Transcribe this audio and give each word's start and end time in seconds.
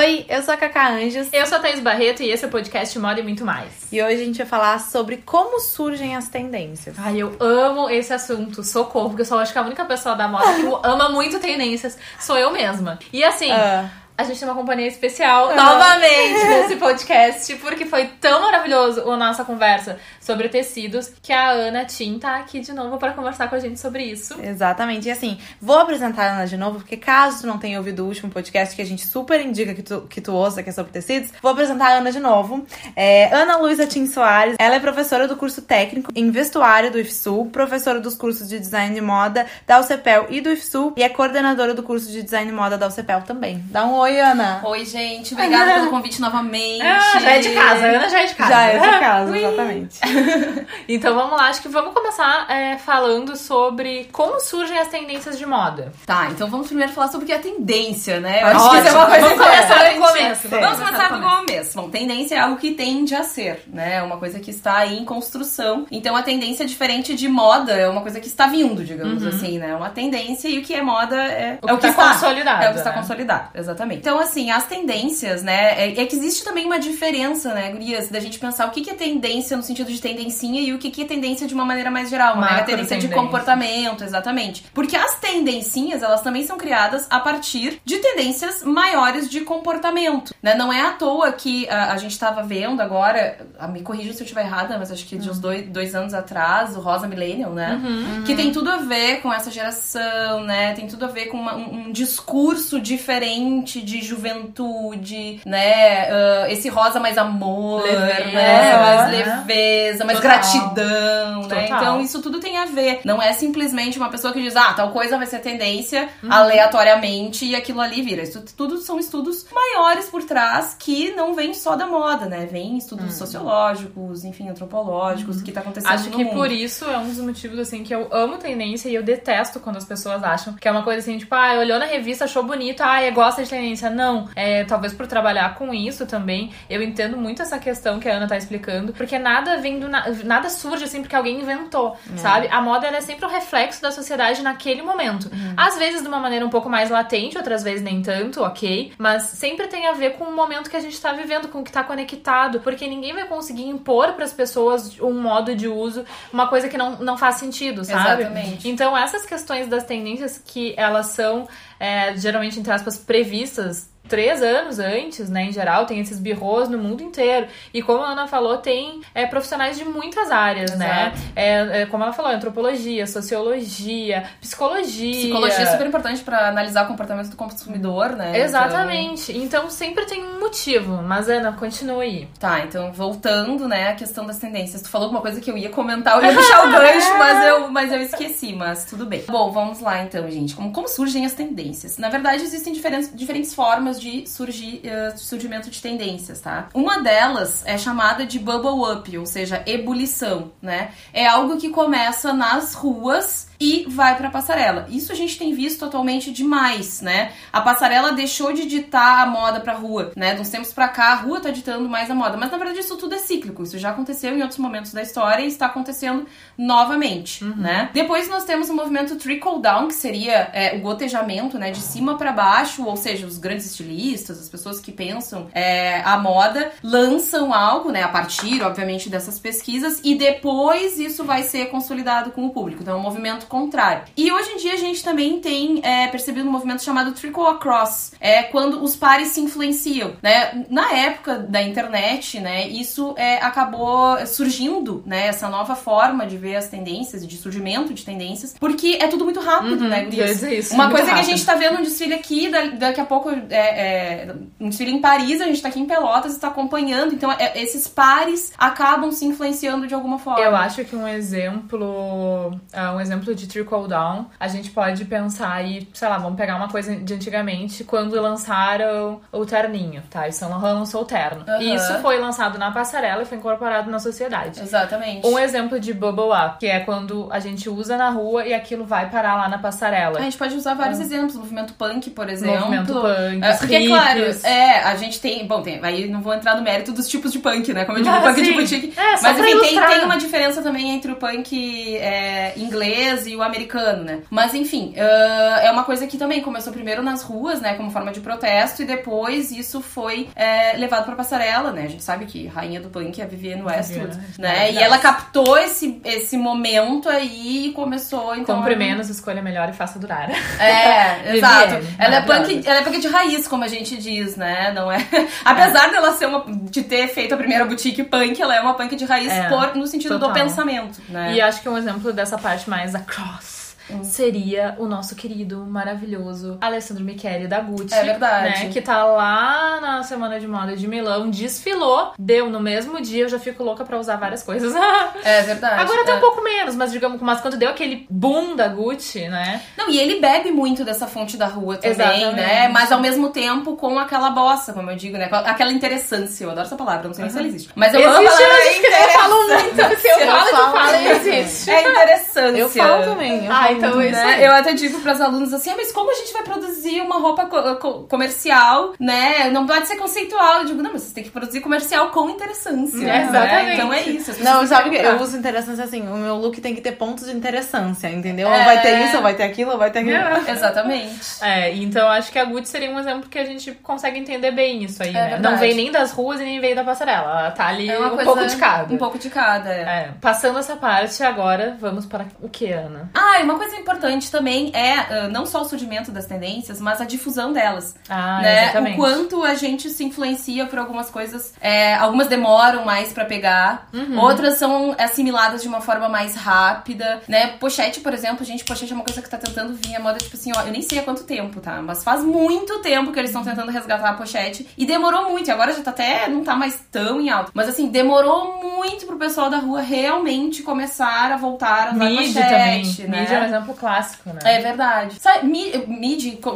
Oi, 0.00 0.24
eu 0.30 0.42
sou 0.42 0.54
a 0.54 0.56
Cacá 0.56 0.92
Anjos. 0.92 1.28
Eu 1.30 1.46
sou 1.46 1.58
a 1.58 1.60
Thaís 1.60 1.78
Barreto 1.78 2.22
e 2.22 2.30
esse 2.30 2.42
é 2.42 2.48
o 2.48 2.50
podcast 2.50 2.98
Moda 2.98 3.20
e 3.20 3.22
Muito 3.22 3.44
Mais. 3.44 3.86
E 3.92 4.02
hoje 4.02 4.22
a 4.22 4.24
gente 4.24 4.38
vai 4.38 4.46
falar 4.46 4.80
sobre 4.80 5.18
como 5.18 5.60
surgem 5.60 6.16
as 6.16 6.26
tendências. 6.30 6.96
Ai, 6.98 7.18
eu 7.18 7.36
amo 7.38 7.90
esse 7.90 8.10
assunto, 8.10 8.64
socorro, 8.64 9.10
porque 9.10 9.20
eu 9.20 9.26
só 9.26 9.38
acho 9.38 9.52
que 9.52 9.58
a 9.58 9.62
única 9.62 9.84
pessoa 9.84 10.14
da 10.14 10.26
moda 10.26 10.54
que 10.54 10.62
ama 10.88 11.10
muito 11.10 11.38
tendências 11.38 11.98
sou 12.18 12.38
eu 12.38 12.50
mesma. 12.50 12.98
E 13.12 13.22
assim, 13.22 13.50
Ah. 13.52 13.90
A 14.20 14.24
gente 14.24 14.38
tem 14.38 14.48
uma 14.48 14.54
companhia 14.54 14.86
especial 14.86 15.50
Ah. 15.50 15.54
novamente 15.54 16.44
nesse 16.44 16.76
podcast, 16.76 17.54
porque 17.56 17.86
foi 17.86 18.06
tão 18.20 18.42
maravilhoso 18.42 19.10
a 19.10 19.16
nossa 19.16 19.44
conversa 19.44 19.98
sobre 20.20 20.48
tecidos 20.48 21.10
que 21.22 21.32
a 21.32 21.50
Ana 21.50 21.84
Tim 21.84 22.18
tá 22.18 22.36
aqui 22.36 22.60
de 22.60 22.72
novo 22.72 22.98
para 22.98 23.12
conversar 23.12 23.48
com 23.48 23.56
a 23.56 23.58
gente 23.58 23.80
sobre 23.80 24.04
isso. 24.04 24.36
Exatamente. 24.42 25.08
E 25.08 25.10
assim, 25.10 25.38
vou 25.60 25.78
apresentar 25.78 26.26
a 26.26 26.32
Ana 26.34 26.46
de 26.46 26.56
novo, 26.56 26.78
porque 26.80 26.96
caso 26.96 27.40
tu 27.40 27.46
não 27.46 27.58
tenha 27.58 27.78
ouvido 27.78 28.04
o 28.04 28.06
último 28.08 28.30
podcast 28.30 28.76
que 28.76 28.82
a 28.82 28.86
gente 28.86 29.06
super 29.06 29.40
indica 29.40 29.74
que 29.74 29.82
tu, 29.82 30.02
que 30.02 30.20
tu 30.20 30.32
ouça, 30.34 30.62
que 30.62 30.68
é 30.68 30.72
sobre 30.72 30.92
tecidos, 30.92 31.30
vou 31.40 31.52
apresentar 31.52 31.86
a 31.92 31.94
Ana 31.98 32.12
de 32.12 32.20
novo. 32.20 32.64
É, 32.94 33.34
Ana 33.34 33.56
Luísa 33.56 33.86
Tim 33.86 34.06
Soares, 34.06 34.56
ela 34.58 34.74
é 34.74 34.80
professora 34.80 35.26
do 35.26 35.36
curso 35.36 35.62
técnico 35.62 36.12
em 36.14 36.30
vestuário 36.30 36.90
do 36.90 37.00
IFSU, 37.00 37.46
professora 37.46 37.98
dos 38.00 38.14
cursos 38.14 38.48
de 38.48 38.58
design 38.58 38.94
de 38.94 39.00
moda 39.00 39.46
da 39.66 39.80
UCPEL 39.80 40.26
e 40.28 40.40
do 40.40 40.52
IFSU, 40.52 40.92
e 40.96 41.02
é 41.02 41.08
coordenadora 41.08 41.72
do 41.74 41.82
curso 41.82 42.10
de 42.10 42.22
design 42.22 42.50
de 42.50 42.56
moda 42.56 42.76
da 42.76 42.86
UCPEL 42.88 43.22
também. 43.22 43.64
Dá 43.70 43.84
um 43.86 43.94
oi, 43.94 44.09
Ana. 44.18 44.60
Oi, 44.64 44.84
gente. 44.84 45.34
Obrigada 45.34 45.74
pelo 45.74 45.90
convite 45.90 46.20
novamente. 46.20 46.82
Ah, 46.82 47.18
já 47.20 47.30
é 47.30 47.38
de 47.38 47.50
casa, 47.50 47.86
a 47.86 47.88
Ana 47.90 48.08
já 48.08 48.20
é 48.20 48.26
de 48.26 48.34
casa. 48.34 48.50
Já 48.50 48.62
é 48.62 48.78
de 48.78 48.98
casa, 48.98 49.38
exatamente. 49.38 50.00
Então 50.88 51.14
vamos 51.14 51.36
lá, 51.38 51.48
acho 51.48 51.62
que 51.62 51.68
vamos 51.68 51.94
começar 51.94 52.50
é, 52.50 52.76
falando 52.78 53.36
sobre 53.36 54.08
como 54.12 54.40
surgem 54.40 54.78
as 54.78 54.88
tendências 54.88 55.38
de 55.38 55.46
moda. 55.46 55.92
Tá, 56.04 56.28
então 56.30 56.48
vamos 56.48 56.66
primeiro 56.66 56.92
falar 56.92 57.08
sobre 57.08 57.24
o 57.24 57.26
que 57.26 57.32
é 57.32 57.38
tendência, 57.38 58.18
né? 58.20 58.42
Eu 58.42 58.46
Ótimo. 58.48 58.60
acho 58.60 58.70
que 58.70 58.76
isso 58.78 58.88
é 58.88 58.92
uma 58.92 59.06
coisa 59.06 59.20
Vamos 59.28 59.44
começar 59.44 59.90
do 59.90 60.00
começo. 60.00 60.42
Sim. 60.42 60.48
Vamos 60.48 60.78
começar 60.78 61.08
do 61.08 61.22
começo. 61.28 61.76
Bom, 61.80 61.90
tendência 61.90 62.34
é 62.34 62.38
algo 62.40 62.56
que 62.56 62.72
tende 62.72 63.14
a 63.14 63.22
ser, 63.22 63.62
né? 63.68 63.96
É 63.96 64.02
uma 64.02 64.16
coisa 64.16 64.40
que 64.40 64.50
está 64.50 64.78
aí 64.78 64.98
em 64.98 65.04
construção. 65.04 65.86
Então 65.90 66.16
a 66.16 66.22
tendência 66.22 66.64
é 66.64 66.66
diferente 66.66 67.14
de 67.14 67.28
moda, 67.28 67.72
é 67.72 67.88
uma 67.88 68.00
coisa 68.02 68.20
que 68.20 68.26
está 68.26 68.46
vindo, 68.46 68.84
digamos 68.84 69.24
assim, 69.24 69.58
né? 69.58 69.74
Uma 69.74 69.90
tendência 69.90 70.48
e 70.48 70.58
o 70.58 70.62
que 70.62 70.74
é 70.74 70.82
moda 70.82 71.16
é 71.16 71.58
O 71.62 71.70
é 71.70 71.76
que 71.76 71.82
tá 71.82 71.92
consolidado, 71.92 72.64
É 72.64 72.68
o 72.68 72.72
que 72.72 72.78
está 72.78 72.90
né? 72.90 72.96
consolidado, 72.96 73.48
exatamente. 73.54 73.89
Então, 73.94 74.18
assim, 74.18 74.50
as 74.50 74.66
tendências, 74.66 75.42
né? 75.42 75.72
É, 75.88 76.00
é 76.00 76.06
que 76.06 76.16
existe 76.16 76.44
também 76.44 76.64
uma 76.66 76.78
diferença, 76.78 77.52
né, 77.54 77.70
Gurias, 77.70 78.08
da 78.08 78.20
gente 78.20 78.38
pensar 78.38 78.66
o 78.66 78.70
que, 78.70 78.80
que 78.82 78.90
é 78.90 78.94
tendência 78.94 79.56
no 79.56 79.62
sentido 79.62 79.90
de 79.92 80.00
tendencinha 80.00 80.60
e 80.60 80.72
o 80.72 80.78
que, 80.78 80.90
que 80.90 81.02
é 81.02 81.04
tendência 81.04 81.46
de 81.46 81.54
uma 81.54 81.64
maneira 81.64 81.90
mais 81.90 82.10
geral, 82.10 82.34
uma 82.34 82.46
mega 82.46 82.62
tendência 82.64 82.96
de 82.98 83.08
comportamento, 83.22 84.04
exatamente. 84.04 84.64
Porque 84.74 84.96
as 84.96 85.18
tendencinhas, 85.18 86.02
elas 86.02 86.20
também 86.22 86.44
são 86.46 86.56
criadas 86.58 87.06
a 87.10 87.20
partir 87.20 87.80
de 87.84 87.98
tendências 87.98 88.62
maiores 88.62 89.28
de 89.28 89.40
comportamento, 89.40 90.34
né? 90.42 90.54
Não 90.54 90.72
é 90.72 90.80
à 90.82 90.92
toa 90.92 91.32
que 91.32 91.68
a, 91.68 91.92
a 91.92 91.96
gente 91.96 92.18
tava 92.18 92.42
vendo 92.42 92.80
agora, 92.80 93.46
ah, 93.58 93.68
me 93.68 93.82
corrijam 93.82 94.12
se 94.14 94.20
eu 94.20 94.24
estiver 94.24 94.44
errada, 94.44 94.78
mas 94.78 94.90
acho 94.90 95.06
que 95.06 95.16
de 95.16 95.28
uns 95.30 95.38
dois, 95.38 95.66
dois 95.68 95.94
anos 95.94 96.14
atrás, 96.14 96.76
o 96.76 96.80
Rosa 96.80 97.06
Millennial, 97.06 97.52
né? 97.52 97.80
Que 98.26 98.34
tem 98.34 98.52
tudo 98.52 98.70
a 98.70 98.76
ver 98.78 99.20
com 99.20 99.32
essa 99.32 99.50
geração, 99.50 100.42
né? 100.44 100.72
Tem 100.74 100.86
tudo 100.86 101.04
a 101.04 101.08
ver 101.08 101.26
com 101.26 101.36
uma- 101.38 101.54
um, 101.56 101.86
um 101.88 101.92
discurso 101.92 102.80
diferente 102.80 103.79
de 103.82 104.00
juventude, 104.02 105.40
né? 105.44 106.08
Ah, 106.10 106.46
esse 106.50 106.68
rosa 106.68 106.98
mais 107.00 107.16
amor, 107.18 107.82
Leveza, 107.82 108.24
né? 108.30 108.76
Mais 108.76 109.10
né? 109.10 109.44
leveza, 109.46 110.04
mais 110.04 110.18
Total. 110.20 110.32
gratidão, 110.38 111.42
né? 111.48 111.62
Total. 111.62 111.64
Então 111.80 112.00
isso 112.00 112.20
tudo 112.22 112.40
tem 112.40 112.56
a 112.58 112.64
ver. 112.66 113.00
Não 113.04 113.20
é 113.20 113.32
simplesmente 113.32 113.98
uma 113.98 114.08
pessoa 114.08 114.32
que 114.32 114.42
diz, 114.42 114.56
ah, 114.56 114.72
tal 114.74 114.90
coisa 114.90 115.16
vai 115.16 115.26
ser 115.26 115.38
tendência 115.40 116.08
Uhum. 116.22 116.32
aleatoriamente 116.32 117.44
e 117.46 117.54
aquilo 117.54 117.80
ali 117.80 118.02
vira. 118.02 118.22
Isso 118.22 118.42
tudo 118.56 118.78
são 118.78 118.98
estudos 118.98 119.46
maiores 119.52 120.06
por 120.06 120.22
trás 120.24 120.76
que 120.78 121.10
não 121.12 121.34
vêm 121.34 121.54
só 121.54 121.76
da 121.76 121.86
moda, 121.86 122.26
né? 122.26 122.46
Vem 122.50 122.76
estudos 122.76 123.14
sociológicos, 123.14 124.24
enfim, 124.24 124.48
antropológicos, 124.48 125.38
do 125.38 125.42
que 125.44 125.52
tá 125.52 125.60
acontecendo 125.60 125.90
Uhum. 125.90 125.94
Acho 125.96 126.10
no 126.10 126.16
que 126.16 126.24
mundo. 126.24 126.34
por 126.36 126.50
isso 126.52 126.84
é 126.84 126.98
um 126.98 127.06
dos 127.06 127.18
motivos, 127.18 127.58
assim, 127.58 127.82
que 127.82 127.94
eu 127.94 128.08
amo 128.12 128.36
tendência 128.38 128.88
e 128.88 128.94
eu 128.94 129.02
detesto 129.02 129.58
quando 129.60 129.76
as 129.76 129.84
pessoas 129.84 130.22
acham 130.22 130.52
que 130.54 130.68
é 130.68 130.70
uma 130.70 130.82
coisa 130.82 131.00
assim, 131.00 131.18
tipo, 131.18 131.34
ah, 131.34 131.54
olhou 131.58 131.78
na 131.78 131.86
revista, 131.86 132.24
achou 132.24 132.42
bonito, 132.42 132.80
ah, 132.82 132.98
gosta 133.10 133.42
de 133.42 133.48
tendência. 133.50 133.69
Não, 133.90 134.28
é, 134.34 134.64
talvez 134.64 134.92
por 134.92 135.06
trabalhar 135.06 135.54
com 135.54 135.72
isso 135.74 136.06
também, 136.06 136.50
eu 136.68 136.82
entendo 136.82 137.16
muito 137.16 137.42
essa 137.42 137.58
questão 137.58 137.98
que 138.00 138.08
a 138.08 138.14
Ana 138.16 138.26
tá 138.26 138.36
explicando, 138.36 138.92
porque 138.92 139.18
nada 139.18 139.58
vem 139.58 139.78
do 139.78 139.88
na- 139.88 140.06
nada 140.24 140.48
surge 140.50 140.84
assim 140.84 141.00
porque 141.02 141.14
alguém 141.16 141.40
inventou, 141.40 141.96
sabe? 142.16 142.48
A 142.50 142.60
moda 142.60 142.86
é 142.86 143.00
sempre 143.00 143.24
um 143.26 143.28
reflexo 143.30 143.80
da 143.82 143.90
sociedade 143.90 144.42
naquele 144.42 144.82
momento. 144.82 145.30
Às 145.56 145.76
vezes 145.78 146.02
de 146.02 146.08
uma 146.08 146.18
maneira 146.18 146.44
um 146.44 146.50
pouco 146.50 146.68
mais 146.68 146.90
latente, 146.90 147.36
outras 147.36 147.62
vezes 147.62 147.82
nem 147.82 148.02
tanto, 148.02 148.42
ok, 148.42 148.92
mas 148.98 149.22
sempre 149.24 149.66
tem 149.68 149.86
a 149.86 149.92
ver 149.92 150.14
com 150.14 150.24
o 150.24 150.34
momento 150.34 150.68
que 150.70 150.76
a 150.76 150.80
gente 150.80 151.00
tá 151.00 151.12
vivendo, 151.12 151.48
com 151.48 151.60
o 151.60 151.64
que 151.64 151.72
tá 151.72 151.84
conectado, 151.84 152.60
porque 152.60 152.86
ninguém 152.86 153.12
vai 153.12 153.24
conseguir 153.24 153.64
impor 153.68 154.12
pras 154.14 154.32
pessoas 154.32 154.98
um 155.00 155.12
modo 155.20 155.54
de 155.54 155.68
uso, 155.68 156.04
uma 156.32 156.48
coisa 156.48 156.68
que 156.68 156.76
não, 156.78 156.96
não 156.96 157.16
faz 157.16 157.36
sentido, 157.36 157.84
sabe? 157.84 158.22
Exatamente. 158.22 158.68
Então, 158.68 158.96
essas 158.96 159.24
questões 159.26 159.68
das 159.68 159.84
tendências 159.84 160.42
que 160.44 160.74
elas 160.76 161.06
são, 161.06 161.46
é, 161.80 162.14
geralmente, 162.16 162.60
entre 162.60 162.70
aspas, 162.72 162.98
previstas 162.98 163.88
três 164.10 164.42
anos 164.42 164.80
antes, 164.80 165.30
né, 165.30 165.44
em 165.44 165.52
geral, 165.52 165.86
tem 165.86 166.00
esses 166.00 166.18
birros 166.18 166.68
no 166.68 166.76
mundo 166.76 167.00
inteiro. 167.02 167.46
E 167.72 167.80
como 167.80 168.02
a 168.02 168.08
Ana 168.08 168.26
falou, 168.26 168.58
tem 168.58 169.00
é, 169.14 169.24
profissionais 169.24 169.78
de 169.78 169.84
muitas 169.84 170.32
áreas, 170.32 170.76
né? 170.76 171.14
É, 171.36 171.82
é, 171.82 171.86
como 171.86 172.02
ela 172.02 172.12
falou, 172.12 172.32
antropologia, 172.32 173.06
sociologia, 173.06 174.24
psicologia. 174.40 175.12
Psicologia 175.12 175.60
é 175.60 175.66
super 175.66 175.86
importante 175.86 176.22
pra 176.22 176.48
analisar 176.48 176.84
o 176.84 176.88
comportamento 176.88 177.28
do 177.28 177.36
consumidor, 177.36 178.10
né? 178.10 178.40
Exatamente. 178.40 179.36
Então, 179.36 179.70
sempre 179.70 180.04
tem 180.06 180.24
um 180.24 180.40
motivo. 180.40 181.00
Mas, 181.02 181.28
Ana, 181.28 181.52
continua 181.52 182.02
aí. 182.02 182.28
Então, 182.36 182.50
tá, 182.50 182.60
então 182.60 182.92
voltando, 182.92 183.68
né, 183.68 183.90
à 183.90 183.94
questão 183.94 184.26
das 184.26 184.38
tendências. 184.38 184.82
Tu 184.82 184.88
falou 184.88 185.04
alguma 185.06 185.22
coisa 185.22 185.40
que 185.40 185.50
eu 185.50 185.56
ia 185.56 185.70
comentar, 185.70 186.16
eu 186.16 186.24
ia 186.24 186.34
puxar 186.34 186.66
o 186.66 186.70
gancho, 186.72 187.16
mas 187.16 187.46
eu, 187.46 187.68
mas 187.68 187.92
eu 187.92 188.00
esqueci, 188.00 188.52
mas 188.54 188.86
tudo 188.86 189.06
bem. 189.06 189.22
Bom, 189.28 189.52
vamos 189.52 189.78
lá 189.78 190.02
então, 190.02 190.28
gente. 190.28 190.56
Como, 190.56 190.72
como 190.72 190.88
surgem 190.88 191.24
as 191.24 191.32
tendências? 191.32 191.96
Na 191.96 192.08
verdade, 192.08 192.42
existem 192.42 192.72
diferentes, 192.72 193.14
diferentes 193.14 193.54
formas 193.54 193.99
de 194.00 194.26
surgir, 194.28 194.80
eh, 194.82 195.12
surgimento 195.16 195.70
de 195.70 195.80
tendências, 195.80 196.40
tá? 196.40 196.68
Uma 196.74 197.00
delas 197.02 197.62
é 197.66 197.76
chamada 197.76 198.24
de 198.24 198.38
bubble 198.38 198.92
up, 198.92 199.18
ou 199.18 199.26
seja, 199.26 199.62
ebulição, 199.66 200.50
né? 200.60 200.92
É 201.12 201.26
algo 201.26 201.58
que 201.58 201.68
começa 201.68 202.32
nas 202.32 202.74
ruas 202.74 203.49
e 203.60 203.84
vai 203.88 204.16
pra 204.16 204.30
passarela. 204.30 204.86
Isso 204.88 205.12
a 205.12 205.14
gente 205.14 205.38
tem 205.38 205.52
visto 205.52 205.84
atualmente 205.84 206.32
demais, 206.32 207.02
né? 207.02 207.32
A 207.52 207.60
passarela 207.60 208.12
deixou 208.12 208.52
de 208.52 208.66
ditar 208.66 209.22
a 209.22 209.26
moda 209.26 209.60
pra 209.60 209.74
rua, 209.74 210.12
né? 210.16 210.34
De 210.34 210.40
uns 210.40 210.48
tempos 210.48 210.72
pra 210.72 210.88
cá, 210.88 211.12
a 211.12 211.14
rua 211.16 211.40
tá 211.40 211.50
ditando 211.50 211.88
mais 211.88 212.10
a 212.10 212.14
moda. 212.14 212.38
Mas 212.38 212.50
na 212.50 212.56
verdade 212.56 212.80
isso 212.80 212.96
tudo 212.96 213.14
é 213.14 213.18
cíclico. 213.18 213.62
Isso 213.62 213.78
já 213.78 213.90
aconteceu 213.90 214.36
em 214.36 214.40
outros 214.40 214.58
momentos 214.58 214.92
da 214.92 215.02
história 215.02 215.42
e 215.42 215.48
está 215.48 215.66
acontecendo 215.66 216.26
novamente, 216.56 217.44
né? 217.44 217.90
Depois 217.92 218.28
nós 218.28 218.44
temos 218.44 218.70
o 218.70 218.74
movimento 218.74 219.16
trickle 219.16 219.60
down, 219.60 219.88
que 219.88 219.94
seria 219.94 220.50
é, 220.54 220.76
o 220.76 220.80
gotejamento, 220.80 221.58
né? 221.58 221.70
De 221.70 221.80
cima 221.80 222.16
pra 222.16 222.32
baixo, 222.32 222.84
ou 222.84 222.96
seja, 222.96 223.26
os 223.26 223.36
grandes 223.36 223.66
estilistas, 223.66 224.40
as 224.40 224.48
pessoas 224.48 224.80
que 224.80 224.90
pensam 224.90 225.48
é, 225.52 226.00
a 226.00 226.16
moda, 226.16 226.72
lançam 226.82 227.52
algo, 227.52 227.90
né? 227.90 228.02
A 228.02 228.08
partir, 228.08 228.62
obviamente, 228.62 229.10
dessas 229.10 229.38
pesquisas 229.38 230.00
e 230.02 230.14
depois 230.14 230.98
isso 230.98 231.24
vai 231.24 231.42
ser 231.42 231.66
consolidado 231.66 232.30
com 232.30 232.46
o 232.46 232.50
público. 232.50 232.82
Então 232.82 232.94
é 232.94 232.96
um 232.96 233.02
movimento 233.02 233.49
contrário. 233.50 234.04
E 234.16 234.32
hoje 234.32 234.50
em 234.52 234.56
dia 234.56 234.72
a 234.74 234.76
gente 234.78 235.04
também 235.04 235.38
tem 235.40 235.80
é, 235.84 236.06
percebido 236.08 236.48
um 236.48 236.52
movimento 236.52 236.82
chamado 236.82 237.12
trickle 237.12 237.46
across, 237.46 238.12
é 238.20 238.42
quando 238.44 238.82
os 238.82 238.96
pares 238.96 239.28
se 239.28 239.40
influenciam, 239.40 240.12
né? 240.22 240.64
Na 240.70 240.92
época 240.92 241.38
da 241.38 241.62
internet, 241.62 242.40
né? 242.40 242.66
Isso 242.68 243.14
é, 243.18 243.36
acabou 243.42 244.16
surgindo, 244.26 245.02
né? 245.04 245.26
Essa 245.26 245.48
nova 245.48 245.74
forma 245.74 246.26
de 246.26 246.36
ver 246.38 246.56
as 246.56 246.68
tendências, 246.68 247.26
de 247.26 247.36
surgimento 247.36 247.92
de 247.92 248.04
tendências, 248.04 248.54
porque 248.58 248.96
é 249.00 249.08
tudo 249.08 249.24
muito 249.24 249.40
rápido, 249.40 249.84
né, 249.88 249.98
ia 249.98 250.04
Gurias? 250.04 250.30
dizer 250.30 250.58
isso, 250.58 250.74
Uma 250.74 250.88
coisa 250.88 251.04
que 251.06 251.10
a 251.10 251.14
rápido. 251.16 251.30
gente 251.30 251.44
tá 251.44 251.54
vendo 251.56 251.78
um 251.78 251.82
desfile 251.82 252.14
aqui, 252.14 252.48
da- 252.48 252.66
daqui 252.66 253.00
a 253.00 253.04
pouco 253.04 253.28
é, 253.30 253.44
é, 253.50 254.34
um 254.60 254.68
desfile 254.68 254.92
em 254.92 255.00
Paris, 255.00 255.40
a 255.40 255.44
gente 255.46 255.60
tá 255.60 255.68
aqui 255.68 255.80
em 255.80 255.86
Pelotas 255.86 256.36
e 256.36 256.40
tá 256.40 256.48
acompanhando, 256.48 257.12
então 257.14 257.30
é, 257.32 257.60
esses 257.60 257.88
pares 257.88 258.52
acabam 258.56 259.10
se 259.10 259.24
influenciando 259.24 259.86
de 259.86 259.94
alguma 259.94 260.18
forma. 260.18 260.40
Eu 260.40 260.54
acho 260.54 260.84
que 260.84 260.94
um 260.94 261.06
exemplo, 261.08 262.58
ah, 262.72 262.92
um 262.94 263.00
exemplo 263.00 263.34
de 263.40 263.46
trickle 263.46 263.88
down, 263.88 264.26
a 264.38 264.48
gente 264.48 264.70
pode 264.70 265.04
pensar 265.04 265.52
aí, 265.52 265.88
sei 265.92 266.08
lá, 266.08 266.18
vamos 266.18 266.36
pegar 266.36 266.56
uma 266.56 266.68
coisa 266.68 266.94
de 266.96 267.14
antigamente, 267.14 267.84
quando 267.84 268.20
lançaram 268.20 269.20
o 269.32 269.44
terninho, 269.46 270.02
tá? 270.10 270.28
E 270.28 270.32
Saint 270.32 270.50
Laurent 270.52 270.74
lançou 270.78 271.02
o 271.02 271.04
terno. 271.04 271.44
E 271.60 271.74
isso 271.74 271.94
foi 272.00 272.18
lançado 272.18 272.58
na 272.58 272.70
passarela 272.70 273.22
e 273.22 273.24
foi 273.24 273.38
incorporado 273.38 273.90
na 273.90 273.98
sociedade. 273.98 274.60
Exatamente. 274.60 275.26
Um 275.26 275.38
exemplo 275.38 275.78
de 275.80 275.92
bubble 275.92 276.30
up, 276.32 276.58
que 276.58 276.66
é 276.66 276.80
quando 276.80 277.28
a 277.30 277.40
gente 277.40 277.68
usa 277.68 277.96
na 277.96 278.10
rua 278.10 278.46
e 278.46 278.52
aquilo 278.54 278.84
vai 278.84 279.08
parar 279.10 279.36
lá 279.36 279.48
na 279.48 279.58
passarela. 279.58 280.18
A 280.18 280.22
gente 280.22 280.36
pode 280.36 280.54
usar 280.54 280.74
vários 280.74 281.00
exemplos. 281.00 281.34
O 281.36 281.38
movimento 281.40 281.72
punk, 281.74 282.10
por 282.10 282.28
exemplo. 282.28 282.60
Movimento 282.60 282.92
punk, 282.92 283.44
É, 283.44 283.56
porque, 283.56 283.86
claro, 283.86 284.18
hippies. 284.20 284.44
é, 284.44 284.82
a 284.82 284.94
gente 284.96 285.20
tem. 285.20 285.46
Bom, 285.46 285.62
tem, 285.62 285.80
aí 285.82 286.08
não 286.08 286.20
vou 286.20 286.34
entrar 286.34 286.56
no 286.56 286.62
mérito 286.62 286.92
dos 286.92 287.08
tipos 287.08 287.32
de 287.32 287.38
punk, 287.38 287.72
né? 287.72 287.84
Como 287.84 287.98
eu 287.98 288.02
digo, 288.02 288.14
Ah, 288.14 288.20
punk 288.20 288.36
sim. 288.36 288.42
de 288.42 288.52
boutique. 288.52 288.92
É, 288.96 289.20
Mas 289.22 289.38
enfim, 289.38 289.58
tem, 289.60 289.80
tem 289.86 290.04
uma 290.04 290.16
diferença 290.16 290.62
também 290.62 290.90
entre 290.90 291.12
o 291.12 291.16
punk 291.16 291.96
é, 291.96 292.52
inglês 292.58 293.26
o 293.36 293.42
americano, 293.42 294.04
né? 294.04 294.22
Mas 294.30 294.54
enfim, 294.54 294.94
uh, 294.96 295.60
é 295.60 295.70
uma 295.70 295.84
coisa 295.84 296.06
que 296.06 296.16
também 296.16 296.40
começou 296.40 296.72
primeiro 296.72 297.02
nas 297.02 297.22
ruas, 297.22 297.60
né, 297.60 297.74
como 297.74 297.90
forma 297.90 298.12
de 298.12 298.20
protesto, 298.20 298.82
e 298.82 298.84
depois 298.84 299.50
isso 299.50 299.80
foi 299.80 300.28
é, 300.34 300.76
levado 300.76 301.04
pra 301.04 301.14
passarela, 301.14 301.72
né? 301.72 301.84
A 301.84 301.88
gente 301.88 302.02
sabe 302.02 302.26
que 302.26 302.46
rainha 302.46 302.80
do 302.80 302.88
punk 302.88 303.20
é 303.20 303.24
a 303.24 303.26
Vivienne 303.26 303.62
Westwood, 303.62 304.18
né? 304.38 304.72
E 304.72 304.78
ela 304.78 304.98
captou 304.98 305.58
esse, 305.58 306.00
esse 306.04 306.36
momento 306.36 307.08
aí 307.08 307.66
e 307.68 307.72
começou, 307.72 308.34
então... 308.34 308.56
Compre 308.56 308.76
menos, 308.76 309.08
escolha 309.08 309.42
melhor 309.42 309.68
e 309.68 309.72
faça 309.72 309.98
durar. 309.98 310.30
É, 310.58 311.34
exato. 311.36 311.76
Vivienne, 311.76 311.94
Ela 311.98 312.16
é, 312.16 312.20
punk, 312.22 312.62
ela 312.66 312.78
é 312.80 312.82
punk 312.82 313.00
de 313.00 313.08
raiz, 313.08 313.48
como 313.48 313.64
a 313.64 313.68
gente 313.68 313.96
diz, 313.96 314.36
né? 314.36 314.72
Não 314.72 314.90
é... 314.90 315.06
Apesar 315.44 315.90
dela 315.90 316.12
ser 316.12 316.26
uma... 316.26 316.44
de 316.46 316.82
ter 316.82 317.08
feito 317.08 317.34
a 317.34 317.36
primeira 317.36 317.64
boutique 317.64 318.02
punk, 318.04 318.40
ela 318.40 318.54
é 318.54 318.60
uma 318.60 318.74
punk 318.74 318.96
de 318.96 319.04
raiz 319.04 319.30
É, 319.30 319.48
por, 319.48 319.74
no 319.76 319.86
sentido 319.86 320.14
do 320.14 320.26
total. 320.26 320.34
pensamento, 320.34 321.00
né? 321.08 321.34
E 321.34 321.40
acho 321.40 321.62
que 321.62 321.68
um 321.68 321.76
exemplo 321.76 322.12
dessa 322.12 322.36
parte 322.38 322.68
mais 322.68 322.94
across 322.94 323.19
cross. 323.20 323.59
Hum. 323.90 324.04
seria 324.04 324.74
o 324.78 324.86
nosso 324.86 325.14
querido, 325.14 325.64
maravilhoso 325.66 326.58
Alessandro 326.60 327.04
Michele 327.04 327.46
da 327.46 327.60
Gucci. 327.60 327.94
É 327.94 328.02
verdade. 328.04 328.64
Né, 328.64 328.70
que 328.72 328.80
tá 328.80 329.04
lá 329.04 329.78
na 329.80 330.02
Semana 330.02 330.38
de 330.38 330.46
Moda 330.46 330.76
de 330.76 330.86
Milão, 330.86 331.30
desfilou, 331.30 332.12
deu 332.18 332.48
no 332.50 332.60
mesmo 332.60 333.00
dia, 333.00 333.24
eu 333.24 333.28
já 333.28 333.38
fico 333.38 333.62
louca 333.62 333.84
pra 333.84 333.98
usar 333.98 334.16
várias 334.16 334.42
coisas. 334.42 334.72
É 335.22 335.42
verdade. 335.42 335.80
Agora 335.82 336.10
é. 336.10 336.14
um 336.14 336.20
pouco 336.20 336.42
menos, 336.42 336.74
mas 336.74 336.90
digamos, 336.92 337.20
mas 337.20 337.40
quando 337.40 337.56
deu 337.56 337.68
aquele 337.68 338.06
boom 338.08 338.56
da 338.56 338.68
Gucci, 338.68 339.28
né? 339.28 339.60
Não, 339.76 339.90
e 339.90 339.98
ele 339.98 340.20
bebe 340.20 340.50
muito 340.50 340.84
dessa 340.84 341.06
fonte 341.06 341.36
da 341.36 341.46
rua 341.46 341.76
também, 341.76 341.90
Exatamente. 341.92 342.36
né? 342.36 342.68
Mas 342.68 342.90
ao 342.90 343.00
mesmo 343.00 343.30
tempo 343.30 343.76
com 343.76 343.98
aquela 343.98 344.30
bossa, 344.30 344.72
como 344.72 344.90
eu 344.90 344.96
digo, 344.96 345.16
né? 345.18 345.28
Aquela 345.30 345.72
interessância. 345.72 346.44
Eu 346.44 346.50
adoro 346.50 346.66
essa 346.66 346.76
palavra, 346.76 347.08
não 347.08 347.14
sei 347.14 347.24
nem 347.24 347.32
se 347.32 347.38
ela 347.38 347.48
existe. 347.48 347.70
Mas 347.74 347.92
eu 347.94 348.08
amo 348.08 348.20
Existe, 348.22 348.42
eu, 348.42 348.50
acho 348.52 348.80
que 348.80 348.86
eu 348.86 349.08
falo 349.20 349.48
muito. 349.48 350.00
Se 350.00 350.08
eu 350.08 350.20
Eu 350.20 350.26
falo, 350.56 350.72
falo 350.72 350.96
existe. 350.96 351.70
É 351.70 351.90
interessância. 351.90 352.58
Eu 352.58 352.68
falo 352.68 353.04
também. 353.04 353.44
Eu 353.46 353.52
Ah, 353.52 353.62
falo 353.62 353.79
então 353.88 354.00
é 354.00 354.10
Né? 354.10 354.46
Eu 354.46 354.52
até 354.52 354.72
digo 354.72 355.00
pras 355.00 355.20
alunas 355.20 355.52
assim, 355.52 355.70
ah, 355.70 355.74
mas 355.76 355.92
como 355.92 356.10
a 356.10 356.14
gente 356.14 356.32
vai 356.32 356.42
produzir 356.42 357.00
uma 357.00 357.18
roupa 357.18 357.46
co- 357.46 357.76
co- 357.76 358.02
comercial, 358.08 358.94
né? 358.98 359.50
Não 359.50 359.66
pode 359.66 359.86
ser 359.86 359.96
conceitual. 359.96 360.58
Eu 360.60 360.64
digo, 360.66 360.82
não, 360.82 360.92
mas 360.92 361.02
vocês 361.02 361.12
têm 361.12 361.24
que 361.24 361.30
produzir 361.30 361.60
comercial 361.60 362.10
com 362.10 362.28
interessância. 362.30 362.96
É, 362.98 363.00
né? 363.04 363.22
exatamente. 363.28 363.74
Então 363.74 363.92
é 363.92 364.02
isso. 364.02 364.44
Não, 364.44 364.66
sabe 364.66 364.90
que 364.90 364.96
comprar. 364.96 365.12
eu 365.14 365.20
uso 365.22 365.36
interessância 365.36 365.84
assim, 365.84 366.02
o 366.08 366.16
meu 366.16 366.36
look 366.36 366.60
tem 366.60 366.74
que 366.74 366.80
ter 366.80 366.92
pontos 366.92 367.26
de 367.26 367.32
interessância, 367.36 368.08
entendeu? 368.08 368.48
É. 368.48 368.58
Ou 368.58 368.64
vai 368.64 368.82
ter 368.82 369.00
isso, 369.04 369.16
ou 369.16 369.22
vai 369.22 369.34
ter 369.34 369.42
aquilo, 369.44 369.72
ou 369.72 369.78
vai 369.78 369.90
ter 369.90 370.00
aquilo. 370.00 370.48
Exatamente. 370.48 371.20
É, 371.42 371.74
então 371.74 372.08
acho 372.08 372.30
que 372.30 372.38
a 372.38 372.44
Gucci 372.44 372.70
seria 372.70 372.90
um 372.90 372.98
exemplo 372.98 373.28
que 373.28 373.38
a 373.38 373.44
gente 373.44 373.72
consegue 373.82 374.18
entender 374.18 374.50
bem 374.50 374.84
isso 374.84 375.02
aí, 375.02 375.10
É 375.10 375.12
né? 375.12 375.28
verdade. 375.30 375.42
Não 375.42 375.56
vem 375.58 375.74
nem 375.74 375.90
das 375.90 376.12
ruas 376.12 376.40
e 376.40 376.44
nem 376.44 376.60
veio 376.60 376.74
da 376.76 376.84
passarela. 376.84 377.40
Ela 377.40 377.50
tá 377.50 377.66
ali 377.68 377.88
É 377.88 377.98
um 377.98 378.10
coisa- 378.10 378.24
pouco 378.24 378.46
de 378.46 378.56
cada. 378.56 378.94
Um 378.94 378.98
pouco 378.98 379.18
de 379.18 379.30
cada, 379.30 379.72
é. 379.72 379.80
É, 379.80 380.10
passando 380.20 380.58
essa 380.58 380.76
parte, 380.76 381.22
agora 381.22 381.76
vamos 381.80 382.06
para 382.06 382.26
o 382.40 382.48
que, 382.48 382.70
Ana? 382.72 383.10
Ah, 383.14 383.40
uma 383.42 383.58
coisa 383.60 383.76
importante 383.76 384.30
também 384.30 384.70
é 384.74 384.94
ah, 384.98 385.28
não 385.28 385.44
só 385.46 385.62
o 385.62 385.64
surgimento 385.64 386.10
das 386.10 386.26
tendências, 386.26 386.80
mas 386.80 387.00
a 387.00 387.04
difusão 387.04 387.52
delas. 387.52 387.94
Ah, 388.08 388.40
né? 388.42 388.64
exatamente. 388.64 388.94
O 388.94 388.96
quanto 389.02 389.44
a 389.44 389.54
gente 389.54 389.88
se 389.90 390.02
influencia 390.04 390.66
por 390.66 390.78
algumas 390.78 391.10
coisas. 391.10 391.52
é, 391.60 391.94
algumas 391.94 392.26
demoram 392.28 392.84
mais 392.84 393.12
pra 393.12 393.24
pegar, 393.24 393.88
Uhum. 393.92 394.18
outras 394.18 394.54
são 394.58 394.94
assimiladas 394.98 395.62
de 395.62 395.68
uma 395.68 395.80
forma 395.80 396.08
mais 396.08 396.34
rápida, 396.34 397.20
né? 397.28 397.48
Pochete, 397.58 398.00
por 398.00 398.12
exemplo, 398.14 398.44
gente, 398.44 398.64
pochete 398.64 398.92
é 398.92 398.94
uma 398.94 399.04
coisa 399.04 399.20
que 399.22 399.28
tá 399.28 399.36
tentando 399.38 399.74
vir 399.74 399.96
a 399.96 400.00
moda, 400.00 400.18
tipo 400.18 400.36
assim, 400.36 400.52
ó, 400.56 400.62
eu 400.62 400.72
nem 400.72 400.82
sei 400.82 400.98
há 400.98 401.02
quanto 401.02 401.24
tempo, 401.24 401.60
tá? 401.60 401.80
Mas 401.82 402.02
faz 402.04 402.22
muito 402.24 402.80
tempo 402.80 403.12
que 403.12 403.18
eles 403.18 403.30
estão 403.30 403.44
tentando 403.44 403.70
resgatar 403.70 404.10
a 404.10 404.14
pochete 404.14 404.66
e 404.78 404.86
demorou 404.86 405.28
muito. 405.30 405.48
E 405.48 405.50
agora 405.50 405.72
já 405.72 405.82
tá 405.82 405.90
até, 405.90 406.28
não 406.28 406.42
tá 406.44 406.54
mais 406.56 406.80
tão 406.90 407.20
em 407.20 407.28
alta. 407.30 407.50
Mas 407.54 407.68
assim, 407.68 407.88
demorou 407.88 408.60
muito 408.78 409.06
pro 409.06 409.16
pessoal 409.18 409.50
da 409.50 409.58
rua 409.58 409.80
realmente 409.80 410.62
começar 410.62 411.32
a 411.32 411.36
voltar 411.36 411.88
a 411.88 411.92
usar 411.94 412.04
Mid 412.04 412.32
pochete, 412.34 413.02
também. 413.02 413.08
né? 413.10 413.22
Um 413.22 413.26
exemplo 413.50 413.74
clássico, 413.74 414.30
né? 414.30 414.40
É 414.44 414.60
verdade. 414.60 415.16
Sa- 415.20 415.40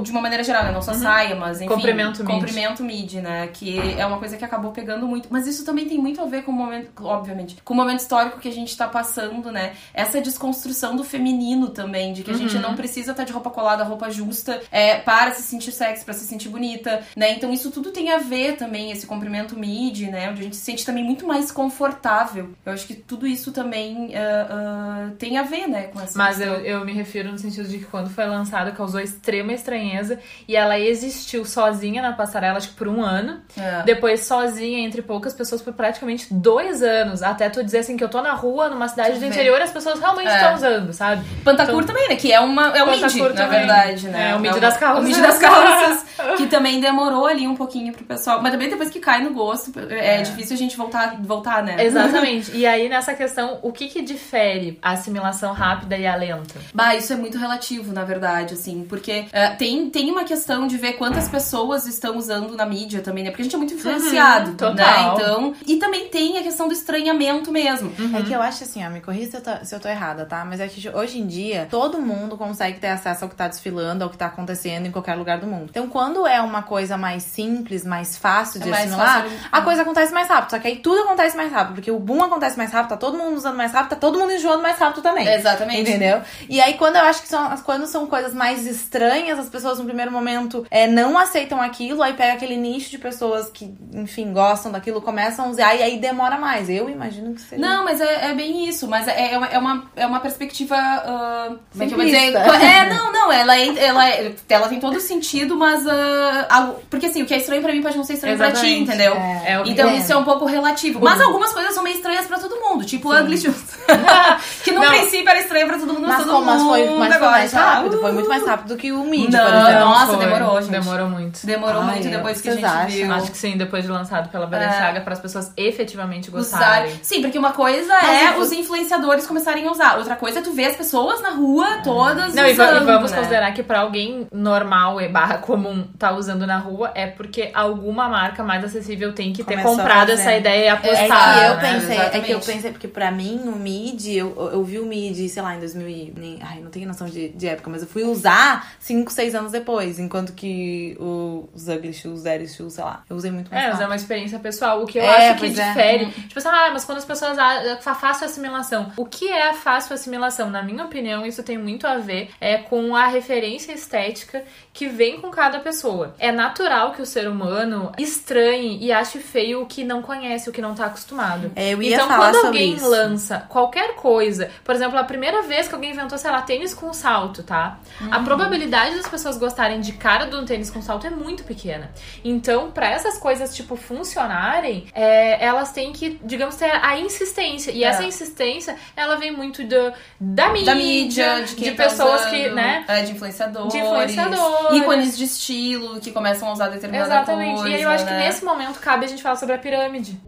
de 0.03 0.11
uma 0.11 0.21
maneira 0.21 0.43
geral, 0.43 0.65
né? 0.65 0.73
Não 0.73 0.83
só 0.83 0.93
saia, 0.95 1.35
mas 1.35 1.61
enfim. 1.61 1.69
Uhum. 1.71 1.77
Comprimento 1.77 2.25
mid. 2.25 2.35
Comprimento 2.35 2.83
mid, 2.85 3.13
né? 3.15 3.49
Que 3.53 3.79
é 3.99 4.07
uma 4.07 4.19
coisa 4.19 4.37
que 4.37 4.45
acabou 4.45 4.73
pegando 4.73 5.07
muito. 5.07 5.29
Mas 5.31 5.47
isso 5.47 5.65
também 5.65 5.87
tem 5.87 5.99
muito 5.99 6.21
a 6.21 6.25
ver 6.27 6.43
com 6.43 6.51
o 6.51 6.55
momento, 6.55 6.91
obviamente, 7.05 7.57
com 7.65 7.75
o 7.75 7.77
momento 7.77 8.01
histórico 8.01 8.39
que 8.39 8.49
a 8.49 8.53
gente 8.53 8.77
tá 8.77 8.87
passando, 8.89 9.51
né? 9.53 9.73
Essa 9.93 10.21
desconstrução 10.21 10.97
do 10.97 11.05
feminino 11.05 11.69
também, 11.71 12.13
de 12.13 12.23
que 12.23 12.31
a 12.31 12.35
Uhum. 12.35 12.39
gente 12.41 12.59
não 12.59 12.75
precisa 12.75 13.11
estar 13.13 13.25
de 13.25 13.33
roupa 13.33 13.51
colada, 13.51 13.85
roupa 13.85 14.11
justa, 14.11 14.61
é, 14.71 14.97
para 14.99 15.33
se 15.35 15.43
sentir 15.43 15.73
sexy, 15.73 16.05
para 16.05 16.15
se 16.15 16.25
sentir 16.27 16.49
bonita, 16.49 17.03
né? 17.17 17.33
Então 17.33 17.53
isso 17.53 17.71
tudo 17.71 17.91
tem 17.91 18.11
a 18.13 18.19
ver 18.19 18.57
também, 18.57 18.91
esse 18.91 19.07
comprimento 19.07 19.59
mid, 19.59 20.03
né? 20.11 20.31
Onde 20.31 20.41
a 20.41 20.45
gente 20.45 20.57
se 20.57 20.63
sente 20.65 20.85
também 20.85 21.05
muito 21.05 21.27
mais 21.27 21.51
confortável. 21.53 22.51
Eu 22.65 22.73
acho 22.73 22.87
que 22.87 22.95
tudo 22.95 23.27
isso 23.27 23.53
também 23.53 24.13
ah, 24.15 24.47
ah, 24.51 25.11
tem 25.19 25.37
a 25.39 25.43
ver, 25.43 25.67
né? 25.69 25.85
Com 25.85 26.01
essa 26.01 26.17
Mas 26.17 26.37
questão. 26.39 26.55
eu, 26.57 26.84
eu 26.85 26.87
me 26.87 26.93
refiro 26.93 27.33
no 27.33 27.39
sentido 27.39 27.67
de 27.67 27.79
que 27.79 27.85
quando 27.87 28.11
foi 28.11 28.27
lançada 28.27 28.71
causou 28.71 29.01
extrema 29.01 29.53
estranheza 29.53 30.19
e 30.47 30.55
ela 30.55 30.79
existiu 30.79 31.45
sozinha 31.45 32.03
na 32.03 32.13
passarela, 32.13 32.59
acho 32.59 32.69
que 32.69 32.75
por 32.75 32.87
um 32.89 33.03
ano. 33.03 33.41
É. 33.59 33.83
Depois 33.85 34.21
sozinha 34.27 34.81
entre 34.81 35.01
poucas 35.03 35.33
pessoas 35.33 35.63
por 35.63 35.73
praticamente 35.73 36.33
dois 36.33 36.83
anos. 36.83 37.23
Até 37.23 37.49
tu 37.49 37.65
dizer 37.65 37.79
assim 37.79 37.97
que 37.97 38.05
eu 38.05 38.09
tô 38.09 38.21
na 38.21 38.33
rua, 38.35 38.69
numa 38.69 38.87
cidade 38.89 39.11
Tu 39.13 39.15
do 39.15 39.21
vê. 39.21 39.27
interior, 39.29 39.61
as 39.61 39.71
pessoas 39.71 39.99
realmente 39.99 40.29
É. 40.29 40.35
estão 40.37 40.55
usando, 40.55 40.93
sabe? 40.93 41.25
Pantacur 41.43 41.75
Então- 41.83 41.87
também, 41.87 42.09
né? 42.09 42.17
Que 42.17 42.33
é, 42.33 42.41
uma, 42.41 42.69
é 42.77 42.83
um 42.83 42.87
Pantacur 42.87 43.31
na 43.31 43.35
também. 43.35 43.59
verdade, 43.61 44.09
né? 44.09 44.31
É, 44.31 44.35
o 44.37 44.41
mid 44.41 44.55
um- 44.55 44.61
das 44.61 44.77
calças. 44.77 45.03
O 45.05 45.07
mid 45.07 45.19
das 45.21 45.39
calças, 45.39 46.05
que 46.37 46.47
também 46.47 46.81
demorou 46.81 47.27
ali 47.27 47.49
um 47.49 47.57
pouquinho 47.57 47.93
pro 47.93 48.05
pessoal. 48.05 48.43
Mas 48.43 48.53
também 48.53 48.69
depois 48.69 48.91
que 48.91 49.01
cai 49.01 49.23
no 49.23 49.33
gosto, 49.33 49.73
é, 49.91 50.19
É. 50.19 50.23
difícil 50.23 50.55
a 50.55 50.59
gente 50.59 50.77
voltar, 50.77 51.17
voltar 51.21 51.63
né? 51.63 51.77
Exatamente. 51.83 52.55
E 52.55 52.67
aí, 52.67 52.89
nessa 52.89 53.15
questão, 53.15 53.59
o 53.63 53.73
que 53.73 53.89
que 53.89 54.03
difere 54.03 54.79
a 54.83 54.91
assimilação 54.93 55.53
rápida 55.53 55.97
e 55.97 56.07
a 56.07 56.15
lenta? 56.15 56.55
Bah, 56.75 56.95
isso 56.97 57.13
é 57.13 57.17
muito 57.17 57.39
relativo, 57.39 57.93
na 57.93 58.05
verdade, 58.05 58.55
assim, 58.55 58.85
porque 58.89 59.27
é, 59.33 59.51
tem, 59.51 59.89
tem 59.91 60.11
uma 60.11 60.25
questão 60.25 60.67
de 60.67 60.77
ver 60.77 60.95
quantas 60.95 61.29
pessoas 61.29 61.87
estão 61.87 62.17
usando 62.19 62.57
na 62.57 62.67
mídia 62.67 63.01
também, 63.01 63.23
né? 63.23 63.31
Porque 63.31 63.43
a 63.43 63.45
gente 63.45 63.55
é 63.55 63.59
muito 63.59 63.75
influenciado, 63.75 64.51
Uhum, 64.51 64.57
total. 64.57 64.75
né? 64.75 65.03
Então, 65.15 65.55
e 65.67 65.77
também 65.77 66.09
tem 66.09 66.37
a 66.39 66.43
questão 66.43 66.67
do 66.67 66.75
estranhamento 66.75 67.53
mesmo. 67.53 67.93
É 68.13 68.23
que 68.23 68.33
eu 68.33 68.43
acho 68.43 68.65
assim, 68.65 68.85
ó, 68.85 68.91
me 68.91 69.01
corrija 69.01 69.31
se 69.31 69.37
eu, 69.37 69.41
tô, 69.41 69.65
se 69.65 69.75
eu 69.75 69.79
tô 69.81 69.89
errada, 69.89 70.25
tá? 70.27 70.45
Mas 70.45 70.59
é 70.61 70.67
que 70.69 70.89
hoje 70.89 71.19
em 71.21 71.27
dia, 71.27 71.69
todo 71.71 72.01
mundo 72.01 72.37
consegue 72.37 72.79
ter 72.81 72.89
acesso 72.89 73.25
ao 73.25 73.31
que 73.31 73.37
tá 73.37 73.47
desfilando, 73.49 74.03
ao 74.03 74.11
que 74.11 74.17
tá 74.19 74.27
acontecendo 74.27 74.87
em 74.87 74.91
qualquer 74.91 75.15
lugar 75.15 75.39
do 75.39 75.47
mundo. 75.47 75.67
Então, 75.71 75.87
quando 75.89 76.27
é 76.27 76.41
uma 76.41 76.63
coisa 76.63 76.97
mais 76.97 77.23
simples, 77.23 77.85
mais 77.85 78.17
fácil 78.19 78.61
de 78.61 78.69
É 78.69 78.71
mais 78.71 78.87
assimilar, 78.91 79.23
fácil- 79.23 79.39
a 79.53 79.61
coisa 79.63 79.83
acontece 79.83 80.13
mais 80.13 80.29
rápido. 80.29 80.51
Só 80.51 80.59
que 80.59 80.67
aí 80.67 80.77
tudo 80.77 81.03
acontece 81.03 81.37
mais 81.37 81.53
rápido, 81.53 81.75
porque 81.77 81.91
o 81.91 81.99
boom 81.99 82.23
acontece 82.25 82.57
mais 82.57 82.73
rápido, 82.73 82.89
tá 82.91 82.97
todo 82.97 83.17
mundo 83.17 83.37
usando 83.37 83.57
mais 83.57 83.73
rápido, 83.73 83.91
tá 83.91 83.97
todo 83.97 84.19
mundo 84.19 84.33
enjoando 84.33 84.63
mais 84.63 84.79
rápido 84.79 85.03
também. 85.03 85.29
Exatamente. 85.29 85.81
Entendeu? 85.89 86.21
E 86.49 86.61
aí, 86.65 86.75
quando 86.75 86.97
eu 86.97 87.03
acho 87.03 87.23
que 87.23 87.29
são, 87.29 87.57
quando 87.59 87.87
são 87.87 88.07
coisas 88.07 88.35
mais 88.35 88.67
estranhas, 88.67 89.39
as 89.39 89.49
pessoas 89.49 89.79
no 89.79 89.85
primeiro 89.85 90.11
momento 90.11 90.67
é, 90.71 90.87
não 90.87 91.17
aceitam 91.19 91.61
aquilo, 91.61 92.03
aí 92.03 92.13
pega 92.15 92.33
aquele 92.35 92.57
nicho 92.57 92.91
de 92.91 92.99
pessoas 92.99 93.49
que, 93.51 93.73
enfim, 93.93 94.33
gostam 94.33 94.73
daquilo, 94.73 95.01
começam 95.01 95.47
a 95.47 95.49
usar, 95.49 95.75
e 95.75 95.83
aí 95.83 95.99
demora 95.99 96.37
mais. 96.39 96.69
Eu 96.69 96.89
imagino 96.89 97.35
que 97.35 97.41
seja. 97.41 97.61
Não, 97.61 97.85
mas 97.85 98.01
é, 98.01 98.31
é 98.31 98.35
bem 98.35 98.69
isso. 98.69 98.89
Mas 98.89 99.07
é, 99.09 99.33
é, 99.35 99.39
uma, 99.39 99.47
é, 99.49 99.59
uma, 99.59 99.85
é 99.97 100.07
uma 100.07 100.21
perspectiva. 100.21 100.77
ah, 100.77 101.53
como 101.73 101.85
é 101.85 101.87
que 101.87 101.93
eu 101.93 101.97
vou 101.97 102.07
dizer? 102.07 102.33
Simplista. 102.33 102.65
É, 102.65 102.89
não, 102.95 103.13
não. 103.13 103.33
Ela, 103.33 103.57
é, 103.57 103.85
ela, 103.87 104.09
é- 104.09 104.35
ela 104.49 104.69
tem 104.69 104.81
todo 104.81 104.99
sentido, 105.01 105.57
mas. 105.57 105.87
ah, 105.87 106.47
algo- 106.51 106.81
porque 106.91 107.07
assim, 107.07 107.23
o 107.23 107.27
que 107.27 107.35
é 107.35 107.39
estranho 107.39 107.63
pra 107.63 107.73
mim 107.73 107.83
pode 107.83 107.97
não 107.97 108.05
ser 108.05 108.15
estranho 108.15 108.37
pra 108.37 108.53
ti, 108.53 108.67
Exatamente. 108.67 108.83
entendeu? 108.83 109.15
É 109.15 109.63
que 109.63 109.71
Então 109.71 109.89
é. 109.91 109.97
isso 109.97 110.13
é 110.13 110.17
um 110.17 110.25
pouco 110.25 110.45
relativo. 110.45 111.01
Mas 111.03 111.21
algumas 111.21 111.53
coisas 111.53 111.75
são 111.75 111.83
meio 111.83 111.97
estranhas 111.97 112.27
pra 112.27 112.39
todo 112.39 112.57
mundo. 112.61 112.85
Tipo 112.85 113.13
Ugly 113.15 113.39
Shoes. 113.39 113.57
que 114.65 114.73
no 114.73 114.81
Não. 114.81 114.89
princípio 114.89 115.29
era 115.29 115.41
estranho 115.41 115.67
pra 115.67 115.79
todo 115.79 115.93
mundo, 115.93 116.03
mas, 116.07 116.17
Mas, 116.17 116.25
todo 116.27 116.33
como, 116.35 116.45
mas 116.55 116.63
foi, 116.63 116.99
mas 116.99 117.17
foi 117.17 117.29
mais 117.29 117.51
já, 117.51 117.61
rápido, 117.75 117.97
uh, 117.97 118.01
foi 118.01 118.13
muito 118.13 118.29
mais 118.29 118.47
rápido 118.47 118.69
do 118.69 118.77
que 118.77 118.93
o 118.93 119.05
Mid, 119.05 119.31
Não, 119.33 119.41
por 119.45 119.55
exemplo. 119.55 119.81
nossa, 119.81 120.07
foi. 120.07 120.19
demorou, 120.27 120.63
gente. 120.63 120.71
Demorou 120.71 121.09
muito. 121.09 121.47
Demorou 121.47 121.83
Ai, 121.83 121.91
muito 121.93 122.09
depois 122.09 122.41
que 122.41 122.49
a 122.49 122.53
gente 122.55 122.65
acham? 122.65 122.89
viu. 122.89 123.13
Acho 123.13 123.31
que 123.31 123.39
sim, 123.39 123.57
depois 123.57 123.85
de 123.85 123.91
lançado 123.91 124.29
pela 124.31 124.47
Balenciaga, 124.47 125.01
para 125.01 125.13
as 125.15 125.21
pessoas 125.21 125.53
efetivamente 125.57 126.29
Usar. 126.31 126.39
gostarem. 126.39 126.99
Sim, 127.03 127.23
porque 127.23 127.39
uma 127.39 127.53
coisa 127.53 127.93
Mas 128.03 128.23
é 128.23 128.29
eu- 128.37 128.41
os 128.41 128.53
influenciadores 128.53 129.27
começarem 129.27 129.67
a 129.67 129.71
usar. 129.71 129.97
Outra 129.99 130.17
coisa 130.17 130.39
é 130.39 130.43
tu 130.43 130.53
ver 130.53 130.67
as 130.67 130.77
pessoas 130.77 131.21
na 131.23 131.31
rua 131.31 131.79
todas 131.83 132.35
Não, 132.35 132.47
e, 132.47 132.53
usando, 132.53 132.83
e 132.83 132.85
vamos 132.85 133.11
né? 133.11 133.17
considerar 133.19 133.53
que 133.53 133.63
pra 133.63 133.81
alguém 133.81 134.27
normal 134.33 135.01
e 135.01 135.09
barra 135.09 135.39
comum 135.39 135.85
tá 135.99 136.13
usando 136.13 136.47
na 136.47 136.59
rua 136.59 136.91
é 136.95 137.07
porque 137.07 137.51
alguma 137.55 138.09
marca 138.09 138.43
mais 138.43 138.65
acessível 138.65 139.13
tem 139.13 139.33
que 139.33 139.43
ter 139.45 139.53
Começou 139.55 139.73
a 139.75 139.77
comprado 139.77 140.11
essa 140.13 140.35
ideia 140.35 140.65
e 140.65 140.67
É 140.67 140.71
apostado. 140.71 141.39
que 141.39 141.45
eu 141.45 141.55
né? 141.57 141.73
pensei, 141.73 141.99
é 141.99 142.21
que 142.21 142.33
eu 142.33 142.41
pensei, 142.41 142.71
porque 142.71 142.89
pra 142.89 143.11
mim 143.11 143.41
o 143.47 143.53
mid, 143.57 144.07
eu, 144.09 144.51
eu 144.53 144.63
vi 144.65 144.79
o 144.79 144.87
mid, 144.87 145.29
sei 145.29 145.43
lá, 145.43 145.55
em 145.55 145.59
2000 145.59 145.89
e, 145.89 146.13
nem, 146.17 146.39
ai, 146.45 146.61
não 146.61 146.71
tenho 146.71 146.87
noção 146.89 147.07
de, 147.09 147.29
de 147.31 147.47
época, 147.47 147.71
mas 147.71 147.83
eu 147.83 147.89
fui 147.89 148.03
usar 148.05 148.73
5, 148.81 149.11
6 149.13 149.35
anos 149.35 149.53
depois, 149.53 149.99
enquanto 149.99 150.33
que 150.33 150.97
os 150.99 151.69
ugly 151.69 151.93
shoes, 151.93 152.23
daddy 152.25 152.49
shoes, 152.49 152.75
sei 152.75 152.85
lá, 152.85 153.03
eu 153.09 153.17
usei 153.17 153.31
muito 153.31 153.51
mais 153.53 153.65
É, 153.65 153.71
mas 153.71 153.81
é 153.81 153.87
uma 153.87 153.97
experiência 153.97 154.39
pessoal. 154.39 154.83
O 154.83 154.87
que 154.87 154.99
eu 154.99 155.03
É, 155.05 155.31
acho 155.31 155.41
que 155.41 155.47
é. 155.47 155.49
difere. 155.51 156.07
Tipo 156.11 156.39
assim, 156.39 156.49
ah, 156.49 156.71
mas 156.73 156.85
quando 156.85 156.99
as 156.99 157.05
pessoas. 157.05 157.37
Fa- 157.81 157.95
fácil 157.95 158.27
assimilação. 158.27 158.93
O 158.97 159.05
que 159.07 159.29
é 159.29 159.51
a 159.51 159.55
fácil 159.55 159.95
assimilação? 159.95 160.51
Na 160.51 160.63
minha 160.63 160.85
opinião, 160.85 161.25
isso 161.25 161.43
tem 161.43 161.57
muito 161.57 161.87
a 161.87 161.97
ver 161.99 162.31
é, 162.41 162.59
com 162.59 162.95
a 162.97 163.05
a 163.05 163.07
referência 163.09 163.71
estética 163.73 164.43
que 164.73 164.89
vem 164.89 165.21
com 165.21 165.31
cada 165.31 165.61
pessoa. 165.61 166.15
É 166.19 166.33
natural 166.33 166.93
que 166.93 167.03
o 167.03 167.07
ser 167.07 167.29
humano 167.29 167.93
estranhe 167.99 168.79
e 168.81 168.91
ache 168.91 169.19
feio 169.19 169.61
o 169.63 169.67
que 169.67 169.85
não 169.85 170.01
conhece, 170.01 170.49
o 170.49 170.53
que 170.53 170.63
não 170.63 170.75
tá 170.75 170.87
acostumado. 170.87 171.53
É, 171.55 171.75
eu 171.75 171.83
ia 171.83 171.97
então, 171.97 172.09
falar 172.09 172.31
quando 172.31 172.35
sobre 172.37 172.47
alguém 172.49 172.75
isso. 172.75 172.89
lança 172.89 173.41
qualquer 173.49 173.95
coisa, 173.97 174.51
por 174.65 174.75
exemplo, 174.75 174.99
a 174.99 175.05
primeira 175.05 175.43
vez 175.43 175.69
que 175.69 175.75
alguém 175.75 175.91
inventou, 175.91 176.17
sei 176.17 176.31
lá, 176.31 176.34
tênis 176.43 176.75
com 176.75 176.93
salto, 176.93 177.43
tá? 177.43 177.79
A 178.11 178.19
Uhum. 178.19 178.25
probabilidade 178.25 178.97
das 178.97 179.09
pessoas 179.09 179.37
gostarem 179.37 179.81
de 179.81 179.93
cara 179.93 180.27
do 180.27 180.45
tênis 180.45 180.71
com 180.71 180.81
salto 180.83 181.07
é 181.07 181.11
muito 181.11 181.45
pequena. 181.45 181.91
Então, 182.25 182.71
pra 182.71 182.89
essas 182.89 183.19
coisas, 183.19 183.55
tipo, 183.55 183.77
funcionarem, 183.77 184.87
é, 184.95 185.45
elas 185.45 185.73
têm 185.73 185.93
que, 185.93 186.21
digamos, 186.25 186.55
ter 186.57 186.71
a 186.71 186.99
insistência. 186.99 187.71
E 187.71 187.85
É. 187.85 187.89
essa 187.89 188.05
insistência, 188.05 188.77
ela 188.97 189.17
vem 189.17 189.31
muito 189.31 189.63
do, 189.65 189.93
da 190.21 190.49
mídia, 190.51 190.67
Da 190.67 190.75
mídia, 190.75 191.43
de, 191.43 191.55
quem 191.55 191.75
tá 191.75 191.85
pessoas 191.85 192.21
usando, 192.23 192.31
que, 192.31 192.49
né? 192.51 192.85
É, 192.89 193.03
de 193.03 193.13
influenciadores. 193.13 193.73
De 193.73 193.79
influenciadores. 193.79 194.77
Ícones 194.83 195.17
de 195.17 195.25
estilo 195.25 196.01
que 196.01 196.11
começam 196.13 196.49
a 196.49 196.53
usar 196.53 196.69
determinada 196.69 197.07
Exatamente. 197.15 197.55
coisa. 197.61 197.69
e 197.69 197.75
aí 197.75 197.83
eu 197.83 197.89
acho 197.91 198.05
né? 198.05 198.11
que 198.19 198.27
nesse 198.27 198.45
momento 198.45 198.79
cabe 198.81 199.05
a 199.05 199.09
gente 199.09 199.23
falar 199.23 199.37
sobre 199.37 199.55
a 199.55 199.59
pirâmide. 199.59 200.19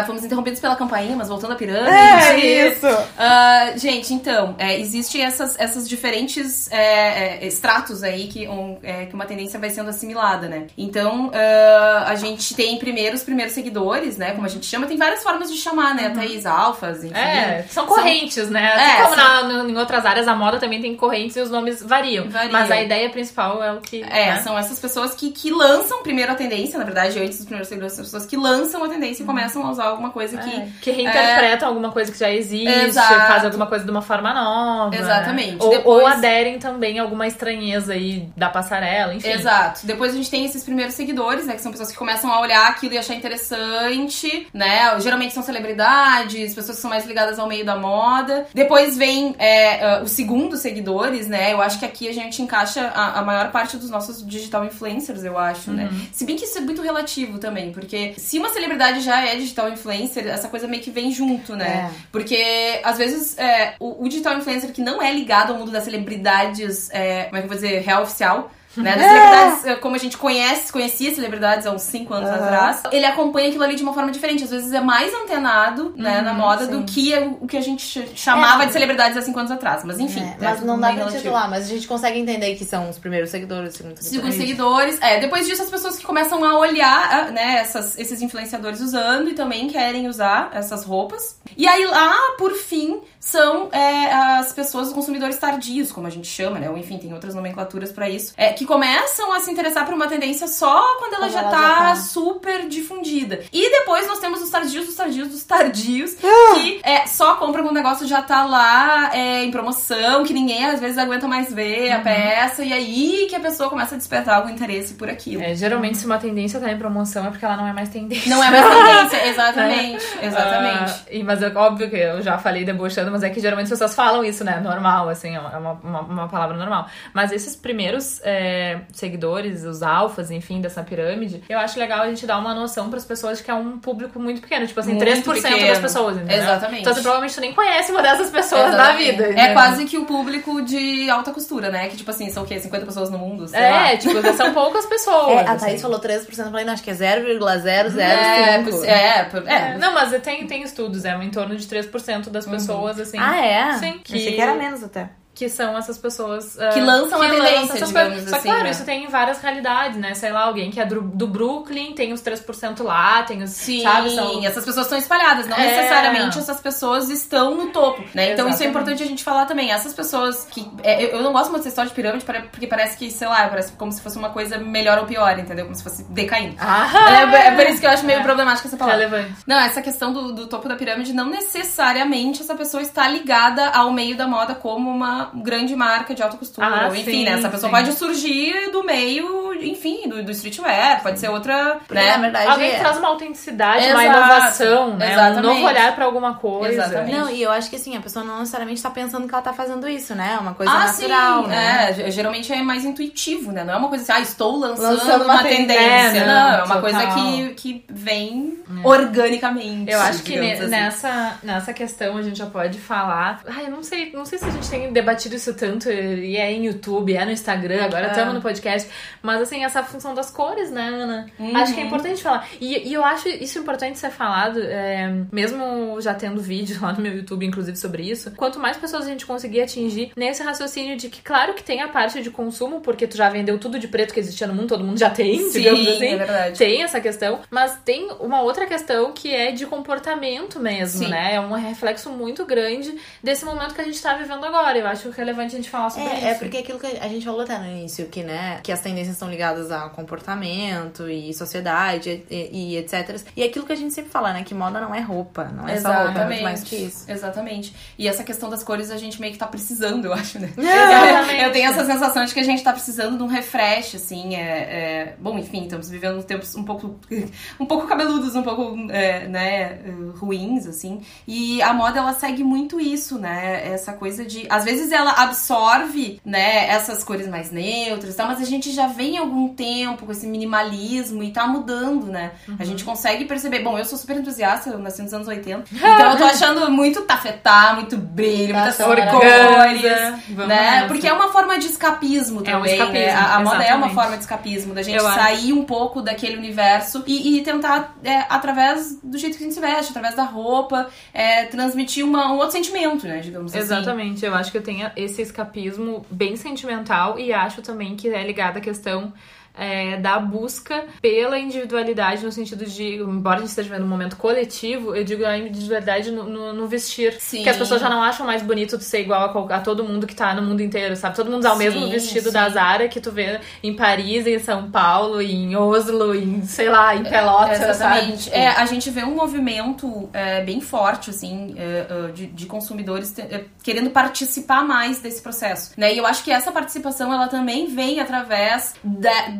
Ah, 0.00 0.04
fomos 0.04 0.24
interrompidos 0.24 0.60
pela 0.60 0.76
campainha, 0.76 1.16
mas 1.16 1.28
voltando 1.28 1.52
à 1.52 1.56
pirâmide. 1.56 1.90
É 1.90 2.68
isso! 2.68 2.86
Ah, 3.18 3.72
gente, 3.76 4.12
então, 4.12 4.54
é, 4.58 4.78
existem 4.78 5.22
essas, 5.22 5.58
essas 5.58 5.88
diferentes 5.88 6.70
é, 6.70 7.38
é, 7.42 7.46
estratos 7.46 8.02
aí 8.02 8.26
que, 8.28 8.46
um, 8.48 8.78
é, 8.82 9.06
que 9.06 9.14
uma 9.14 9.24
tendência 9.26 9.58
vai 9.58 9.70
sendo 9.70 9.90
assimilada, 9.90 10.48
né? 10.48 10.66
Então, 10.76 11.30
ah, 11.34 12.04
a 12.08 12.14
gente 12.14 12.54
tem 12.54 12.78
primeiro 12.78 13.14
os 13.16 13.22
primeiros 13.22 13.54
seguidores, 13.54 14.16
né? 14.16 14.32
Como 14.32 14.44
a 14.46 14.48
gente 14.50 14.66
chama, 14.66 14.86
tem 14.86 14.96
várias 14.96 15.22
formas 15.22 15.50
de 15.50 15.56
chamar, 15.58 15.94
né? 15.94 16.10
Thaís, 16.10 16.46
alfas, 16.46 17.04
enfim. 17.04 17.14
É, 17.16 17.64
são 17.70 17.86
correntes, 17.86 18.48
né? 18.50 18.72
Assim 18.72 18.84
É, 18.84 19.02
como 19.02 19.14
são- 19.14 19.24
na- 19.24 19.42
no- 19.62 19.70
em 19.70 19.76
outras 19.76 20.04
áreas, 20.04 20.28
a 20.28 20.34
moda 20.34 20.58
também 20.58 20.80
tem 20.80 20.94
correntes 20.96 21.36
e 21.36 21.40
os 21.40 21.50
nomes 21.50 21.82
variam. 21.82 22.28
Variam. 22.28 22.52
Mas 22.52 22.70
a 22.70 22.80
ideia 22.82 23.08
principal 23.10 23.62
é 23.62 23.72
o 23.72 23.80
que. 23.80 24.02
É, 24.02 24.32
né? 24.32 24.40
são 24.42 24.58
essas 24.58 24.78
pessoas 24.78 25.14
que, 25.14 25.30
que 25.30 25.50
lançam 25.50 26.02
primeiro 26.02 26.32
a 26.32 26.34
tendência, 26.34 26.78
na 26.78 26.84
verdade, 26.84 27.18
antes 27.18 27.36
dos 27.38 27.46
primeiros 27.46 27.68
seguidores, 27.68 27.94
são 27.94 28.04
pessoas 28.04 28.26
que 28.26 28.36
lançam 28.36 28.82
a 28.84 28.88
tendência 28.88 29.22
e 29.22 29.26
começam 29.26 29.64
a 29.66 29.70
usar 29.70 29.85
alguma 29.90 30.10
coisa 30.10 30.36
que. 30.38 30.50
É, 30.50 30.68
que 30.80 30.90
reinterpretam 30.90 31.68
alguma 31.68 31.90
coisa 31.90 32.10
que 32.12 32.18
já 32.18 32.30
existe, 32.30 32.66
Exato. 32.68 33.14
fazem 33.26 33.46
alguma 33.46 33.66
coisa 33.66 33.84
de 33.84 33.90
uma 33.90 34.02
forma 34.02 34.32
nova. 34.32 34.94
Exatamente. 34.94 35.52
né? 35.52 35.56
Ou, 35.60 35.70
Depois- 35.70 36.02
ou 36.02 36.06
aderem 36.06 36.58
também 36.58 36.98
a 36.98 37.02
alguma 37.02 37.26
estranheza 37.26 37.92
aí 37.92 38.28
da 38.36 38.48
passarela, 38.48 39.14
enfim. 39.14 39.28
Exato. 39.30 39.80
Depois 39.86 40.12
a 40.12 40.16
gente 40.16 40.30
tem 40.30 40.44
esses 40.44 40.62
primeiros 40.64 40.94
seguidores, 40.94 41.46
né? 41.46 41.54
Que 41.54 41.62
são 41.62 41.70
pessoas 41.72 41.90
que 41.90 41.96
começam 41.96 42.30
a 42.32 42.40
olhar 42.40 42.68
aquilo 42.68 42.94
e 42.94 42.98
achar 42.98 43.14
interessante, 43.14 44.46
né? 44.52 44.98
Geralmente 45.00 45.34
são 45.34 45.42
celebridades, 45.42 46.54
pessoas 46.54 46.76
que 46.76 46.82
são 46.82 46.90
mais 46.90 47.06
ligadas 47.06 47.38
ao 47.38 47.46
meio 47.46 47.64
da 47.64 47.76
moda. 47.76 48.46
Depois 48.54 48.96
vem 48.96 49.34
é, 49.38 49.84
ah, 49.84 50.02
os 50.02 50.10
segundos 50.12 50.60
seguidores, 50.60 51.26
né? 51.28 51.52
Eu 51.52 51.60
acho 51.62 51.78
que 51.78 51.84
aqui 51.84 52.08
a 52.08 52.12
gente 52.12 52.42
encaixa 52.42 52.92
a, 52.94 53.20
a 53.20 53.22
maior 53.22 53.50
parte 53.50 53.76
dos 53.76 53.90
nossos 53.90 54.26
digital 54.26 54.64
influencers, 54.64 55.24
eu 55.24 55.38
acho, 55.38 55.70
né? 55.70 55.88
Se 56.12 56.24
bem 56.24 56.36
que 56.36 56.44
isso 56.44 56.58
é 56.58 56.60
muito 56.60 56.82
relativo 56.82 57.38
também, 57.38 57.72
porque 57.72 58.14
se 58.18 58.38
uma 58.38 58.48
celebridade 58.50 59.00
já 59.00 59.24
é 59.24 59.36
digital 59.36 59.65
influencer, 59.68 60.26
essa 60.26 60.48
coisa 60.48 60.66
meio 60.66 60.82
que 60.82 60.90
vem 60.90 61.10
junto, 61.10 61.54
né? 61.54 61.90
É. 61.90 62.00
Porque, 62.12 62.80
às 62.82 62.98
vezes, 62.98 63.38
é, 63.38 63.74
o, 63.78 64.04
o 64.04 64.08
digital 64.08 64.36
influencer 64.38 64.72
que 64.72 64.80
não 64.80 65.02
é 65.02 65.12
ligado 65.12 65.52
ao 65.52 65.58
mundo 65.58 65.70
das 65.70 65.84
celebridades, 65.84 66.90
é, 66.90 67.24
como 67.24 67.36
é 67.36 67.40
que 67.40 67.44
eu 67.44 67.48
vou 67.48 67.56
dizer, 67.56 67.80
real 67.80 68.02
oficial, 68.02 68.50
né? 68.82 68.96
Das 68.96 69.04
celebridades, 69.06 69.64
é, 69.66 69.74
como 69.76 69.94
a 69.96 69.98
gente 69.98 70.16
conhece, 70.18 70.72
conhecia 70.72 71.14
celebridades 71.14 71.66
há 71.66 71.72
uns 71.72 71.82
5 71.82 72.12
anos 72.14 72.28
Aham. 72.30 72.44
atrás, 72.44 72.82
ele 72.92 73.04
acompanha 73.06 73.48
aquilo 73.48 73.64
ali 73.64 73.74
de 73.76 73.82
uma 73.82 73.92
forma 73.92 74.10
diferente. 74.10 74.44
Às 74.44 74.50
vezes 74.50 74.72
é 74.72 74.80
mais 74.80 75.12
antenado, 75.14 75.94
né, 75.96 76.20
na 76.20 76.32
moda 76.34 76.66
do 76.66 76.78
sim. 76.78 76.84
que 76.84 77.14
o 77.18 77.36
o 77.40 77.46
que 77.46 77.56
a 77.56 77.60
gente 77.60 77.82
ch- 77.86 78.08
chamava 78.18 78.64
É. 78.64 78.66
de 78.66 78.72
celebridades 78.72 79.16
há 79.16 79.22
5 79.22 79.38
anos 79.38 79.50
atrás. 79.52 79.84
Mas 79.84 80.00
enfim. 80.00 80.20
É, 80.22 80.24
é 80.24 80.36
mas 80.40 80.60
não 80.62 80.78
dá 80.80 80.92
pra 80.92 81.06
titular, 81.06 81.48
mas 81.50 81.64
a 81.66 81.68
gente 81.68 81.86
consegue 81.86 82.18
entender 82.18 82.54
que 82.56 82.64
são 82.64 82.88
os 82.90 82.98
primeiros 82.98 83.30
seguidores, 83.30 83.70
os 83.70 83.76
segundos 83.76 84.04
Segundo 84.04 84.32
seguidores. 84.32 84.96
seguidores. 84.96 85.02
É, 85.02 85.20
depois 85.20 85.46
disso, 85.46 85.62
as 85.62 85.70
pessoas 85.70 85.96
que 85.98 86.04
começam 86.04 86.44
a 86.44 86.58
olhar, 86.58 87.08
ah, 87.12 87.30
né, 87.30 87.58
essas, 87.60 87.98
esses 87.98 88.20
influenciadores 88.22 88.80
usando 88.80 89.28
e 89.30 89.34
também 89.34 89.68
querem 89.68 90.08
usar 90.08 90.50
essas 90.52 90.84
roupas. 90.84 91.38
E 91.56 91.66
aí, 91.66 91.84
lá, 91.86 92.14
por 92.38 92.52
fim, 92.52 93.00
são 93.20 93.68
é, 93.72 94.12
as 94.12 94.52
pessoas, 94.52 94.88
os 94.88 94.92
consumidores 94.94 95.36
tardios, 95.38 95.90
como 95.92 96.06
a 96.06 96.10
gente 96.10 96.26
chama, 96.28 96.58
né? 96.58 96.68
Ou 96.70 96.76
enfim, 96.76 96.98
tem 96.98 97.12
outras 97.12 97.34
nomenclaturas 97.34 97.92
pra 97.92 98.08
isso. 98.08 98.32
É, 98.36 98.52
que 98.52 98.65
começam 98.66 99.32
a 99.32 99.40
se 99.40 99.50
interessar 99.50 99.84
por 99.84 99.94
uma 99.94 100.06
tendência 100.06 100.46
só 100.48 100.96
quando 100.98 101.14
ela, 101.14 101.26
Quando 101.28 101.32
já, 101.32 101.40
ela 101.40 101.50
tá 101.50 101.56
já 101.60 101.84
tá. 101.90 101.96
super 101.96 102.68
difundida. 102.68 103.40
E 103.52 103.70
depois 103.70 104.06
nós 104.06 104.18
temos 104.18 104.42
os 104.42 104.50
tardios, 104.50 104.86
dos 104.86 104.94
tardios, 104.94 105.28
dos 105.28 105.44
tardios, 105.44 106.16
Ah! 106.22 106.54
que 106.54 106.80
é, 106.82 107.06
só 107.06 107.36
compram 107.36 107.62
quando 107.64 107.70
o 107.76 107.78
negócio 107.82 108.06
já 108.06 108.22
tá 108.22 108.44
lá 108.44 109.10
é, 109.14 109.44
em 109.44 109.50
promoção, 109.50 110.24
que 110.24 110.32
ninguém 110.32 110.64
às 110.66 110.80
vezes 110.80 110.98
aguenta 110.98 111.26
mais 111.28 111.52
ver 111.52 111.90
Uhum. 111.90 111.96
a 111.96 112.00
peça, 112.00 112.64
e 112.64 112.72
aí 112.72 113.26
que 113.28 113.36
a 113.36 113.40
pessoa 113.40 113.68
começa 113.70 113.94
a 113.94 113.98
despertar 113.98 114.36
algum 114.36 114.48
interesse 114.50 114.94
por 114.94 115.08
aquilo. 115.08 115.42
É, 115.42 115.54
geralmente, 115.54 115.98
se 115.98 116.06
uma 116.06 116.18
tendência 116.18 116.58
tá 116.60 116.70
em 116.70 116.78
promoção 116.78 117.26
é 117.26 117.30
porque 117.30 117.44
ela 117.44 117.56
não 117.56 117.66
é 117.66 117.72
mais 117.72 117.88
tendência. 117.88 118.28
Não 118.30 118.42
é 118.42 118.50
mais 118.50 118.66
tendência, 118.66 119.26
exatamente. 119.28 120.04
Exatamente. 120.22 120.92
Ah, 120.92 121.02
e, 121.10 121.22
mas 121.22 121.42
é 121.42 121.52
óbvio 121.54 121.88
que 121.90 121.96
eu 121.96 122.22
já 122.22 122.38
falei 122.38 122.64
debochando, 122.64 123.10
mas 123.10 123.22
é 123.22 123.30
que 123.30 123.40
geralmente 123.40 123.64
as 123.66 123.70
pessoas 123.70 123.94
falam 123.94 124.24
isso, 124.24 124.42
né? 124.44 124.60
Normal, 124.60 125.08
assim, 125.08 125.34
é 125.36 125.40
uma, 125.40 125.72
uma, 125.82 126.00
uma 126.00 126.28
palavra 126.28 126.56
normal. 126.56 126.86
Mas 127.12 127.32
esses 127.32 127.54
primeiros 127.56 128.20
é, 128.24 128.55
seguidores, 128.92 129.64
os 129.64 129.82
alfas, 129.82 130.30
enfim, 130.30 130.60
dessa 130.60 130.82
pirâmide, 130.82 131.42
eu 131.48 131.58
acho 131.58 131.78
legal 131.78 132.02
a 132.02 132.08
gente 132.08 132.26
dar 132.26 132.38
uma 132.38 132.54
noção 132.54 132.90
pras 132.90 133.04
pessoas 133.04 133.38
de 133.38 133.44
que 133.44 133.50
é 133.50 133.54
um 133.54 133.78
público 133.78 134.18
muito 134.18 134.40
pequeno. 134.40 134.66
Tipo 134.66 134.80
assim, 134.80 134.94
Muito 134.94 135.04
3% 135.06 135.24
das 135.24 135.42
pequeno. 135.42 135.80
pessoas, 135.80 136.16
entendeu? 136.16 136.38
Exatamente. 136.38 136.80
Então, 136.80 136.94
você 136.94 137.00
provavelmente 137.00 137.34
tu 137.34 137.40
nem 137.40 137.52
conhece 137.54 137.92
uma 137.92 138.02
dessas 138.02 138.30
pessoas 138.30 138.62
na 138.72 138.92
Exatamente. 138.94 139.10
vida. 139.12 139.24
É 139.24 139.30
entendeu? 139.32 139.52
quase 139.52 139.84
que 139.84 139.98
o 139.98 140.04
público 140.04 140.62
de 140.62 141.08
alta 141.10 141.32
costura, 141.32 141.70
né? 141.70 141.88
Que 141.88 141.96
tipo 141.96 142.10
assim, 142.10 142.30
são 142.30 142.42
o 142.42 142.46
quê? 142.46 142.58
50 142.58 142.86
pessoas 142.86 143.10
no 143.10 143.18
mundo? 143.18 143.46
Sei 143.48 143.60
lá. 143.60 143.92
É, 143.92 143.96
tipo, 143.96 144.14
são 144.34 144.52
poucas 144.52 144.86
pessoas. 144.86 145.28
É, 145.30 145.38
a 145.46 145.52
assim. 145.52 145.66
Thaís 145.66 145.82
falou 145.82 146.00
3%, 146.00 146.38
eu 146.38 146.44
falei, 146.50 146.64
não, 146.64 146.72
acho 146.72 146.82
que 146.82 146.90
é 146.90 146.94
0,005. 146.94 148.00
É, 148.00 148.90
é, 148.90 149.28
É, 149.46 149.54
é. 149.74 149.78
não, 149.78 149.92
mas 149.94 150.10
tem, 150.22 150.46
tem 150.46 150.62
estudos, 150.62 151.04
é 151.04 151.14
em 151.16 151.30
torno 151.30 151.56
de 151.56 151.66
3% 151.66 152.30
das 152.30 152.46
pessoas, 152.46 152.98
assim. 153.00 153.18
Ah, 153.18 153.36
é? 153.44 153.72
Sim, 153.78 154.00
que- 154.02 154.14
Achei 154.16 154.34
que 154.34 154.40
era 154.40 154.54
menos 154.54 154.82
até. 154.82 155.08
Que 155.36 155.50
são 155.50 155.76
essas 155.76 155.98
pessoas 155.98 156.58
ah, 156.58 156.70
Que 156.70 156.80
lançam 156.80 157.20
a 157.20 157.28
tendência, 157.28 157.74
essas 157.74 157.88
digamos 157.88 158.08
coisas. 158.14 158.30
Só 158.30 158.36
assim, 158.36 158.48
claro, 158.48 158.64
né? 158.64 158.70
isso 158.70 158.84
tem 158.86 159.04
em 159.04 159.08
várias 159.08 159.38
realidades, 159.42 159.98
né? 159.98 160.14
Sei 160.14 160.32
lá, 160.32 160.44
alguém 160.44 160.70
que 160.70 160.80
é 160.80 160.86
do, 160.86 161.02
do 161.02 161.26
Brooklyn 161.26 161.92
tem 161.92 162.12
os 162.14 162.22
3% 162.22 162.82
lá, 162.82 163.22
tem 163.22 163.42
os. 163.42 163.50
Sim, 163.50 163.82
sabe? 163.82 164.14
São... 164.14 164.44
essas 164.44 164.64
pessoas 164.64 164.86
estão 164.86 164.98
espalhadas, 164.98 165.46
não 165.46 165.56
É. 165.56 165.66
necessariamente 165.76 166.38
essas 166.38 166.58
pessoas 166.60 167.10
estão 167.10 167.54
no 167.54 167.66
topo, 167.68 168.02
né? 168.14 168.32
Então 168.32 168.48
isso 168.48 168.62
é 168.62 168.66
importante 168.66 169.02
a 169.02 169.06
gente 169.06 169.22
falar 169.22 169.44
também. 169.44 169.70
Essas 169.70 169.92
pessoas 169.92 170.46
que. 170.50 170.66
é, 170.82 171.04
eu, 171.04 171.08
eu 171.10 171.22
não 171.22 171.32
gosto 171.32 171.50
muito 171.50 171.58
dessa 171.64 171.68
história 171.68 171.90
de 171.90 171.94
pirâmide 171.94 172.24
porque 172.50 172.66
parece 172.66 172.96
que, 172.96 173.10
sei 173.10 173.28
lá, 173.28 173.46
parece 173.48 173.72
como 173.74 173.92
se 173.92 174.00
fosse 174.00 174.16
uma 174.16 174.30
coisa 174.30 174.56
melhor 174.56 174.98
ou 174.98 175.04
pior, 175.04 175.38
entendeu? 175.38 175.66
Como 175.66 175.76
se 175.76 175.82
fosse 175.82 176.02
decaindo. 176.04 176.56
Ah, 176.58 176.88
É, 177.34 177.48
é 177.48 177.50
por 177.54 177.66
isso 177.66 177.78
que 177.78 177.86
eu 177.86 177.90
acho 177.90 178.06
meio 178.06 178.20
É. 178.20 178.22
problemática 178.22 178.68
essa 178.68 178.76
palavra. 178.78 179.06
relevante. 179.06 179.34
Não, 179.46 179.58
essa 179.58 179.82
questão 179.82 180.12
do, 180.14 180.32
do 180.32 180.46
topo 180.46 180.66
da 180.66 180.76
pirâmide, 180.76 181.12
não 181.12 181.26
necessariamente 181.28 182.42
essa 182.42 182.54
pessoa 182.54 182.82
está 182.82 183.06
ligada 183.08 183.68
ao 183.70 183.92
meio 183.92 184.16
da 184.16 184.26
moda 184.26 184.54
como 184.54 184.90
uma 184.90 185.25
grande 185.34 185.74
marca 185.76 186.14
de 186.14 186.22
alta 186.22 186.36
costura. 186.36 186.66
Ah, 186.66 186.88
enfim, 186.88 187.04
sim, 187.10 187.24
né? 187.24 187.32
Essa 187.32 187.48
pessoa 187.48 187.70
sim. 187.70 187.76
pode 187.76 187.92
surgir 187.92 188.70
do 188.70 188.82
meio, 188.84 189.54
enfim, 189.62 190.08
do, 190.08 190.22
do 190.22 190.30
streetwear, 190.30 191.02
pode 191.02 191.18
ser 191.18 191.28
outra, 191.30 191.78
Porque, 191.86 191.94
na 191.94 192.16
né? 192.16 192.18
verdade, 192.18 192.50
Alguém 192.50 192.70
que 192.70 192.76
é- 192.76 192.80
traz 192.80 192.98
uma 192.98 193.08
autenticidade, 193.08 193.86
uma 193.88 194.04
Exato. 194.04 194.18
inovação, 194.18 194.96
né? 194.96 195.06
Um 195.08 195.12
Exatamente. 195.12 195.42
novo 195.54 195.66
olhar 195.66 195.94
pra 195.94 196.04
alguma 196.04 196.34
coisa. 196.34 196.72
Exatamente. 196.84 197.16
Não, 197.16 197.30
e 197.30 197.42
eu 197.42 197.50
acho 197.50 197.68
que 197.70 197.76
assim, 197.76 197.96
a 197.96 198.00
pessoa 198.00 198.24
não 198.24 198.38
necessariamente 198.40 198.82
tá 198.82 198.90
pensando 198.90 199.26
que 199.26 199.34
ela 199.34 199.42
tá 199.42 199.52
fazendo 199.52 199.88
isso, 199.88 200.14
né? 200.14 200.34
É 200.38 200.40
uma 200.40 200.54
coisa 200.54 200.70
ah, 200.72 200.86
natural, 200.86 201.42
sim, 201.44 201.48
né? 201.48 201.86
é, 201.90 201.92
ge- 201.94 202.10
geralmente 202.10 202.52
é 202.52 202.62
mais 202.62 202.84
intuitivo, 202.84 203.52
né? 203.52 203.64
Não 203.64 203.74
é 203.74 203.76
uma 203.76 203.88
coisa 203.88 204.02
assim, 204.04 204.12
ah, 204.12 204.20
estou 204.20 204.56
lançando, 204.56 204.96
Lançando 204.96 205.24
uma, 205.24 205.34
uma 205.34 205.42
tendência. 205.42 205.66
tendência. 205.76 206.26
não, 206.26 206.48
é 206.54 206.56
Não, 206.58 206.64
uma 206.66 206.80
coisa 206.80 207.00
total. 207.00 207.14
que, 207.16 207.48
que 207.54 207.84
vem 207.88 208.58
organicamente. 208.84 209.90
Eu 209.90 210.00
acho 210.00 210.22
que 210.22 210.38
assim. 210.38 210.66
nessa, 210.68 211.38
nessa 211.42 211.72
questão 211.72 212.16
a 212.16 212.22
gente 212.22 212.38
já 212.38 212.46
pode 212.46 212.78
falar. 212.78 213.40
Ai, 213.46 213.66
eu 213.66 213.70
não 213.70 213.82
sei, 213.82 214.12
não 214.12 214.24
sei 214.24 214.38
se 214.38 214.44
a 214.44 214.50
gente 214.50 214.68
tem 214.68 214.92
debatido 214.92 215.15
isso 215.24 215.54
tanto, 215.54 215.88
e 215.90 216.36
é 216.36 216.52
em 216.52 216.66
YouTube, 216.66 217.14
é 217.14 217.24
no 217.24 217.30
Instagram, 217.30 217.84
agora 217.84 218.06
É. 218.06 218.10
estamos 218.10 218.34
no 218.34 218.42
podcast. 218.42 218.88
Mas 219.22 219.40
assim, 219.40 219.64
essa 219.64 219.82
função 219.82 220.14
das 220.14 220.30
cores, 220.30 220.70
né, 220.70 220.88
Ana? 220.88 221.26
Uhum. 221.38 221.56
Acho 221.56 221.74
que 221.74 221.80
é 221.80 221.84
importante 221.84 222.22
falar. 222.22 222.46
E, 222.60 222.88
e 222.88 222.92
eu 222.92 223.04
acho 223.04 223.28
isso 223.28 223.58
importante 223.58 223.98
ser 223.98 224.10
falado, 224.10 224.60
é, 224.60 225.12
mesmo 225.30 226.00
já 226.00 226.12
tendo 226.14 226.40
vídeo 226.40 226.78
lá 226.82 226.92
no 226.92 227.00
meu 227.00 227.14
YouTube, 227.14 227.46
inclusive, 227.46 227.76
sobre 227.76 228.02
isso. 228.02 228.32
Quanto 228.32 228.58
mais 228.58 228.76
pessoas 228.76 229.06
a 229.06 229.08
gente 229.08 229.24
conseguir 229.24 229.60
atingir 229.62 230.10
nesse 230.16 230.42
raciocínio 230.42 230.96
de 230.96 231.08
que, 231.08 231.22
claro 231.22 231.54
que 231.54 231.62
tem 231.62 231.82
a 231.82 231.88
parte 231.88 232.20
de 232.20 232.30
consumo, 232.30 232.80
porque 232.80 233.06
tu 233.06 233.16
já 233.16 233.28
vendeu 233.28 233.58
tudo 233.58 233.78
de 233.78 233.86
preto 233.86 234.12
que 234.12 234.20
existia 234.20 234.46
no 234.46 234.54
mundo, 234.54 234.68
todo 234.68 234.82
mundo 234.84 234.98
já 234.98 235.10
tem, 235.10 235.38
Sim, 235.38 235.60
digamos 235.60 235.86
assim 235.88 236.06
é 236.08 236.16
verdade. 236.16 236.58
tem 236.58 236.82
essa 236.82 237.00
questão, 237.00 237.40
mas 237.50 237.78
tem 237.84 238.08
uma 238.20 238.40
outra 238.42 238.56
outra 238.56 238.66
questão 238.66 239.12
que 239.12 239.34
é 239.34 239.52
de 239.52 239.66
comportamento 239.66 240.58
mesmo, 240.58 241.04
Sim. 241.04 241.10
né? 241.10 241.34
É 241.34 241.40
um 241.40 241.52
reflexo 241.52 242.08
muito 242.10 242.46
grande 242.46 242.94
desse 243.22 243.44
momento 243.44 243.74
que 243.74 243.80
a 243.82 243.84
gente 243.84 244.00
tá 244.00 244.14
vivendo 244.14 244.42
agora. 244.44 244.78
Eu 244.78 244.86
acho 244.86 245.05
relevante 245.10 245.54
a 245.54 245.58
gente 245.58 245.70
falar 245.70 245.90
sobre 245.90 246.12
isso. 246.12 246.24
É, 246.24 246.30
é 246.30 246.34
porque 246.34 246.58
aquilo 246.58 246.78
que 246.78 246.86
a 246.86 247.08
gente 247.08 247.24
falou 247.24 247.42
até 247.42 247.58
no 247.58 247.66
início, 247.66 248.06
que, 248.06 248.22
né, 248.22 248.60
que 248.62 248.72
as 248.72 248.80
tendências 248.80 249.14
estão 249.14 249.30
ligadas 249.30 249.70
ao 249.70 249.90
comportamento 249.90 251.08
e 251.08 251.32
sociedade 251.34 252.24
e, 252.30 252.74
e 252.74 252.76
etc. 252.76 253.20
E 253.36 253.42
aquilo 253.42 253.66
que 253.66 253.72
a 253.72 253.76
gente 253.76 253.92
sempre 253.94 254.10
fala, 254.10 254.32
né, 254.32 254.42
que 254.44 254.54
moda 254.54 254.80
não 254.80 254.94
é 254.94 255.00
roupa, 255.00 255.44
não 255.44 255.68
é 255.68 255.80
só 255.80 255.92
roupa, 255.92 256.20
é 256.20 256.42
mais 256.42 256.62
que 256.62 256.76
isso. 256.76 257.10
Exatamente. 257.10 257.74
E 257.98 258.08
essa 258.08 258.24
questão 258.24 258.48
das 258.48 258.62
cores 258.62 258.90
a 258.90 258.96
gente 258.96 259.20
meio 259.20 259.32
que 259.32 259.38
tá 259.38 259.46
precisando, 259.46 260.06
eu 260.06 260.12
acho, 260.12 260.38
né? 260.38 260.52
Exatamente. 260.56 261.42
Eu 261.42 261.52
tenho 261.52 261.70
essa 261.70 261.84
sensação 261.84 262.24
de 262.24 262.34
que 262.34 262.40
a 262.40 262.44
gente 262.44 262.62
tá 262.62 262.72
precisando 262.72 263.16
de 263.16 263.22
um 263.22 263.26
refresh, 263.26 263.94
assim. 263.94 264.34
É, 264.34 264.40
é- 264.40 265.16
Bom, 265.18 265.38
enfim, 265.38 265.64
estamos 265.64 265.88
vivendo 265.88 266.22
tempos 266.22 266.54
um 266.54 266.64
pouco, 266.64 266.98
um 267.58 267.66
pouco 267.66 267.86
cabeludos, 267.86 268.34
um 268.34 268.42
pouco, 268.42 268.76
é, 268.90 269.26
né, 269.28 269.62
é, 269.62 269.80
ruins, 270.16 270.66
assim. 270.66 271.00
E 271.26 271.62
a 271.62 271.72
moda, 271.72 271.98
ela 271.98 272.12
segue 272.12 272.42
muito 272.42 272.80
isso, 272.80 273.18
né? 273.18 273.68
Essa 273.68 273.92
coisa 273.92 274.24
de. 274.24 274.46
Às 274.48 274.64
vezes 274.64 274.85
ela 274.92 275.12
absorve, 275.12 276.20
né, 276.24 276.68
essas 276.68 277.02
cores 277.04 277.28
mais 277.28 277.50
neutras 277.50 278.14
e 278.14 278.16
tal, 278.16 278.26
mas 278.26 278.40
a 278.40 278.44
gente 278.44 278.72
já 278.72 278.86
vem 278.86 279.18
há 279.18 279.20
algum 279.20 279.48
tempo 279.54 280.04
com 280.06 280.12
esse 280.12 280.26
minimalismo 280.26 281.22
e 281.22 281.30
tá 281.30 281.46
mudando, 281.46 282.06
né? 282.06 282.32
A 282.58 282.64
gente 282.64 282.84
consegue 282.84 283.24
perceber. 283.24 283.60
Bom, 283.60 283.78
eu 283.78 283.84
sou 283.84 283.98
super 283.98 284.16
entusiasta, 284.16 284.70
eu 284.70 284.78
nasci 284.78 285.02
nos 285.02 285.12
anos 285.14 285.28
80. 285.28 285.64
Então 285.96 286.10
eu 286.12 286.18
tô 286.18 286.24
achando 286.24 286.70
muito 286.70 287.02
tafetá, 287.02 287.72
muito 287.74 287.96
brilho, 287.96 288.54
muitas 288.54 288.76
Tá 288.76 288.84
cores, 288.84 289.04
orgânica. 289.12 290.18
Vamos 290.30 290.48
né? 290.48 290.86
Porque 290.88 291.06
é 291.06 291.12
uma 291.12 291.28
forma 291.28 291.58
de 291.58 291.66
escapismo 291.66 292.40
É 292.44 292.56
um 292.56 292.60
também, 292.60 292.78
né? 292.78 292.84
escapismo, 292.84 293.18
A, 293.18 293.34
a 293.36 293.40
moda 293.40 293.56
é 293.56 293.58
uma 293.58 293.64
exatamente. 293.86 293.94
forma 293.94 294.16
de 294.16 294.22
escapismo, 294.22 294.74
da 294.74 294.82
gente 294.82 294.96
Eu 294.98 295.06
acho. 295.06 295.18
sair 295.20 295.52
um 295.52 295.64
pouco 295.64 296.02
daquele 296.02 296.36
universo 296.36 297.02
e, 297.06 297.38
e 297.38 297.42
tentar, 297.42 297.96
é, 298.04 298.24
através 298.28 298.98
do 299.02 299.16
jeito 299.18 299.36
que 299.38 299.44
a 299.44 299.46
gente 299.46 299.54
se 299.54 299.60
veste, 299.60 299.90
através 299.90 300.14
da 300.14 300.24
roupa, 300.24 300.88
é, 301.14 301.44
transmitir 301.46 302.04
uma- 302.04 302.32
um 302.32 302.36
outro 302.36 302.52
sentimento, 302.52 303.06
né? 303.06 303.18
Digamos 303.20 303.52
assim. 303.52 303.62
Exatamente, 303.62 304.24
eu 304.24 304.34
acho 304.34 304.50
que 304.50 304.58
eu 304.58 304.62
tenho 304.62 304.75
esse 304.96 305.22
escapismo 305.22 306.04
bem 306.10 306.36
sentimental 306.36 307.18
e 307.18 307.32
acho 307.32 307.62
também 307.62 307.96
que 307.96 308.08
é 308.08 308.26
ligado 308.26 308.58
à 308.58 308.60
questão 308.60 309.12
é, 309.56 309.96
da 309.96 310.18
busca 310.18 310.84
pela 311.00 311.38
individualidade 311.38 312.24
no 312.24 312.30
sentido 312.32 312.64
de, 312.66 312.96
embora 312.96 313.36
a 313.36 313.40
gente 313.40 313.48
esteja 313.50 313.68
vivendo 313.68 313.84
um 313.84 313.88
momento 313.88 314.16
coletivo, 314.16 314.94
eu 314.94 315.02
digo 315.04 315.24
a 315.24 315.36
individualidade 315.38 316.10
no, 316.10 316.24
no- 316.24 316.52
no 316.52 316.66
vestir. 316.66 317.14
Sim. 317.20 317.42
Que 317.42 317.48
as 317.48 317.56
pessoas 317.56 317.80
já 317.80 317.88
não 317.88 318.02
acham 318.02 318.26
mais 318.26 318.42
bonito 318.42 318.76
tu 318.78 318.84
ser 318.84 319.00
igual 319.00 319.22
a, 319.50 319.54
a 319.56 319.60
todo 319.60 319.82
mundo 319.84 320.06
que 320.06 320.14
tá 320.14 320.34
no 320.34 320.42
mundo 320.42 320.62
inteiro, 320.62 320.94
sabe? 320.96 321.16
Todo 321.16 321.30
mundo 321.30 321.40
usar 321.40 321.54
o 321.54 321.56
mesmo 321.58 321.88
vestido 321.88 322.26
sim. 322.28 322.32
da 322.32 322.48
Zara 322.48 322.88
que 322.88 323.00
tu 323.00 323.10
vê 323.10 323.40
em 323.62 323.74
Paris, 323.74 324.26
em 324.26 324.38
São 324.38 324.70
Paulo, 324.70 325.20
em 325.22 325.56
Oslo, 325.56 326.14
em, 326.14 326.44
sei 326.44 326.68
lá, 326.68 326.94
em 326.94 327.02
Pelotas, 327.04 327.58
sabe? 327.58 327.70
Exatamente. 327.70 328.24
Tipo, 328.24 328.36
É, 328.36 328.48
a 328.48 328.66
gente 328.66 328.90
vê 328.90 329.04
um 329.04 329.14
movimento 329.14 330.08
é, 330.12 330.42
bem 330.42 330.60
forte, 330.60 331.10
assim, 331.10 331.54
é, 331.56 331.86
é, 331.88 332.12
de, 332.12 332.26
de 332.26 332.46
consumidores 332.46 333.12
te- 333.12 333.22
é, 333.22 333.44
querendo 333.62 333.90
participar 333.90 334.62
mais 334.64 335.00
desse 335.00 335.22
processo, 335.22 335.72
né? 335.76 335.94
E 335.94 335.98
eu 335.98 336.06
acho 336.06 336.22
que 336.24 336.30
essa 336.30 336.50
participação, 336.52 337.12
ela 337.12 337.28
também 337.28 337.66
vem 337.68 338.00
através 338.00 338.74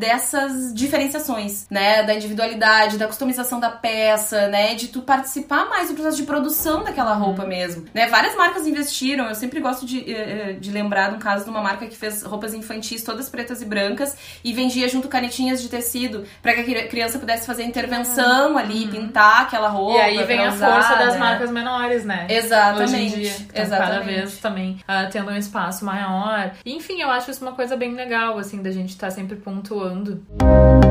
dessas 0.07 0.73
diferenciações, 0.73 1.67
né? 1.69 2.01
Da 2.03 2.13
individualidade, 2.15 2.97
da 2.97 3.07
customização 3.07 3.59
da 3.59 3.69
peça, 3.69 4.47
né? 4.47 4.73
De 4.73 4.87
tu 4.87 5.01
participar 5.01 5.65
mais 5.69 5.89
do 5.89 5.95
processo 5.95 6.17
de 6.17 6.23
produção 6.23 6.83
daquela 6.83 7.13
roupa 7.13 7.45
mesmo, 7.45 7.85
né? 7.93 8.07
Várias 8.07 8.35
marcas 8.35 8.65
investiram, 8.65 9.27
eu 9.27 9.35
sempre 9.35 9.59
gosto 9.59 9.85
de, 9.85 9.99
eh, 10.09 10.13
eh, 10.13 10.53
de 10.53 10.71
lembrar 10.71 11.09
de 11.09 11.15
um 11.15 11.19
caso 11.19 11.43
de 11.43 11.49
uma 11.49 11.61
marca 11.61 11.85
que 11.87 11.95
fez 11.97 12.23
roupas 12.23 12.53
infantis 12.53 13.03
todas 13.03 13.27
pretas 13.29 13.61
e 13.61 13.65
brancas 13.65 14.15
e 14.43 14.53
vendia 14.53 14.87
junto 14.87 15.07
canetinhas 15.09 15.61
de 15.61 15.67
tecido 15.67 16.23
pra 16.41 16.53
que 16.53 16.61
a 16.61 16.63
cri- 16.63 16.87
criança 16.87 17.19
pudesse 17.19 17.45
fazer 17.45 17.63
intervenção 17.63 18.57
ali, 18.57 18.87
pintar 18.87 19.41
aquela 19.41 19.67
roupa. 19.67 19.93
Uhum. 19.93 19.97
E 19.97 20.19
aí 20.19 20.23
vem 20.23 20.39
a 20.39 20.49
usar, 20.53 20.73
força 20.73 20.95
das 20.95 21.13
né? 21.15 21.19
marcas 21.19 21.51
menores, 21.51 22.05
né? 22.05 22.27
Exatamente. 22.29 22.83
Hoje 22.83 22.95
em 23.03 23.09
dia, 23.09 23.31
então, 23.31 23.47
cada 23.47 23.61
Exatamente. 23.63 24.05
vez 24.05 24.37
também 24.37 24.79
ah, 24.87 25.05
tendo 25.11 25.31
um 25.31 25.37
espaço 25.37 25.83
maior. 25.83 26.51
Enfim, 26.65 27.01
eu 27.01 27.09
acho 27.09 27.29
isso 27.29 27.43
uma 27.43 27.53
coisa 27.53 27.75
bem 27.75 27.93
legal, 27.93 28.37
assim, 28.37 28.61
da 28.61 28.71
gente 28.71 28.89
estar 28.91 29.11
sempre 29.11 29.35
pontuando 29.35 29.96
mundo. 29.97 30.86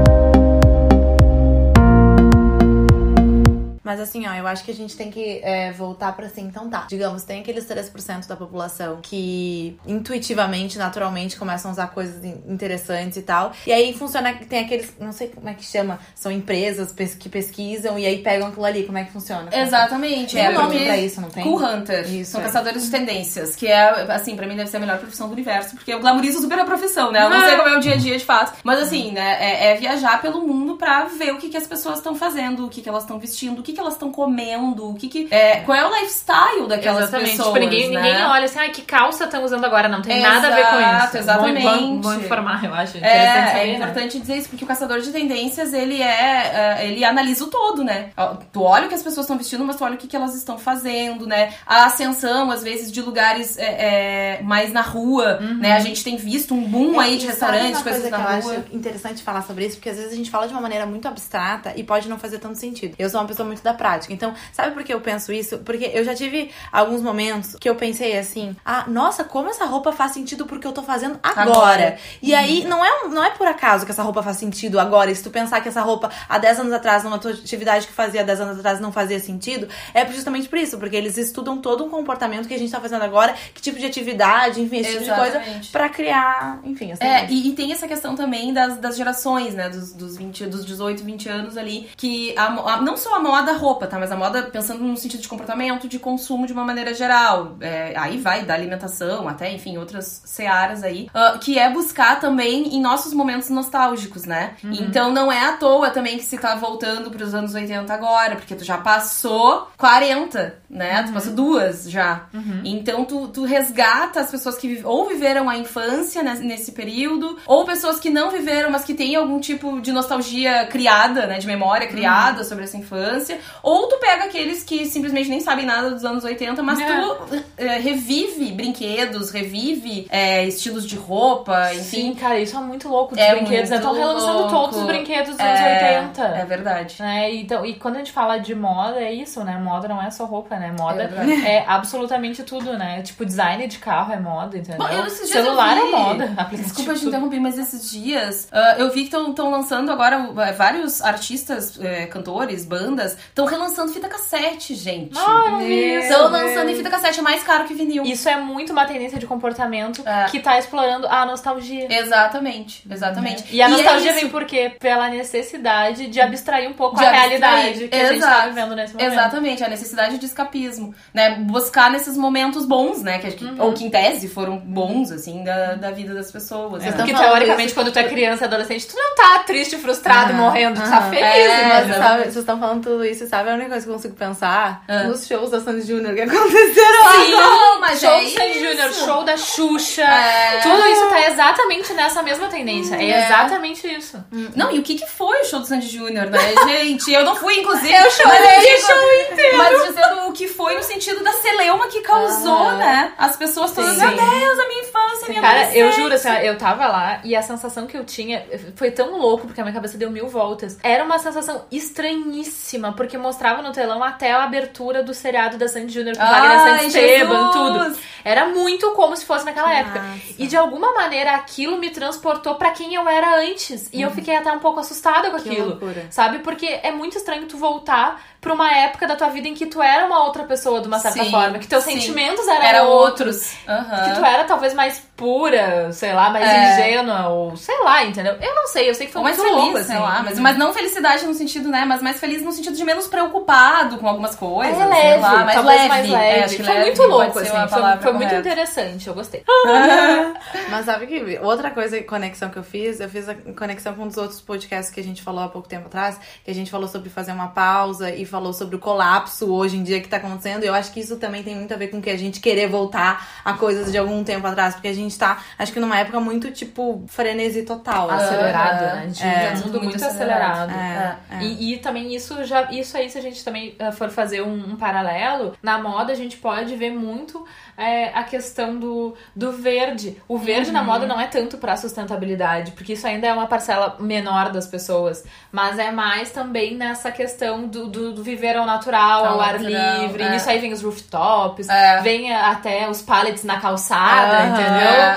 Mas 3.86 4.00
assim, 4.00 4.26
ó, 4.26 4.34
eu 4.34 4.48
acho 4.48 4.64
que 4.64 4.72
a 4.72 4.74
gente 4.74 4.96
tem 4.96 5.12
que 5.12 5.38
é, 5.44 5.70
voltar 5.70 6.10
pra 6.16 6.26
assim, 6.26 6.42
então 6.42 6.68
tá. 6.68 6.86
Digamos, 6.90 7.22
tem 7.22 7.40
aqueles 7.40 7.64
3% 7.68 8.26
da 8.26 8.34
população 8.34 8.98
que 9.00 9.78
intuitivamente, 9.86 10.76
naturalmente, 10.76 11.36
começam 11.36 11.70
a 11.70 11.72
usar 11.72 11.86
coisas 11.88 12.24
in- 12.24 12.42
interessantes 12.48 13.16
e 13.16 13.22
tal. 13.22 13.52
E 13.64 13.72
aí 13.72 13.94
funciona, 13.94 14.34
tem 14.48 14.64
aqueles, 14.64 14.92
não 14.98 15.12
sei 15.12 15.28
como 15.28 15.48
é 15.48 15.54
que 15.54 15.64
chama, 15.64 16.00
são 16.16 16.32
empresas 16.32 16.92
que 17.16 17.28
pesquisam 17.28 17.96
e 17.96 18.04
aí 18.04 18.22
pegam 18.24 18.48
aquilo 18.48 18.64
ali, 18.64 18.82
como 18.82 18.98
é 18.98 19.04
que 19.04 19.12
funciona? 19.12 19.48
Exatamente. 19.56 20.34
Tem 20.34 20.46
é 20.46 20.50
um 20.50 20.54
nome 20.54 20.84
pra 20.84 20.96
isso, 20.96 21.20
não 21.20 21.28
tem? 21.30 21.44
Cool 21.44 21.62
Hunter. 21.62 22.12
Isso, 22.12 22.32
São 22.32 22.40
é. 22.40 22.44
caçadores 22.44 22.84
de 22.86 22.90
tendências. 22.90 23.54
Que 23.54 23.68
é, 23.68 23.82
assim, 24.12 24.34
pra 24.34 24.48
mim 24.48 24.56
deve 24.56 24.68
ser 24.68 24.78
a 24.78 24.80
melhor 24.80 24.98
profissão 24.98 25.28
do 25.28 25.32
universo. 25.32 25.76
Porque 25.76 25.94
eu 25.94 26.00
glamorizo 26.00 26.40
super 26.40 26.58
a 26.58 26.64
profissão, 26.64 27.12
né? 27.12 27.22
Eu 27.22 27.30
não 27.30 27.40
sei 27.44 27.56
como 27.56 27.68
é 27.68 27.76
o 27.76 27.80
dia 27.80 27.92
a 27.94 27.96
dia 27.96 28.18
de 28.18 28.24
fato. 28.24 28.58
Mas 28.64 28.80
assim, 28.80 29.12
né? 29.12 29.36
É, 29.40 29.72
é 29.72 29.74
viajar 29.76 30.20
pelo 30.20 30.44
mundo 30.46 30.76
pra 30.76 31.04
ver 31.04 31.32
o 31.32 31.38
que, 31.38 31.48
que 31.48 31.56
as 31.56 31.66
pessoas 31.66 31.98
estão 31.98 32.16
fazendo, 32.16 32.66
o 32.66 32.68
que, 32.68 32.82
que 32.82 32.88
elas 32.88 33.02
estão 33.04 33.18
vestindo, 33.18 33.60
o 33.60 33.62
que, 33.62 33.75
que 33.76 33.80
elas 33.80 33.94
estão 33.94 34.10
comendo, 34.10 34.90
o 34.90 34.94
que 34.94 35.08
que. 35.08 35.28
É, 35.30 35.60
qual 35.60 35.78
é 35.78 35.86
o 35.86 35.94
lifestyle 35.94 36.66
daquelas 36.68 37.04
Exatamente. 37.04 37.30
pessoas. 37.30 37.48
tipo, 37.48 37.58
ninguém, 37.60 37.90
né? 37.90 38.02
ninguém 38.02 38.24
olha 38.24 38.44
assim, 38.46 38.58
ai, 38.58 38.70
que 38.70 38.82
calça 38.82 39.24
estão 39.24 39.44
usando 39.44 39.64
agora. 39.64 39.88
Não 39.88 40.02
tem 40.02 40.20
nada 40.20 40.48
a 40.48 40.50
ver 40.50 40.66
com 40.66 40.76
Exato, 40.76 41.06
isso. 41.06 41.16
exatamente. 41.18 41.62
Vão, 41.62 42.02
vão 42.02 42.14
informar, 42.16 42.64
eu 42.64 42.74
acho. 42.74 42.96
É, 42.98 43.00
saber, 43.00 43.60
é 43.60 43.66
né? 43.66 43.74
importante 43.74 44.18
dizer 44.18 44.36
isso, 44.36 44.48
porque 44.48 44.64
o 44.64 44.66
caçador 44.66 45.00
de 45.00 45.12
tendências, 45.12 45.72
ele 45.72 46.02
é, 46.02 46.78
é, 46.80 46.86
ele 46.88 47.04
analisa 47.04 47.44
o 47.44 47.48
todo, 47.48 47.84
né? 47.84 48.10
Tu 48.52 48.62
olha 48.62 48.86
o 48.86 48.88
que 48.88 48.94
as 48.94 49.02
pessoas 49.02 49.24
estão 49.24 49.36
vestindo, 49.38 49.64
mas 49.64 49.76
tu 49.76 49.84
olha 49.84 49.94
o 49.94 49.98
que, 49.98 50.06
que 50.08 50.16
elas 50.16 50.34
estão 50.34 50.58
fazendo, 50.58 51.26
né? 51.26 51.54
A 51.66 51.86
ascensão, 51.86 52.50
às 52.50 52.62
vezes, 52.62 52.90
de 52.90 53.00
lugares 53.02 53.58
é, 53.58 54.38
é, 54.38 54.42
mais 54.42 54.72
na 54.72 54.80
rua, 54.82 55.38
né? 55.40 55.72
A 55.72 55.80
gente 55.80 56.02
tem 56.02 56.16
visto 56.16 56.54
um 56.54 56.62
boom 56.64 56.98
aí 56.98 57.16
de 57.16 57.26
É, 57.26 57.30
E 57.30 57.32
sabe 57.34 57.56
restaurantes, 57.58 57.82
coisas 57.82 58.02
coisa 58.02 58.16
na 58.16 58.24
que 58.24 58.32
eu 58.32 58.42
rua. 58.42 58.52
acho 58.64 58.76
interessante 58.76 59.22
falar 59.22 59.42
sobre 59.42 59.66
isso, 59.66 59.76
porque 59.76 59.90
às 59.90 59.96
vezes 59.96 60.12
a 60.12 60.16
gente 60.16 60.30
fala 60.30 60.46
de 60.46 60.52
uma 60.54 60.60
maneira 60.60 60.86
muito 60.86 61.06
abstrata 61.06 61.72
e 61.76 61.82
pode 61.84 62.08
não 62.08 62.18
fazer 62.18 62.38
tanto 62.38 62.58
sentido. 62.58 62.94
Eu 62.98 63.10
sou 63.10 63.20
uma 63.20 63.26
pessoa 63.26 63.46
muito 63.46 63.62
da 63.66 63.74
prática. 63.74 64.12
Então, 64.14 64.32
sabe 64.52 64.72
por 64.72 64.82
que 64.84 64.92
eu 64.94 65.00
penso 65.00 65.32
isso? 65.32 65.58
Porque 65.58 65.90
eu 65.92 66.04
já 66.04 66.14
tive 66.14 66.50
alguns 66.72 67.02
momentos 67.02 67.56
que 67.60 67.68
eu 67.68 67.74
pensei 67.74 68.16
assim: 68.18 68.56
ah, 68.64 68.84
nossa, 68.88 69.24
como 69.24 69.50
essa 69.50 69.64
roupa 69.66 69.92
faz 69.92 70.12
sentido 70.12 70.46
porque 70.46 70.66
eu 70.66 70.72
tô 70.72 70.82
fazendo 70.82 71.18
agora. 71.22 71.50
Agora. 71.50 71.98
E 72.22 72.34
aí, 72.34 72.64
não 72.64 72.84
é, 72.84 73.08
não 73.08 73.22
é 73.24 73.30
por 73.30 73.46
acaso 73.46 73.84
que 73.84 73.92
essa 73.92 74.02
roupa 74.02 74.22
faz 74.22 74.36
sentido 74.38 74.78
agora. 74.80 75.10
E 75.10 75.16
se 75.16 75.22
tu 75.22 75.30
pensar 75.30 75.60
que 75.60 75.68
essa 75.68 75.82
roupa 75.82 76.10
há 76.28 76.38
10 76.38 76.60
anos 76.60 76.72
atrás, 76.72 77.04
numa 77.04 77.18
tua 77.18 77.32
atividade 77.32 77.86
que 77.86 77.92
fazia 77.92 78.20
há 78.22 78.24
10 78.24 78.40
anos 78.40 78.58
atrás, 78.58 78.80
não 78.80 78.92
fazia 78.92 79.18
sentido, 79.20 79.68
é 79.92 80.06
justamente 80.06 80.48
por 80.48 80.58
isso, 80.58 80.78
porque 80.78 80.96
eles 80.96 81.16
estudam 81.18 81.58
todo 81.58 81.84
um 81.84 81.90
comportamento 81.90 82.46
que 82.48 82.54
a 82.54 82.58
gente 82.58 82.70
tá 82.70 82.80
fazendo 82.80 83.02
agora, 83.02 83.34
que 83.54 83.60
tipo 83.60 83.78
de 83.78 83.86
atividade, 83.86 84.60
enfim, 84.60 84.78
esse 84.78 84.92
tipo 84.92 85.04
de 85.04 85.10
coisa, 85.10 85.36
Exatamente. 85.36 85.70
pra 85.70 85.88
criar, 85.88 86.60
enfim, 86.64 86.92
É, 87.00 87.26
e, 87.30 87.48
e 87.48 87.52
tem 87.52 87.72
essa 87.72 87.86
questão 87.88 88.14
também 88.14 88.52
das, 88.52 88.78
das 88.78 88.96
gerações, 88.96 89.54
né? 89.54 89.68
Dos, 89.68 89.92
dos, 89.92 90.16
20, 90.16 90.46
dos 90.46 90.64
18, 90.64 91.02
20 91.04 91.28
anos 91.28 91.56
ali. 91.56 91.88
Que 91.96 92.34
a 92.36 92.46
a- 92.46 92.80
não 92.80 92.96
só 92.96 93.16
a 93.16 93.20
moda 93.20 93.52
roupa, 93.56 93.86
tá? 93.86 93.98
Mas 93.98 94.12
a 94.12 94.16
moda 94.16 94.42
pensando 94.44 94.82
no 94.84 94.96
sentido 94.96 95.20
de 95.20 95.28
comportamento, 95.28 95.88
de 95.88 95.98
consumo 95.98 96.46
de 96.46 96.52
uma 96.52 96.64
maneira 96.64 96.94
geral. 96.94 97.56
É, 97.60 97.92
aí 97.96 98.18
vai 98.18 98.44
da 98.44 98.54
alimentação 98.54 99.28
até, 99.28 99.52
enfim, 99.52 99.76
outras 99.78 100.22
searas 100.24 100.82
aí. 100.82 101.08
ah, 101.14 101.38
que 101.40 101.58
é 101.58 101.70
buscar 101.70 102.20
também 102.20 102.74
em 102.76 102.80
nossos 102.80 103.12
momentos 103.12 103.48
nostálgicos, 103.50 104.24
né? 104.24 104.54
Então 104.64 105.10
não 105.12 105.30
é 105.30 105.44
à 105.46 105.52
toa 105.56 105.90
também 105.90 106.18
que 106.18 106.24
se 106.24 106.38
tá 106.38 106.54
voltando 106.54 107.10
pros 107.10 107.34
anos 107.34 107.54
80 107.54 107.92
agora, 107.92 108.36
porque 108.36 108.54
tu 108.54 108.64
já 108.64 108.78
passou 108.78 109.68
40, 109.76 110.54
né? 110.68 111.02
Tu 111.04 111.12
passou 111.12 111.32
duas 111.32 111.90
já. 111.90 112.26
Então 112.64 113.04
tu, 113.04 113.28
tu 113.28 113.44
resgata 113.44 114.20
as 114.20 114.30
pessoas 114.30 114.56
que 114.58 114.80
ou 114.84 115.08
viveram 115.08 115.48
a 115.48 115.56
infância 115.56 116.22
nes- 116.22 116.40
nesse 116.40 116.72
período, 116.72 117.38
ou 117.46 117.64
pessoas 117.64 117.98
que 117.98 118.10
não 118.10 118.30
viveram, 118.30 118.70
mas 118.70 118.84
que 118.84 118.94
têm 118.94 119.16
algum 119.16 119.40
tipo 119.40 119.80
de 119.80 119.92
nostalgia 119.92 120.66
criada, 120.66 121.26
né? 121.26 121.38
De 121.38 121.46
memória 121.46 121.86
criada 121.86 122.44
sobre 122.44 122.64
essa 122.64 122.76
infância. 122.76 123.38
Ou 123.62 123.88
tu 123.88 123.96
pega 123.98 124.24
aqueles 124.24 124.62
que 124.62 124.86
simplesmente 124.86 125.28
nem 125.28 125.40
sabem 125.40 125.66
nada 125.66 125.90
dos 125.90 126.04
anos 126.04 126.24
80, 126.24 126.62
mas 126.62 126.78
É. 126.80 126.86
tu 126.86 127.44
é, 127.56 127.78
revive 127.78 128.52
brinquedos, 128.52 129.30
revive 129.30 130.06
é, 130.10 130.44
estilos 130.46 130.86
de 130.86 130.96
roupa, 130.96 131.72
Enfim, 131.74 132.08
enfim. 132.10 132.14
cara, 132.14 132.38
isso 132.38 132.56
é 132.56 132.60
muito 132.60 132.88
louco 132.88 133.14
dos 133.14 133.22
É 133.24 133.34
brinquedos. 133.34 133.70
Estão 133.70 133.94
relançando 133.94 134.38
louco. 134.38 134.50
todos 134.50 134.78
os 134.78 134.86
brinquedos 134.86 135.30
dos 135.32 135.40
anos 135.40 135.60
É, 135.60 135.98
80. 136.00 136.22
é 136.22 136.44
verdade. 136.44 136.96
né? 137.00 137.34
Então, 137.34 137.64
e 137.64 137.74
quando 137.74 137.96
a 137.96 137.98
gente 137.98 138.12
fala 138.12 138.38
de 138.38 138.54
moda, 138.54 139.00
é 139.00 139.12
isso, 139.12 139.42
né? 139.44 139.56
Moda 139.58 139.88
não 139.88 140.02
é 140.02 140.10
só 140.10 140.24
roupa, 140.24 140.56
né? 140.56 140.74
Moda 140.78 141.02
É 141.02 141.56
é, 141.56 141.64
absolutamente 141.66 142.42
tudo, 142.42 142.76
né? 142.76 143.02
Tipo, 143.02 143.24
design 143.24 143.66
de 143.66 143.78
carro 143.78 144.12
é 144.12 144.18
moda, 144.20 144.56
entendeu? 144.58 144.78
Bom, 144.78 144.88
eu, 144.92 145.08
Celular 145.10 145.76
eu 145.76 145.86
é 145.86 145.90
moda. 145.90 146.24
Aplicativo 146.36 146.62
Desculpa 146.62 146.94
te 146.94 147.06
interromper, 147.06 147.40
mas 147.40 147.58
esses 147.58 147.90
dias 147.90 148.48
ah, 148.52 148.76
eu 148.78 148.90
vi 148.90 149.04
que 149.06 149.16
estão 149.16 149.50
lançando 149.50 149.90
agora 149.90 150.18
uh, 150.20 150.34
vários 150.56 151.00
artistas, 151.02 151.78
eh, 151.80 152.06
cantores, 152.06 152.64
bandas, 152.64 153.16
Estão 153.36 153.44
relançando 153.44 153.92
fita 153.92 154.08
cassete, 154.08 154.74
gente. 154.74 155.12
Ah, 155.18 155.50
não 155.50 155.58
vi 155.58 155.96
isso. 155.98 156.04
Estão 156.10 156.30
lançando 156.30 156.70
em 156.70 156.74
fita 156.74 156.88
cassete, 156.88 157.18
é 157.20 157.22
mais 157.22 157.42
caro 157.42 157.64
que 157.64 157.74
vinil. 157.74 158.02
Isso 158.02 158.26
é 158.30 158.36
muito 158.38 158.72
uma 158.72 158.86
tendência 158.86 159.18
de 159.18 159.26
comportamento 159.26 160.02
É. 160.08 160.24
que 160.30 160.40
tá 160.40 160.58
explorando 160.58 161.06
a 161.06 161.26
nostalgia. 161.26 161.86
Exatamente, 161.90 162.82
exatamente. 162.90 163.44
E 163.54 163.60
a 163.60 163.66
é 163.66 163.68
nostalgia 163.68 164.12
isso. 164.12 164.20
vem 164.20 164.30
por 164.30 164.46
quê? 164.46 164.72
Pela 164.80 165.10
necessidade 165.10 166.06
de 166.06 166.18
abstrair 166.18 166.66
um 166.66 166.72
pouco 166.72 166.96
De 166.96 167.04
a 167.04 167.08
abstrair. 167.10 167.28
realidade 167.40 167.88
que 167.88 167.94
a 167.94 168.06
gente 168.10 168.20
tá 168.20 168.26
Exato. 168.30 168.48
vivendo 168.48 168.74
nesse 168.74 168.94
momento. 168.94 169.12
Exatamente, 169.12 169.64
a 169.64 169.68
necessidade 169.68 170.16
de 170.16 170.24
escapismo, 170.24 170.94
né? 171.12 171.34
Buscar 171.40 171.90
nesses 171.90 172.16
momentos 172.16 172.64
bons, 172.64 173.02
né? 173.02 173.18
Que, 173.18 173.44
Uhum. 173.44 173.56
Ou 173.58 173.72
que 173.74 173.84
em 173.84 173.90
tese 173.90 174.28
foram 174.28 174.56
bons, 174.56 175.12
assim, 175.12 175.44
da, 175.44 175.74
da 175.74 175.90
vida 175.90 176.14
das 176.14 176.32
pessoas. 176.32 176.70
Vocês 176.70 176.94
né? 176.94 177.04
Porque 177.04 177.12
teoricamente, 177.12 177.74
quando 177.74 177.92
tu 177.92 177.98
é 177.98 178.04
criança 178.04 178.44
e 178.44 178.46
adolescente, 178.46 178.86
tu 178.86 178.96
não 178.96 179.14
tá 179.14 179.40
triste, 179.40 179.76
frustrado, 179.76 180.32
Aham. 180.32 180.40
morrendo, 180.40 180.80
tu 180.80 180.88
tá 180.88 180.96
Aham. 181.00 181.10
feliz. 181.10 181.22
É, 181.26 181.66
Mas 181.84 181.96
sabe, 181.98 182.22
vocês 182.22 182.36
estão 182.36 182.58
falando 182.58 182.82
tudo 182.82 183.04
isso, 183.04 183.25
sabe? 183.26 183.50
A 183.50 183.54
única 183.54 183.70
coisa 183.70 183.84
que 183.84 183.90
eu 183.90 183.94
consigo 183.96 184.14
pensar 184.14 184.84
Ah. 184.88 185.04
nos 185.04 185.26
shows 185.26 185.50
da 185.50 185.60
Sandy 185.60 185.86
Júnior 185.86 186.14
que 186.14 186.20
aconteceram 186.22 187.04
lá. 187.04 187.12
Sim, 187.12 187.80
mas 187.80 188.00
Show 188.00 188.10
é 188.10 188.20
do 188.22 188.30
Sandy. 188.30 188.64
Júnior, 188.64 188.92
show 188.92 189.24
da 189.24 189.36
Xuxa. 189.36 190.02
É. 190.02 190.60
Tudo 190.62 190.86
isso 190.86 191.06
tá 191.08 191.26
exatamente 191.28 191.92
nessa 191.94 192.22
mesma 192.22 192.48
tendência. 192.48 192.94
É, 192.96 193.10
É. 193.10 193.24
exatamente 193.26 193.86
isso. 193.86 194.22
Não, 194.54 194.70
e 194.72 194.78
o 194.78 194.82
que 194.82 194.94
que 194.96 195.06
foi 195.06 195.40
o 195.40 195.44
show 195.44 195.60
do 195.60 195.66
Sandy 195.66 195.88
Júnior, 195.88 196.26
né? 196.30 196.38
Gente, 196.68 197.12
eu 197.12 197.24
não 197.24 197.36
fui, 197.36 197.54
inclusive. 197.60 197.92
Eu 197.92 198.10
chorei 198.10 198.74
o 198.76 198.80
show 198.80 199.32
inteiro. 199.32 199.58
Mas 199.58 199.86
dizendo 199.88 200.28
o 200.28 200.32
que 200.32 200.48
foi 200.48 200.74
no 200.76 200.82
sentido 200.82 201.22
da 201.22 201.32
celeuma 201.32 201.86
que 201.88 202.00
causou, 202.00 202.52
Aham. 202.68 202.76
né? 202.78 203.12
As 203.18 203.36
pessoas 203.36 203.72
todas, 203.72 203.94
Sim. 203.96 204.06
meu 204.06 204.16
Deus, 204.16 204.58
a 204.58 204.68
minha 204.68 204.80
infância, 204.82 205.26
a 205.26 205.28
minha 205.28 205.40
Cara, 205.40 205.74
eu 205.76 205.92
juro, 205.92 206.14
assim, 206.14 206.28
eu 206.42 206.56
tava 206.58 206.86
lá 206.86 207.20
e 207.24 207.34
a 207.36 207.42
sensação 207.42 207.86
que 207.86 207.96
eu 207.96 208.04
tinha 208.04 208.44
foi 208.76 208.90
tão 208.90 209.16
louco, 209.16 209.46
porque 209.46 209.60
a 209.60 209.64
minha 209.64 209.74
cabeça 209.74 209.96
deu 209.98 210.10
mil 210.10 210.28
voltas. 210.28 210.78
Era 210.82 211.04
uma 211.04 211.18
sensação 211.18 211.64
estranhíssima, 211.70 212.92
porque 212.92 213.15
mostrava 213.18 213.62
no 213.62 213.72
telão 213.72 214.02
até 214.02 214.32
a 214.32 214.44
abertura 214.44 215.02
do 215.02 215.12
seriado 215.14 215.56
da 215.56 215.68
Sandy 215.68 215.92
Júnior 215.92 216.16
com 216.16 216.22
Wagner 216.24 216.50
Ai, 216.60 216.78
Santisteban, 216.78 217.52
Jesus! 217.52 217.52
tudo. 217.52 217.98
Era 218.24 218.46
muito 218.46 218.90
como 218.92 219.16
se 219.16 219.24
fosse 219.24 219.44
naquela 219.44 219.72
época. 219.72 220.02
E 220.38 220.46
de 220.48 220.56
alguma 220.56 220.92
maneira 220.94 221.32
aquilo 221.32 221.78
me 221.78 221.90
transportou 221.90 222.56
pra 222.56 222.70
quem 222.72 222.94
eu 222.94 223.08
era 223.08 223.38
antes. 223.40 223.88
E 223.92 224.02
eu 224.02 224.10
fiquei 224.10 224.34
até 224.36 224.50
um 224.52 224.58
pouco 224.58 224.80
assustada 224.80 225.30
com 225.30 225.38
Que 225.38 225.48
aquilo. 225.50 225.68
loucura. 225.68 226.06
Sabe? 226.10 226.40
Porque 226.40 226.66
é 226.82 226.90
muito 226.90 227.16
estranho 227.16 227.46
tu 227.46 227.56
voltar 227.56 228.20
pra 228.40 228.52
uma 228.52 228.70
época 228.70 229.06
da 229.06 229.14
tua 229.16 229.28
vida 229.28 229.46
em 229.48 229.54
que 229.54 229.66
tu 229.66 229.80
era 229.82 230.06
uma 230.06 230.24
outra 230.24 230.44
pessoa 230.44 230.80
de 230.80 230.86
uma 230.88 230.98
certa 230.98 231.22
Sim, 231.24 231.30
forma, 231.30 231.58
que 231.58 231.66
teus 231.66 231.84
sim. 231.84 231.92
sentimentos 231.92 232.46
eram 232.48 232.62
Era 232.64 232.82
outros. 232.84 233.26
outros. 233.36 233.56
Aham. 233.68 234.04
Que 234.12 234.18
tu 234.20 234.24
era 234.24 234.44
talvez 234.44 234.74
mais 234.74 234.98
pura, 235.16 235.90
sei 235.92 236.12
lá, 236.12 236.30
mais 236.30 236.44
É. 236.46 236.72
ingênua, 236.74 237.28
ou 237.28 237.56
sei 237.56 237.78
lá, 237.82 238.04
entendeu? 238.04 238.34
Eu 238.40 238.54
não 238.54 238.66
sei, 238.66 238.88
eu 238.90 238.94
sei 238.94 239.06
que 239.06 239.12
foi 239.12 239.20
Ou 239.20 239.24
mais 239.24 239.36
muito 239.36 239.48
feliz, 239.48 239.62
louco, 239.64 239.78
assim. 239.78 239.88
sei 239.92 239.98
lá. 239.98 240.22
Mas, 240.22 240.38
mas 240.38 240.58
não 240.58 240.72
felicidade 240.72 241.24
no 241.26 241.34
sentido, 241.34 241.68
né? 241.70 241.84
Mas 241.86 242.02
mais 242.02 242.20
feliz 242.20 242.42
no 242.42 242.52
sentido 242.52 242.76
de 242.76 242.84
menos 242.84 243.06
preocupado 243.08 243.98
com 243.98 244.06
algumas 244.08 244.34
coisas. 244.34 244.74
É 244.74 244.78
sei 244.78 244.86
leve, 244.88 245.22
lá, 245.22 245.44
mais 245.44 245.64
leve. 245.64 245.88
mais 245.88 246.06
É, 246.06 246.10
leve. 246.12 246.44
acho 246.44 246.56
que 246.56 246.62
foi 246.62 246.74
leve 246.74 246.86
muito 246.86 247.02
louco, 247.02 247.38
assim. 247.38 247.50
Foi, 247.68 247.96
foi 248.02 248.12
muito 248.12 248.34
interessante, 248.34 249.06
eu 249.08 249.14
gostei. 249.14 249.42
Mas 250.70 250.84
sabe 250.84 251.06
que 251.06 251.38
outra 251.42 251.70
coisa, 251.70 252.00
conexão 252.02 252.50
que 252.50 252.56
eu 252.58 252.62
fiz, 252.64 253.00
eu 253.00 253.08
fiz 253.08 253.28
a 253.28 253.34
conexão 253.56 253.94
com 253.94 254.02
um 254.04 254.08
dos 254.08 254.16
outros 254.16 254.40
podcasts 254.40 254.92
que 254.92 255.00
a 255.00 255.04
gente 255.04 255.22
falou 255.22 255.42
há 255.44 255.48
pouco 255.48 255.68
tempo 255.68 255.86
atrás, 255.86 256.18
que 256.44 256.50
a 256.50 256.54
gente 256.54 256.70
falou 256.70 256.88
sobre 256.88 257.08
fazer 257.08 257.32
uma 257.32 257.48
pausa 257.48 258.10
e 258.14 258.24
falou 258.24 258.52
sobre 258.52 258.76
o 258.76 258.78
colapso 258.78 259.52
hoje 259.52 259.76
em 259.76 259.82
dia 259.82 260.00
que 260.00 260.08
tá 260.08 260.16
acontecendo. 260.18 260.64
E 260.64 260.66
eu 260.66 260.74
acho 260.74 260.92
que 260.92 261.00
isso 261.00 261.16
também 261.16 261.42
tem 261.42 261.54
muito 261.54 261.72
a 261.72 261.76
ver 261.76 261.88
com 261.88 262.00
que 262.00 262.10
a 262.10 262.16
gente 262.18 262.40
querer 262.40 262.68
voltar 262.68 263.26
a 263.44 263.54
coisas 263.54 263.90
de 263.90 263.98
algum 263.98 264.22
tempo 264.24 264.46
atrás, 264.46 264.74
porque 264.74 264.88
a 264.88 264.92
gente 264.94 265.05
tá, 265.14 265.42
acho 265.58 265.72
que 265.72 265.78
numa 265.80 265.98
época 265.98 266.18
muito 266.20 266.50
tipo 266.50 267.04
frenesi 267.06 267.62
total. 267.64 268.10
assim. 268.10 268.24
Acelerado, 268.24 268.82
Aham. 268.84 268.94
né? 268.94 269.02
A 269.02 269.06
gente 269.08 269.22
É, 269.24 269.52
um 269.52 269.60
tudo 269.60 269.70
muito 269.72 269.84
muito 269.90 270.04
acelerado. 270.04 270.70
acelerado. 270.70 271.18
É, 271.30 271.36
é. 271.36 271.42
E, 271.42 271.74
e 271.74 271.76
também 271.78 272.14
isso 272.14 272.42
já 272.44 272.62
isso 272.72 272.96
aí, 272.96 273.10
se 273.10 273.18
a 273.18 273.20
gente 273.20 273.44
também 273.44 273.74
eh, 273.78 273.92
for 273.92 274.08
fazer 274.08 274.40
um, 274.42 274.70
um 274.72 274.76
paralelo, 274.76 275.54
na 275.62 275.78
moda 275.78 276.12
a 276.12 276.16
gente 276.16 276.38
pode 276.38 276.74
ver 276.76 276.90
muito 276.90 277.44
eh, 277.76 278.10
a 278.14 278.22
questão 278.24 278.78
do, 278.78 279.14
do 279.34 279.52
verde. 279.52 280.20
O 280.28 280.38
verde 280.38 280.70
na 280.72 280.82
moda 280.82 281.06
não 281.06 281.20
é 281.20 281.26
tanto 281.26 281.58
pra 281.58 281.76
sustentabilidade, 281.76 282.72
porque 282.72 282.92
isso 282.94 283.06
ainda 283.06 283.26
é 283.26 283.32
uma 283.32 283.46
parcela 283.46 283.96
menor 284.00 284.50
das 284.50 284.66
pessoas, 284.66 285.24
mas 285.52 285.78
é 285.78 285.90
mais 285.90 286.30
também 286.30 286.74
nessa 286.76 287.10
questão 287.10 287.66
do, 287.66 287.86
do, 287.88 288.12
do 288.12 288.22
viver 288.22 288.56
ao 288.56 288.66
natural, 288.66 289.24
Ao 289.24 289.34
ao 289.34 289.40
ar 289.40 289.58
natural, 289.60 290.00
livre. 290.02 290.22
é. 290.22 290.30
Nisso 290.30 290.48
aí 290.50 290.58
vem 290.58 290.72
os 290.72 290.82
rooftops, 290.82 291.68
É. 291.68 292.00
vem 292.02 292.34
até 292.34 292.88
os 292.88 293.02
pallets 293.02 293.44
na 293.44 293.60
calçada, 293.60 294.38
Aham. 294.38 294.48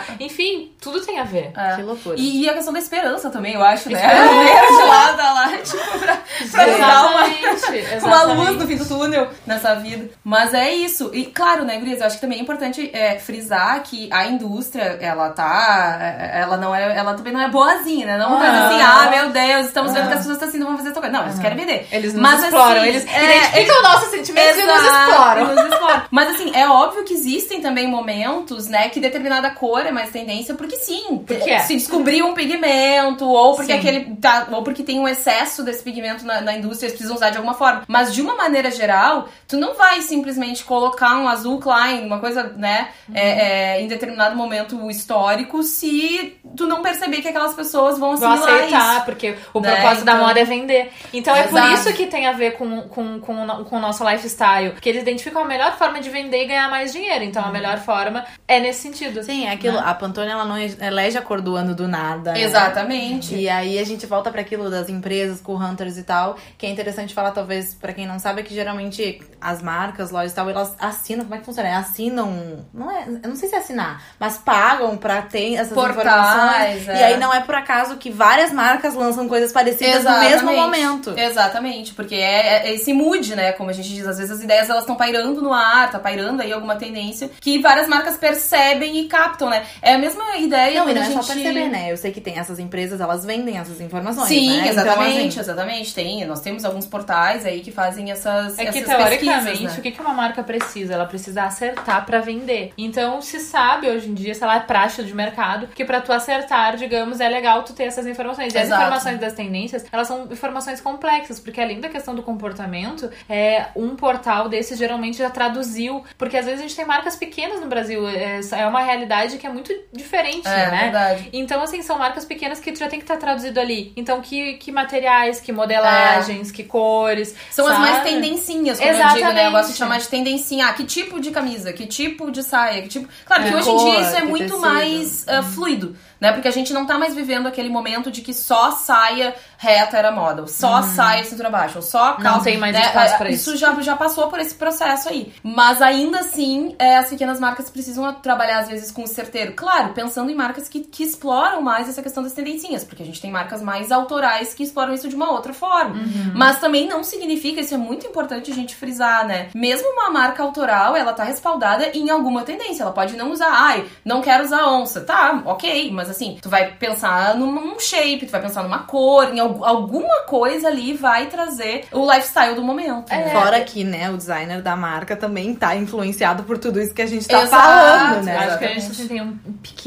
entendeu? 0.09 0.27
Enfim, 0.27 0.71
tudo 0.81 1.01
tem 1.01 1.19
a 1.19 1.23
ver. 1.23 1.51
É. 1.55 1.75
Que 1.75 1.81
loucura. 1.81 2.15
E, 2.17 2.43
e 2.43 2.49
a 2.49 2.53
questão 2.53 2.71
da 2.73 2.79
esperança 2.79 3.29
também, 3.29 3.53
eu 3.53 3.63
acho, 3.63 3.89
né? 3.89 3.99
Esperança. 3.99 4.29
Verde 4.39 4.87
lá, 4.87 5.13
tá 5.13 5.33
lá, 5.33 5.47
tipo, 5.57 5.99
pra, 5.99 6.17
pra 6.51 6.67
nos 6.67 6.79
dar 6.79 7.05
uma, 7.11 7.27
Exatamente, 7.27 8.03
uma 8.05 8.23
luz 8.23 8.57
no 8.57 8.67
fim 8.67 8.77
do 8.77 8.85
túnel 8.85 9.27
nessa 9.45 9.75
vida. 9.75 10.09
Mas 10.23 10.53
é 10.53 10.73
isso. 10.73 11.11
E 11.13 11.25
claro, 11.25 11.65
né, 11.65 11.77
Gurias, 11.77 11.99
eu 11.99 12.07
acho 12.07 12.15
que 12.15 12.21
também 12.21 12.39
é 12.39 12.41
importante 12.41 12.89
é, 12.93 13.19
frisar 13.19 13.81
que 13.83 14.09
a 14.11 14.25
indústria, 14.25 14.97
ela 15.01 15.29
tá. 15.29 15.97
é, 16.01 16.41
Ela 16.41 16.57
não 16.57 16.73
é. 16.73 16.97
Ela 16.97 17.13
também 17.13 17.33
não 17.33 17.41
é 17.41 17.49
boazinha, 17.49 18.05
né? 18.05 18.17
Não 18.17 18.25
é 18.25 18.27
uma 18.27 18.39
coisa 18.39 18.65
assim, 18.65 18.81
ah, 18.81 19.09
meu 19.09 19.29
Deus, 19.29 19.67
estamos 19.67 19.93
vendo 19.93 20.07
que 20.07 20.13
as 20.13 20.19
pessoas 20.19 20.35
estão 20.35 20.49
assim, 20.49 20.59
não 20.59 20.67
vão 20.67 20.77
fazer 20.77 20.89
essa 20.91 21.01
coisa. 21.01 21.17
Não, 21.17 21.25
eles 21.25 21.39
querem 21.39 21.57
vender. 21.57 21.87
Eles 21.91 22.13
nos 22.13 22.21
Mas, 22.21 22.43
exploram, 22.43 22.81
assim, 22.81 22.87
eles 22.89 23.05
é, 23.07 23.37
identificam 23.37 23.81
nossos 23.83 24.09
sentimentos 24.09 24.57
e 24.57 24.63
nos 24.63 24.83
exploram. 24.83 25.55
nos 25.55 25.73
exploram. 25.73 26.01
Mas 26.11 26.29
assim, 26.29 26.55
é 26.55 26.67
óbvio 26.67 27.03
que 27.03 27.13
existem 27.13 27.61
também 27.61 27.87
momentos, 27.87 28.67
né, 28.67 28.89
que 28.89 28.99
determinada 28.99 29.49
cor 29.51 29.85
é 29.85 29.91
mais 29.91 30.09
tendência, 30.09 30.55
porque 30.55 30.68
sim. 30.75 31.23
Porque 31.25 31.49
é. 31.49 31.59
Se 31.59 31.75
descobriu 31.75 32.25
um 32.27 32.33
pigmento, 32.33 33.25
ou 33.25 33.55
porque 33.55 33.71
Sim. 33.73 33.79
aquele. 33.79 34.15
Tá, 34.17 34.47
ou 34.51 34.63
porque 34.63 34.83
tem 34.83 34.99
um 34.99 35.07
excesso 35.07 35.63
desse 35.63 35.83
pigmento 35.83 36.25
na, 36.25 36.41
na 36.41 36.53
indústria, 36.55 36.87
eles 36.87 36.93
precisam 36.93 37.15
usar 37.15 37.29
de 37.29 37.37
alguma 37.37 37.53
forma. 37.53 37.83
Mas 37.87 38.13
de 38.13 38.21
uma 38.21 38.35
maneira 38.35 38.69
geral, 38.71 39.27
tu 39.47 39.57
não 39.57 39.75
vai 39.75 40.01
simplesmente 40.01 40.63
colocar 40.63 41.17
um 41.17 41.27
azul 41.27 41.59
Klein, 41.59 42.05
uma 42.05 42.19
coisa, 42.19 42.43
né, 42.43 42.89
Uhum. 43.07 43.15
é, 43.15 43.75
é, 43.77 43.81
em 43.81 43.87
determinado 43.87 44.35
momento 44.35 44.89
histórico, 44.89 45.63
se 45.63 46.37
tu 46.55 46.67
não 46.67 46.81
perceber 46.81 47.21
que 47.21 47.27
aquelas 47.27 47.53
pessoas 47.53 47.97
vão 47.97 48.15
Vão 48.17 48.31
assimilar 48.33 48.55
aceitar, 48.59 48.95
isso. 48.97 49.05
porque 49.05 49.35
o 49.53 49.59
Né, 49.59 49.75
propósito 49.75 50.05
da 50.05 50.13
então- 50.13 50.25
moda 50.27 50.39
é 50.39 50.45
vender. 50.45 50.91
Então 51.13 51.35
é 51.35 51.43
por 51.43 51.57
Exato. 51.57 51.73
isso 51.73 51.93
que 51.93 52.05
tem 52.07 52.27
a 52.27 52.31
ver 52.33 52.51
com, 52.57 52.83
com, 52.83 53.19
com, 53.19 53.63
com 53.65 53.77
o 53.77 53.79
nosso 53.79 54.07
lifestyle. 54.07 54.71
Porque 54.71 54.89
eles 54.89 55.01
identificam 55.01 55.41
a 55.41 55.45
melhor 55.45 55.77
forma 55.77 55.99
de 55.99 56.09
vender 56.09 56.43
e 56.43 56.45
ganhar 56.47 56.69
mais 56.69 56.91
dinheiro. 56.93 57.23
Então 57.23 57.43
a 57.43 57.49
melhor 57.51 57.77
forma 57.79 58.25
é 58.47 58.59
nesse 58.59 58.81
sentido. 58.81 59.23
Sim, 59.23 59.45
é 59.47 59.51
aquilo. 59.51 59.77
Né? 59.77 59.83
A 59.85 59.93
Pantone 59.93 60.29
ela 60.29 60.45
não 60.45 60.57
elege 60.79 61.17
a 61.17 61.21
cor 61.21 61.41
do 61.41 61.55
ano 61.55 61.73
do 61.75 61.87
nada. 61.87 62.33
né? 62.33 62.41
Exatamente. 62.41 63.35
E 63.35 63.49
aí 63.49 63.77
a 63.79 63.85
gente 63.85 64.05
volta 64.05 64.31
pra 64.31 64.41
aquilo 64.41 64.69
das 64.69 64.89
empresas, 64.89 65.41
com 65.41 65.55
hunters 65.55 65.97
e 65.97 66.03
tal, 66.03 66.37
que 66.57 66.65
é 66.65 66.69
interessante 66.69 67.13
falar, 67.13 67.31
talvez, 67.31 67.73
pra 67.73 67.93
quem 67.93 68.05
não 68.07 68.19
sabe, 68.19 68.41
é 68.41 68.43
que 68.43 68.53
geralmente 68.53 69.21
as 69.41 69.61
marcas, 69.61 70.11
lojas 70.11 70.31
e 70.31 70.35
tal, 70.35 70.49
elas 70.49 70.75
assinam, 70.79 71.23
como 71.23 71.35
é 71.35 71.37
que 71.39 71.45
funciona? 71.45 71.77
Assinam, 71.77 72.65
não 72.73 72.91
é, 72.91 73.05
eu 73.23 73.29
não 73.29 73.35
sei 73.35 73.49
se 73.49 73.55
é 73.55 73.59
assinar, 73.59 74.03
mas 74.19 74.37
pagam 74.37 74.97
pra 74.97 75.21
ter 75.21 75.53
essas 75.55 75.73
Portais, 75.73 75.97
informações. 75.97 76.87
é. 76.89 76.99
E 76.99 77.03
aí 77.03 77.17
não 77.19 77.33
é 77.33 77.39
por 77.41 77.55
acaso 77.55 77.97
que 77.97 78.09
várias 78.09 78.51
marcas 78.51 78.93
lançam 78.95 79.27
coisas 79.27 79.51
parecidas 79.51 80.03
no 80.03 80.19
mesmo 80.19 80.51
momento. 80.53 81.13
Exatamente, 81.17 81.93
porque 81.93 82.15
é, 82.15 82.67
é 82.67 82.73
esse 82.73 82.91
mood, 82.93 83.35
né? 83.35 83.51
Como 83.53 83.69
a 83.69 83.73
gente 83.73 83.89
diz, 83.89 84.05
às 84.07 84.17
vezes 84.17 84.31
as 84.31 84.43
ideias 84.43 84.69
elas 84.69 84.81
estão 84.83 84.95
pairando 84.95 85.41
no 85.41 85.53
ar, 85.53 85.89
tá 85.91 85.99
pairando 85.99 86.41
aí 86.41 86.51
alguma 86.51 86.75
tendência 86.75 87.29
que 87.39 87.59
várias 87.59 87.87
marcas 87.87 88.17
percebem 88.17 88.97
e 88.99 89.07
captam, 89.07 89.49
né? 89.49 89.65
É 89.81 89.93
a 89.93 89.97
mesma 89.97 90.37
ideia 90.37 90.48
Não, 90.49 90.89
e 90.89 90.93
não 90.93 91.01
a 91.01 91.05
é 91.05 91.07
gente... 91.09 91.25
só 91.25 91.33
perceber, 91.33 91.69
né? 91.69 91.91
Eu 91.91 91.97
sei 91.97 92.11
que 92.11 92.21
tem 92.21 92.37
essas 92.37 92.59
empresas, 92.59 92.99
elas 92.99 93.25
vendem 93.25 93.57
essas 93.57 93.79
informações. 93.81 94.27
Sim, 94.27 94.49
né? 94.49 94.69
Então, 94.69 94.83
exatamente, 94.83 95.27
assim, 95.27 95.51
exatamente. 95.51 95.93
Tem, 95.93 96.25
nós 96.25 96.41
temos 96.41 96.65
alguns 96.65 96.85
portais 96.85 97.45
aí 97.45 97.61
que 97.61 97.71
fazem 97.71 98.11
essas, 98.11 98.57
É 98.57 98.65
que 98.65 98.79
essas 98.79 98.95
teoricamente, 98.95 99.45
pesquisas, 99.45 99.73
né? 99.73 99.79
o 99.79 99.81
que 99.81 99.91
que 99.91 100.01
uma 100.01 100.13
marca 100.13 100.43
precisa? 100.43 100.93
Ela 100.93 101.05
precisa 101.05 101.43
acertar 101.43 102.05
pra 102.05 102.19
vender. 102.19 102.73
Então 102.77 103.21
se 103.21 103.39
sabe 103.39 103.87
hoje 103.87 104.09
em 104.09 104.13
dia, 104.13 104.33
sei 104.33 104.47
lá, 104.47 104.57
é 104.57 104.59
prática 104.59 105.03
de 105.03 105.13
mercado, 105.13 105.67
que 105.67 105.83
pra 105.85 106.01
tu 106.01 106.11
acertar, 106.11 106.75
digamos, 106.75 107.19
é 107.19 107.27
legal 107.27 107.63
tu 107.63 107.73
ter 107.73 107.83
essas 107.83 108.07
informações. 108.07 108.53
E 108.53 108.57
as 108.57 108.65
Exato. 108.65 108.81
informações 108.81 109.19
das 109.19 109.33
tendências, 109.33 109.85
elas 109.91 110.07
são 110.07 110.27
informações 110.31 110.81
complexas, 110.81 111.39
porque 111.39 111.59
além 111.59 111.79
da 111.79 111.89
questão 111.89 112.15
do 112.15 112.23
comportamento, 112.23 113.09
é 113.27 113.67
um 113.75 113.95
portal 113.95 114.49
desses 114.49 114.77
geralmente 114.77 115.17
já 115.17 115.29
traduziu, 115.29 116.03
porque 116.17 116.37
às 116.37 116.45
vezes 116.45 116.59
a 116.59 116.63
gente 116.63 116.75
tem 116.75 116.85
marcas 116.85 117.15
pequenas 117.15 117.59
no 117.59 117.67
Brasil, 117.67 118.07
é, 118.07 118.39
é 118.51 118.67
uma 118.67 118.81
realidade 118.81 119.37
que 119.37 119.45
é 119.45 119.49
muito 119.49 119.73
diferente, 119.91 120.38
É, 120.47 120.71
né? 120.71 120.81
verdade. 120.83 121.29
Então, 121.33 121.61
assim, 121.61 121.81
são 121.81 121.97
marcas 121.97 122.25
pequenas 122.25 122.59
que 122.59 122.73
já 122.75 122.87
tem 122.87 122.99
que 122.99 123.03
estar 123.03 123.17
traduzido 123.17 123.59
ali. 123.59 123.91
Então, 123.95 124.21
que, 124.21 124.53
que 124.53 124.71
materiais, 124.71 125.39
que 125.39 125.51
modelagens, 125.51 126.51
que 126.51 126.63
cores. 126.63 127.35
São 127.51 127.67
as 127.67 127.77
mais 127.79 127.97
sabe? 127.97 128.09
tendencinhas, 128.09 128.79
como 128.79 128.89
eu 128.89 128.95
digo, 128.95 129.03
né? 129.03 129.09
Eu 129.09 129.15
Exatamente. 129.25 129.51
gosto 129.51 129.71
de 129.71 129.77
chamar 129.77 129.99
de 129.99 130.07
tendencinha. 130.07 130.67
Ah, 130.67 130.73
que 130.73 130.83
tipo 130.83 131.19
de 131.19 131.31
camisa, 131.31 131.73
que 131.73 131.85
tipo 131.85 132.31
de 132.31 132.43
saia, 132.43 132.81
que 132.81 132.89
tipo... 132.89 133.07
Claro 133.25 133.43
que 133.43 133.49
Que 133.49 133.55
hoje 133.55 133.69
em 133.69 133.77
cor, 133.77 133.91
dia 133.91 134.01
isso 134.01 134.15
é 134.15 134.23
muito 134.23 134.43
tecido. 134.43 134.59
mais 134.59 135.27
ah, 135.27 135.43
fluido, 135.43 135.95
né? 136.19 136.31
Porque 136.31 136.47
a 136.47 136.51
gente 136.51 136.73
não 136.73 136.85
tá 136.85 136.97
mais 136.97 137.15
vivendo 137.15 137.47
aquele 137.47 137.69
momento 137.69 138.11
de 138.11 138.21
que 138.21 138.33
só 138.33 138.71
saia 138.71 139.35
hetera 139.63 140.11
model, 140.11 140.47
só 140.47 140.81
saia 140.81 141.23
cintura 141.23 141.49
baixa, 141.49 141.77
ou 141.77 141.81
só 141.81 142.13
calça. 142.13 142.23
Não 142.23 142.41
tem 142.41 142.57
mais 142.57 142.73
né? 142.73 142.81
espaço 142.81 143.13
É, 143.13 143.17
pra 143.17 143.29
isso. 143.29 143.49
isso. 143.51 143.57
já, 143.57 143.73
já 143.81 143.95
passou 143.95 144.27
por 144.27 144.39
esse 144.39 144.55
processo 144.55 145.09
aí. 145.09 145.33
Mas 145.43 145.81
ainda 145.81 146.19
assim, 146.19 146.75
é, 146.79 146.97
as 146.97 147.09
pequenas 147.09 147.39
marcas 147.39 147.69
precisam 147.69 148.11
trabalhar, 148.15 148.59
às 148.59 148.67
vezes, 148.69 148.91
com 148.91 149.03
o 149.03 149.07
certeiro. 149.07 149.53
Claro, 149.53 149.93
pensando 149.93 150.31
em 150.31 150.35
marcas 150.35 150.67
que, 150.67 150.81
que 150.81 151.03
exploram 151.03 151.61
mais 151.61 151.87
essa 151.89 152.01
questão 152.01 152.23
das 152.23 152.33
tendencinhas, 152.33 152.83
porque 152.83 153.03
a 153.03 153.05
gente 153.05 153.21
tem 153.21 153.31
marcas 153.31 153.61
mais 153.61 153.91
autorais 153.91 154.53
que 154.53 154.63
exploram 154.63 154.93
isso 154.93 155.07
de 155.07 155.15
uma 155.15 155.31
outra 155.31 155.53
forma. 155.53 155.95
Uhum. 155.95 156.31
Mas 156.35 156.59
também 156.59 156.87
não 156.87 157.03
significa, 157.03 157.61
isso 157.61 157.73
é 157.73 157.77
muito 157.77 158.07
importante 158.07 158.51
a 158.51 158.55
gente 158.55 158.75
frisar, 158.75 159.25
né? 159.25 159.49
Mesmo 159.53 159.89
uma 159.89 160.09
marca 160.09 160.43
autoral, 160.43 160.95
ela 160.95 161.13
tá 161.13 161.23
respaldada 161.23 161.87
em 161.93 162.09
alguma 162.09 162.43
tendência. 162.43 162.83
Ela 162.83 162.91
pode 162.91 163.15
não 163.15 163.31
usar, 163.31 163.49
ai, 163.51 163.85
não 164.03 164.21
quero 164.21 164.43
usar 164.43 164.67
onça. 164.67 165.01
Tá, 165.01 165.41
ok, 165.45 165.91
mas 165.91 166.08
assim, 166.09 166.37
tu 166.41 166.49
vai 166.49 166.71
pensar 166.73 167.35
num, 167.35 167.79
shape, 167.79 168.25
tu 168.25 168.31
vai 168.31 168.41
pensar 168.41 168.63
numa 168.63 168.79
cor, 168.79 169.33
em 169.33 169.39
al- 169.39 169.63
alguma 169.63 170.21
coisa 170.23 170.67
ali 170.67 170.93
vai 170.93 171.27
trazer 171.27 171.85
o 171.91 172.05
lifestyle 172.11 172.55
do 172.55 172.61
momento. 172.63 173.09
né? 173.09 173.29
Fora 173.31 173.61
que, 173.61 173.83
né, 173.83 174.09
o 174.09 174.17
designer 174.17 174.61
da 174.61 174.75
marca 174.75 175.15
também 175.15 175.53
tá 175.55 175.75
influenciado 175.75 176.43
por 176.43 176.57
tudo 176.57 176.79
isso 176.81 176.93
que 176.93 177.01
a 177.01 177.05
gente 177.07 177.27
tá 177.27 177.41
Exato, 177.41 177.61
falando, 177.63 178.23
né? 178.25 178.37
Acho 178.37 178.59
que 178.59 178.65
a 178.65 178.67
gente 178.73 178.91
assim, 178.91 179.07
tem 179.07 179.21
um 179.21 179.37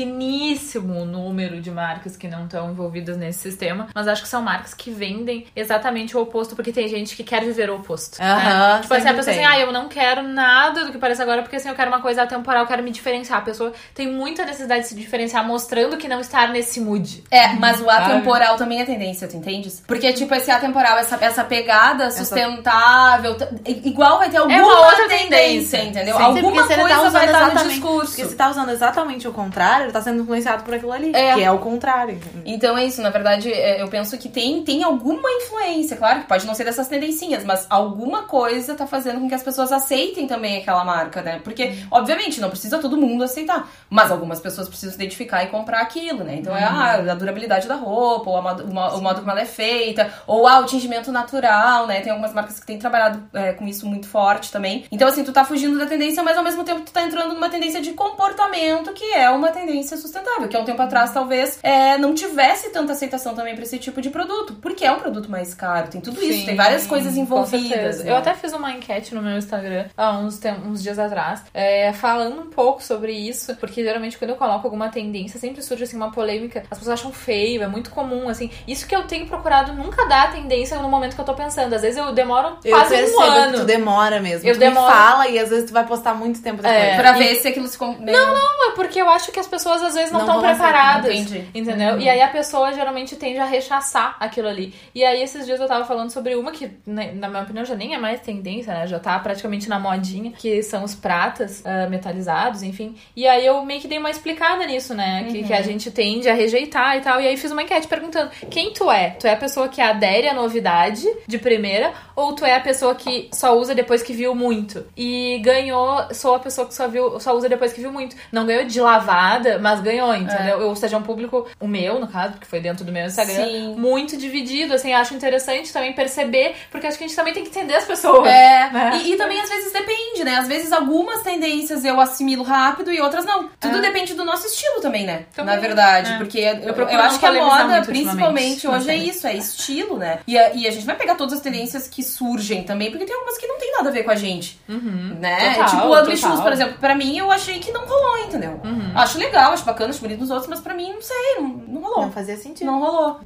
pequeníssimo 0.06 1.04
número 1.04 1.60
de 1.60 1.70
marcas 1.70 2.16
que 2.16 2.28
não 2.28 2.44
estão 2.44 2.70
envolvidas 2.70 3.16
nesse 3.16 3.38
sistema, 3.40 3.88
mas 3.94 4.08
acho 4.08 4.22
que 4.22 4.28
são 4.28 4.42
marcas 4.42 4.74
que 4.74 4.90
vendem 4.90 5.46
exatamente 5.54 6.16
o 6.16 6.20
oposto, 6.20 6.54
porque 6.56 6.72
tem 6.72 6.88
gente 6.88 7.16
que 7.16 7.24
quer 7.24 7.42
viver 7.44 7.70
o 7.70 7.76
oposto. 7.76 8.20
Aham, 8.20 8.74
né? 8.76 8.80
Tipo 8.82 8.94
assim, 8.94 9.08
a 9.08 9.14
pessoa 9.14 9.32
assim, 9.34 9.42
tem. 9.42 9.46
ah, 9.46 9.58
eu 9.60 9.72
não 9.72 9.88
quero 9.88 10.22
nada 10.22 10.84
do 10.84 10.92
que 10.92 10.98
parece 10.98 11.22
agora, 11.22 11.42
porque 11.42 11.56
assim, 11.56 11.68
eu 11.68 11.74
quero 11.74 11.90
uma 11.90 12.00
coisa 12.00 12.22
atemporal, 12.22 12.62
eu 12.62 12.66
quero 12.68 12.82
me 12.82 12.90
diferenciar. 12.90 13.38
A 13.38 13.42
pessoa 13.42 13.72
tem 13.94 14.10
muita 14.10 14.44
necessidade 14.44 14.82
de 14.82 14.88
se 14.88 14.94
diferenciar, 14.94 15.46
mostrando 15.46 15.96
que 15.96 16.08
não 16.12 16.20
está 16.20 16.46
nesse 16.46 16.80
mood. 16.80 17.24
É, 17.30 17.54
mas 17.54 17.80
o 17.80 17.84
Sabe? 17.86 18.12
atemporal 18.12 18.56
também 18.56 18.80
é 18.80 18.84
tendência, 18.84 19.26
tu 19.26 19.36
entendes? 19.36 19.82
Porque, 19.86 20.12
tipo, 20.12 20.34
esse 20.34 20.50
atemporal, 20.50 20.98
essa, 20.98 21.16
essa 21.20 21.42
pegada 21.42 22.10
sustentável, 22.10 23.34
t- 23.36 23.48
igual 23.84 24.18
vai 24.18 24.30
ter 24.30 24.36
alguma 24.38 24.56
É 24.58 24.62
outra 24.62 25.08
tendência, 25.08 25.28
tendência. 25.28 25.82
entendeu? 25.84 26.16
Sim, 26.16 26.22
alguma 26.22 26.62
ele 26.62 26.80
coisa 26.82 26.88
tá 26.88 27.08
vai 27.10 27.26
estar 27.26 27.54
no 27.64 27.68
discurso. 27.70 28.12
Porque 28.14 28.28
se 28.28 28.36
tá 28.36 28.50
usando 28.50 28.70
exatamente 28.70 29.26
o 29.26 29.32
contrário, 29.32 29.86
ele 29.86 29.92
tá 29.92 30.02
sendo 30.02 30.22
influenciado 30.22 30.62
por 30.62 30.74
aquilo 30.74 30.92
ali. 30.92 31.12
É. 31.14 31.34
Que 31.34 31.42
é 31.42 31.50
o 31.50 31.58
contrário. 31.58 32.14
entendeu? 32.14 32.42
Então 32.44 32.76
é 32.78 32.84
isso, 32.84 33.00
na 33.02 33.10
verdade, 33.10 33.52
é, 33.52 33.82
eu 33.82 33.88
penso 33.88 34.16
que 34.18 34.28
tem, 34.28 34.62
tem 34.62 34.82
alguma 34.82 35.30
influência, 35.30 35.96
claro 35.96 36.20
que 36.20 36.26
pode 36.26 36.46
não 36.46 36.54
ser 36.54 36.64
dessas 36.64 36.88
tendencinhas, 36.88 37.44
mas 37.44 37.66
alguma 37.70 38.22
coisa 38.24 38.74
tá 38.74 38.86
fazendo 38.86 39.20
com 39.20 39.28
que 39.28 39.34
as 39.34 39.42
pessoas 39.42 39.72
aceitem 39.72 40.26
também 40.26 40.58
aquela 40.58 40.84
marca, 40.84 41.22
né? 41.22 41.40
Porque, 41.42 41.72
obviamente, 41.90 42.40
não 42.40 42.50
precisa 42.50 42.78
todo 42.78 42.96
mundo 42.96 43.24
aceitar, 43.24 43.68
mas 43.88 44.10
algumas 44.10 44.40
pessoas 44.40 44.68
precisam 44.68 44.90
se 44.90 44.96
identificar 44.96 45.42
e 45.44 45.46
comprar 45.46 45.80
aquilo, 45.80 46.01
né? 46.24 46.36
Então 46.36 46.56
é 46.56 46.64
ah, 46.64 46.94
a 47.12 47.14
durabilidade 47.14 47.68
da 47.68 47.74
roupa, 47.76 48.30
ou 48.30 48.36
a 48.36 48.40
o 48.54 48.66
mo- 48.72 48.88
o 48.98 49.00
modo 49.00 49.20
como 49.20 49.30
ela 49.30 49.40
é 49.40 49.44
feita, 49.46 50.12
ou 50.26 50.46
ah, 50.48 50.58
o 50.60 50.64
tingimento 50.66 51.12
natural, 51.12 51.86
né? 51.86 52.00
Tem 52.00 52.10
algumas 52.10 52.32
marcas 52.32 52.58
que 52.58 52.66
têm 52.66 52.78
trabalhado 52.78 53.22
é, 53.32 53.52
com 53.52 53.66
isso 53.66 53.86
muito 53.86 54.06
forte 54.06 54.50
também. 54.50 54.84
Então, 54.90 55.06
assim, 55.08 55.22
tu 55.24 55.32
tá 55.32 55.44
fugindo 55.44 55.78
da 55.78 55.86
tendência, 55.86 56.22
mas 56.22 56.36
ao 56.36 56.42
mesmo 56.44 56.64
tempo 56.64 56.80
tu 56.80 56.92
tá 56.92 57.02
entrando 57.02 57.34
numa 57.34 57.48
tendência 57.48 57.80
de 57.80 57.92
comportamento 57.92 58.92
que 58.92 59.12
é 59.12 59.28
uma 59.30 59.50
tendência 59.50 59.96
sustentável, 59.96 60.48
que 60.48 60.56
há 60.56 60.60
um 60.60 60.64
tempo 60.64 60.80
atrás 60.82 61.12
talvez 61.12 61.58
é, 61.62 61.98
não 61.98 62.14
tivesse 62.14 62.70
tanta 62.70 62.92
aceitação 62.92 63.34
também 63.34 63.54
pra 63.54 63.64
esse 63.64 63.78
tipo 63.78 64.00
de 64.00 64.10
produto, 64.10 64.54
porque 64.60 64.84
é 64.84 64.92
um 64.92 64.98
produto 64.98 65.30
mais 65.30 65.54
caro, 65.54 65.88
tem 65.88 66.00
tudo 66.00 66.20
isso, 66.22 66.40
Sim, 66.40 66.46
tem 66.46 66.56
várias 66.56 66.86
coisas 66.86 67.16
envolvidas. 67.16 68.02
né? 68.04 68.10
Eu 68.10 68.16
até 68.16 68.34
fiz 68.34 68.52
uma 68.52 68.72
enquete 68.72 69.14
no 69.14 69.22
meu 69.22 69.36
Instagram 69.36 69.86
há 69.96 70.18
uns, 70.18 70.40
uns 70.66 70.82
dias 70.82 70.98
atrás, 70.98 71.42
é, 71.52 71.92
falando 71.92 72.40
um 72.42 72.50
pouco 72.50 72.82
sobre 72.82 73.12
isso, 73.12 73.54
porque 73.56 73.82
geralmente 73.82 74.16
quando 74.18 74.30
eu 74.30 74.36
coloco 74.36 74.66
alguma 74.66 74.88
tendência, 74.88 75.38
sempre 75.38 75.62
surge 75.62 75.84
assim 75.92 75.96
uma 75.96 76.10
polêmica, 76.10 76.64
as 76.70 76.78
pessoas 76.78 77.00
acham 77.00 77.12
feio, 77.12 77.62
é 77.62 77.66
muito 77.68 77.90
comum, 77.90 78.28
assim. 78.28 78.50
Isso 78.66 78.86
que 78.86 78.96
eu 78.96 79.02
tenho 79.04 79.26
procurado 79.26 79.72
nunca 79.74 80.06
dá 80.06 80.28
tendência 80.28 80.78
no 80.78 80.88
momento 80.88 81.14
que 81.14 81.20
eu 81.20 81.24
tô 81.24 81.34
pensando. 81.34 81.72
Às 81.74 81.82
vezes 81.82 81.98
eu 81.98 82.12
demoro 82.12 82.56
Eu 82.64 82.76
quase 82.76 82.94
um 82.94 83.16
que 83.16 83.22
ano. 83.22 83.58
tu 83.60 83.64
demora 83.64 84.20
mesmo. 84.20 84.48
Eu 84.48 84.54
tu 84.54 84.58
demoro. 84.58 84.86
me 84.86 84.92
fala 84.92 85.28
e 85.28 85.38
às 85.38 85.50
vezes 85.50 85.66
tu 85.66 85.72
vai 85.72 85.84
postar 85.86 86.14
muito 86.14 86.42
tempo 86.42 86.62
depois. 86.62 86.74
É. 86.82 86.96
Pra 86.96 87.12
E- 87.16 87.18
ver 87.18 87.34
se 87.36 87.48
aquilo 87.48 87.68
se... 87.68 87.78
Não, 87.80 87.98
não, 88.00 88.70
é 88.70 88.74
porque 88.74 89.00
eu 89.00 89.08
acho 89.08 89.30
que 89.30 89.38
as 89.38 89.46
pessoas 89.46 89.82
às 89.82 89.94
vezes 89.94 90.10
não 90.12 90.20
estão 90.20 90.40
vão 90.40 90.44
aceitar, 90.50 90.72
preparadas. 90.72 91.14
entendi. 91.14 91.44
Entendeu? 91.54 91.98
E 92.00 92.08
aí 92.08 92.20
a 92.20 92.28
pessoa 92.28 92.72
geralmente 92.72 93.16
tende 93.16 93.38
a 93.38 93.44
rechaçar 93.44 94.16
aquilo 94.18 94.48
ali. 94.48 94.74
E 94.94 95.04
aí 95.04 95.22
esses 95.22 95.44
dias 95.46 95.60
eu 95.60 95.68
tava 95.68 95.84
falando 95.84 96.10
sobre 96.10 96.34
uma 96.34 96.52
que, 96.52 96.70
né, 96.86 97.12
na 97.14 97.28
minha 97.28 97.42
opinião, 97.42 97.64
já 97.64 97.74
nem 97.74 97.94
é 97.94 97.98
mais 97.98 98.20
tendência, 98.20 98.72
né? 98.72 98.86
Já 98.86 98.98
tá 98.98 99.18
praticamente 99.18 99.68
na 99.68 99.78
modinha, 99.78 100.32
que 100.32 100.62
são 100.62 100.84
os 100.84 100.94
pratas 100.94 101.62
ah, 101.64 101.86
metalizados, 101.88 102.62
enfim. 102.62 102.96
E 103.16 103.26
aí 103.26 103.44
eu 103.44 103.64
meio 103.64 103.80
que 103.80 103.88
dei 103.88 103.98
uma 103.98 104.10
explicada 104.10 104.64
nisso, 104.66 104.94
né? 104.94 105.24
Que, 105.30 105.42
que 105.44 105.52
a 105.52 105.62
gente 105.62 105.81
tende 105.90 106.28
a 106.28 106.34
rejeitar 106.34 106.96
e 106.96 107.00
tal. 107.00 107.20
E 107.20 107.26
aí 107.26 107.36
fiz 107.36 107.50
uma 107.50 107.62
enquete 107.62 107.88
perguntando: 107.88 108.30
quem 108.50 108.72
tu 108.72 108.90
é? 108.90 109.10
Tu 109.10 109.26
é 109.26 109.32
a 109.32 109.36
pessoa 109.36 109.68
que 109.68 109.80
adere 109.80 110.28
à 110.28 110.34
novidade 110.34 111.06
de 111.26 111.38
primeira? 111.38 111.92
Ou 112.14 112.34
tu 112.34 112.44
é 112.44 112.54
a 112.54 112.60
pessoa 112.60 112.94
que 112.94 113.28
só 113.32 113.56
usa 113.56 113.74
depois 113.74 114.02
que 114.02 114.12
viu 114.12 114.34
muito? 114.34 114.84
E 114.96 115.40
ganhou, 115.42 116.14
sou 116.14 116.34
a 116.34 116.38
pessoa 116.38 116.66
que 116.66 116.74
só 116.74 116.88
viu, 116.88 117.18
só 117.20 117.34
usa 117.36 117.48
depois 117.48 117.72
que 117.72 117.80
viu 117.80 117.92
muito. 117.92 118.16
Não 118.30 118.46
ganhou 118.46 118.64
de 118.64 118.80
lavada, 118.80 119.58
mas 119.58 119.80
ganhou, 119.80 120.14
entendeu? 120.14 120.60
Ou 120.68 120.76
seja, 120.76 120.96
é 120.96 120.98
um 120.98 121.02
público, 121.02 121.48
o 121.60 121.66
meu, 121.66 121.98
no 121.98 122.06
caso, 122.06 122.32
porque 122.32 122.46
foi 122.46 122.60
dentro 122.60 122.84
do 122.84 122.92
meu 122.92 123.06
Instagram, 123.06 123.44
Sim. 123.44 123.74
muito 123.76 124.16
dividido, 124.16 124.74
assim, 124.74 124.92
acho 124.92 125.14
interessante 125.14 125.72
também 125.72 125.92
perceber, 125.92 126.54
porque 126.70 126.86
acho 126.86 126.98
que 126.98 127.04
a 127.04 127.06
gente 127.06 127.16
também 127.16 127.32
tem 127.32 127.42
que 127.42 127.48
entender 127.48 127.74
as 127.74 127.84
pessoas. 127.84 128.26
É, 128.28 128.70
né? 128.70 129.00
e, 129.02 129.12
e 129.12 129.16
também 129.16 129.40
às 129.40 129.48
vezes 129.48 129.72
depende, 129.72 130.24
né? 130.24 130.36
Às 130.36 130.48
vezes 130.48 130.72
algumas 130.72 131.22
tendências 131.22 131.84
eu 131.84 132.00
assimilo 132.00 132.42
rápido 132.42 132.92
e 132.92 133.00
outras 133.00 133.24
não. 133.24 133.48
Tudo 133.60 133.80
depende 133.80 134.14
do 134.14 134.24
nosso 134.24 134.46
estilo 134.46 134.80
também, 134.80 135.06
né? 135.06 135.24
Também, 135.34 135.54
Na 135.54 135.60
verdade. 135.60 135.71
É. 135.80 136.18
Porque 136.18 136.38
eu, 136.38 136.54
eu, 136.54 136.74
não 136.74 137.00
acho 137.00 137.18
que 137.18 137.26
a 137.26 137.32
moda, 137.32 137.82
principalmente 137.82 138.68
hoje, 138.68 138.90
é 138.90 138.96
isso, 138.96 139.26
é 139.26 139.34
estilo, 139.34 139.98
né? 139.98 140.20
E 140.26 140.38
a, 140.38 140.54
e 140.54 140.66
a 140.66 140.70
gente 140.70 140.84
vai 140.84 140.96
pegar 140.96 141.14
todas 141.14 141.34
as 141.34 141.40
tendências 141.40 141.88
que 141.88 142.02
surgem 142.02 142.62
também, 142.64 142.90
porque 142.90 143.04
tem 143.04 143.14
algumas 143.14 143.38
que 143.38 143.46
não 143.46 143.58
tem 143.58 143.72
nada 143.72 143.88
a 143.88 143.92
ver 143.92 144.02
com 144.02 144.10
a 144.10 144.16
gente. 144.16 144.60
Né? 144.68 145.54
Total, 145.54 145.68
tipo 145.68 145.86
o 145.86 145.96
total. 145.96 146.16
Shoes, 146.16 146.40
por 146.40 146.52
exemplo, 146.52 146.76
pra 146.78 146.94
mim 146.94 147.16
eu 147.16 147.30
achei 147.30 147.58
que 147.58 147.72
não 147.72 147.86
rolou, 147.86 148.18
entendeu? 148.18 148.60
Acho 148.94 149.18
legal, 149.18 149.52
acho 149.52 149.64
bacana, 149.64 149.90
acho 149.90 150.00
bonito 150.00 150.20
nos 150.20 150.30
outros, 150.30 150.48
mas 150.48 150.60
pra 150.60 150.74
mim, 150.74 150.92
não 150.92 151.02
sei, 151.02 151.36
não, 151.36 151.48
não 151.48 151.82
rolou. 151.82 152.02
Não 152.02 152.12
fazia 152.12 152.36
sentido. 152.36 152.66
Não 152.66 152.80
rolou. 152.80 153.20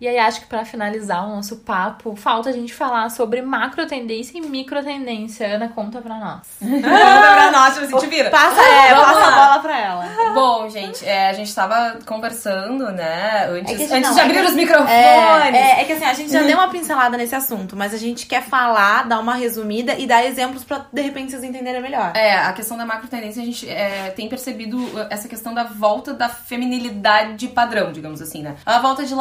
E 0.00 0.06
aí 0.06 0.18
acho 0.18 0.40
que 0.42 0.46
pra 0.46 0.64
finalizar 0.64 1.26
o 1.26 1.34
nosso 1.34 1.56
papo, 1.56 2.14
falta 2.14 2.48
a 2.50 2.52
gente 2.52 2.72
falar 2.72 3.10
sobre 3.10 3.42
macro 3.42 3.84
tendência 3.86 4.38
e 4.38 4.40
micro 4.40 4.82
tendência. 4.84 5.46
Ana, 5.56 5.68
conta 5.68 6.00
pra 6.00 6.14
nós. 6.16 6.40
Conta 6.60 6.80
pra 6.88 7.50
nós, 7.50 7.74
tipo 7.74 7.86
assim, 7.96 8.06
te 8.06 8.06
vira. 8.06 8.30
Passa, 8.30 8.62
é, 8.62 8.94
passa 8.94 9.12
lá. 9.18 9.26
a 9.28 9.48
bola 9.48 9.62
pra 9.62 9.78
ela. 9.80 10.04
Bom, 10.34 10.68
gente, 10.68 11.04
é, 11.04 11.28
a 11.30 11.32
gente 11.32 11.52
tava 11.54 11.98
conversando, 12.06 12.90
né? 12.92 13.46
Antes, 13.50 13.72
É 13.74 13.76
que, 13.76 13.82
antes 13.92 14.08
não, 14.08 14.14
de 14.14 14.20
é 14.20 14.22
abrir 14.22 14.40
que- 14.40 14.46
os 14.46 14.54
microfones. 14.54 14.90
É, 14.92 15.78
é, 15.78 15.80
é 15.80 15.84
que 15.84 15.92
assim, 15.92 16.04
a 16.04 16.14
gente 16.14 16.30
já 16.32 16.42
deu 16.42 16.56
uma 16.56 16.68
pincelada 16.68 17.16
nesse 17.16 17.34
assunto, 17.34 17.76
mas 17.76 17.92
a 17.92 17.98
gente 17.98 18.26
quer 18.26 18.42
falar, 18.42 19.02
dar 19.08 19.18
uma 19.18 19.34
resumida 19.34 19.94
e 19.98 20.06
dar 20.06 20.24
exemplos 20.24 20.62
pra 20.64 20.86
de 20.92 21.02
repente 21.02 21.30
vocês 21.32 21.42
entenderem 21.42 21.80
melhor. 21.82 22.12
É, 22.14 22.34
a 22.36 22.52
questão 22.52 22.76
da 22.76 22.86
macro 22.86 23.08
tendência, 23.08 23.42
a 23.42 23.44
gente 23.44 23.68
é, 23.68 24.10
tem 24.14 24.28
percebido 24.28 24.78
essa 25.10 25.26
questão 25.28 25.52
da 25.54 25.64
volta 25.64 26.12
da 26.14 26.28
feminilidade 26.28 27.48
padrão, 27.48 27.90
digamos 27.92 28.20
assim, 28.22 28.42
né? 28.42 28.56
A 28.64 28.78
volta 28.78 29.04
de 29.04 29.14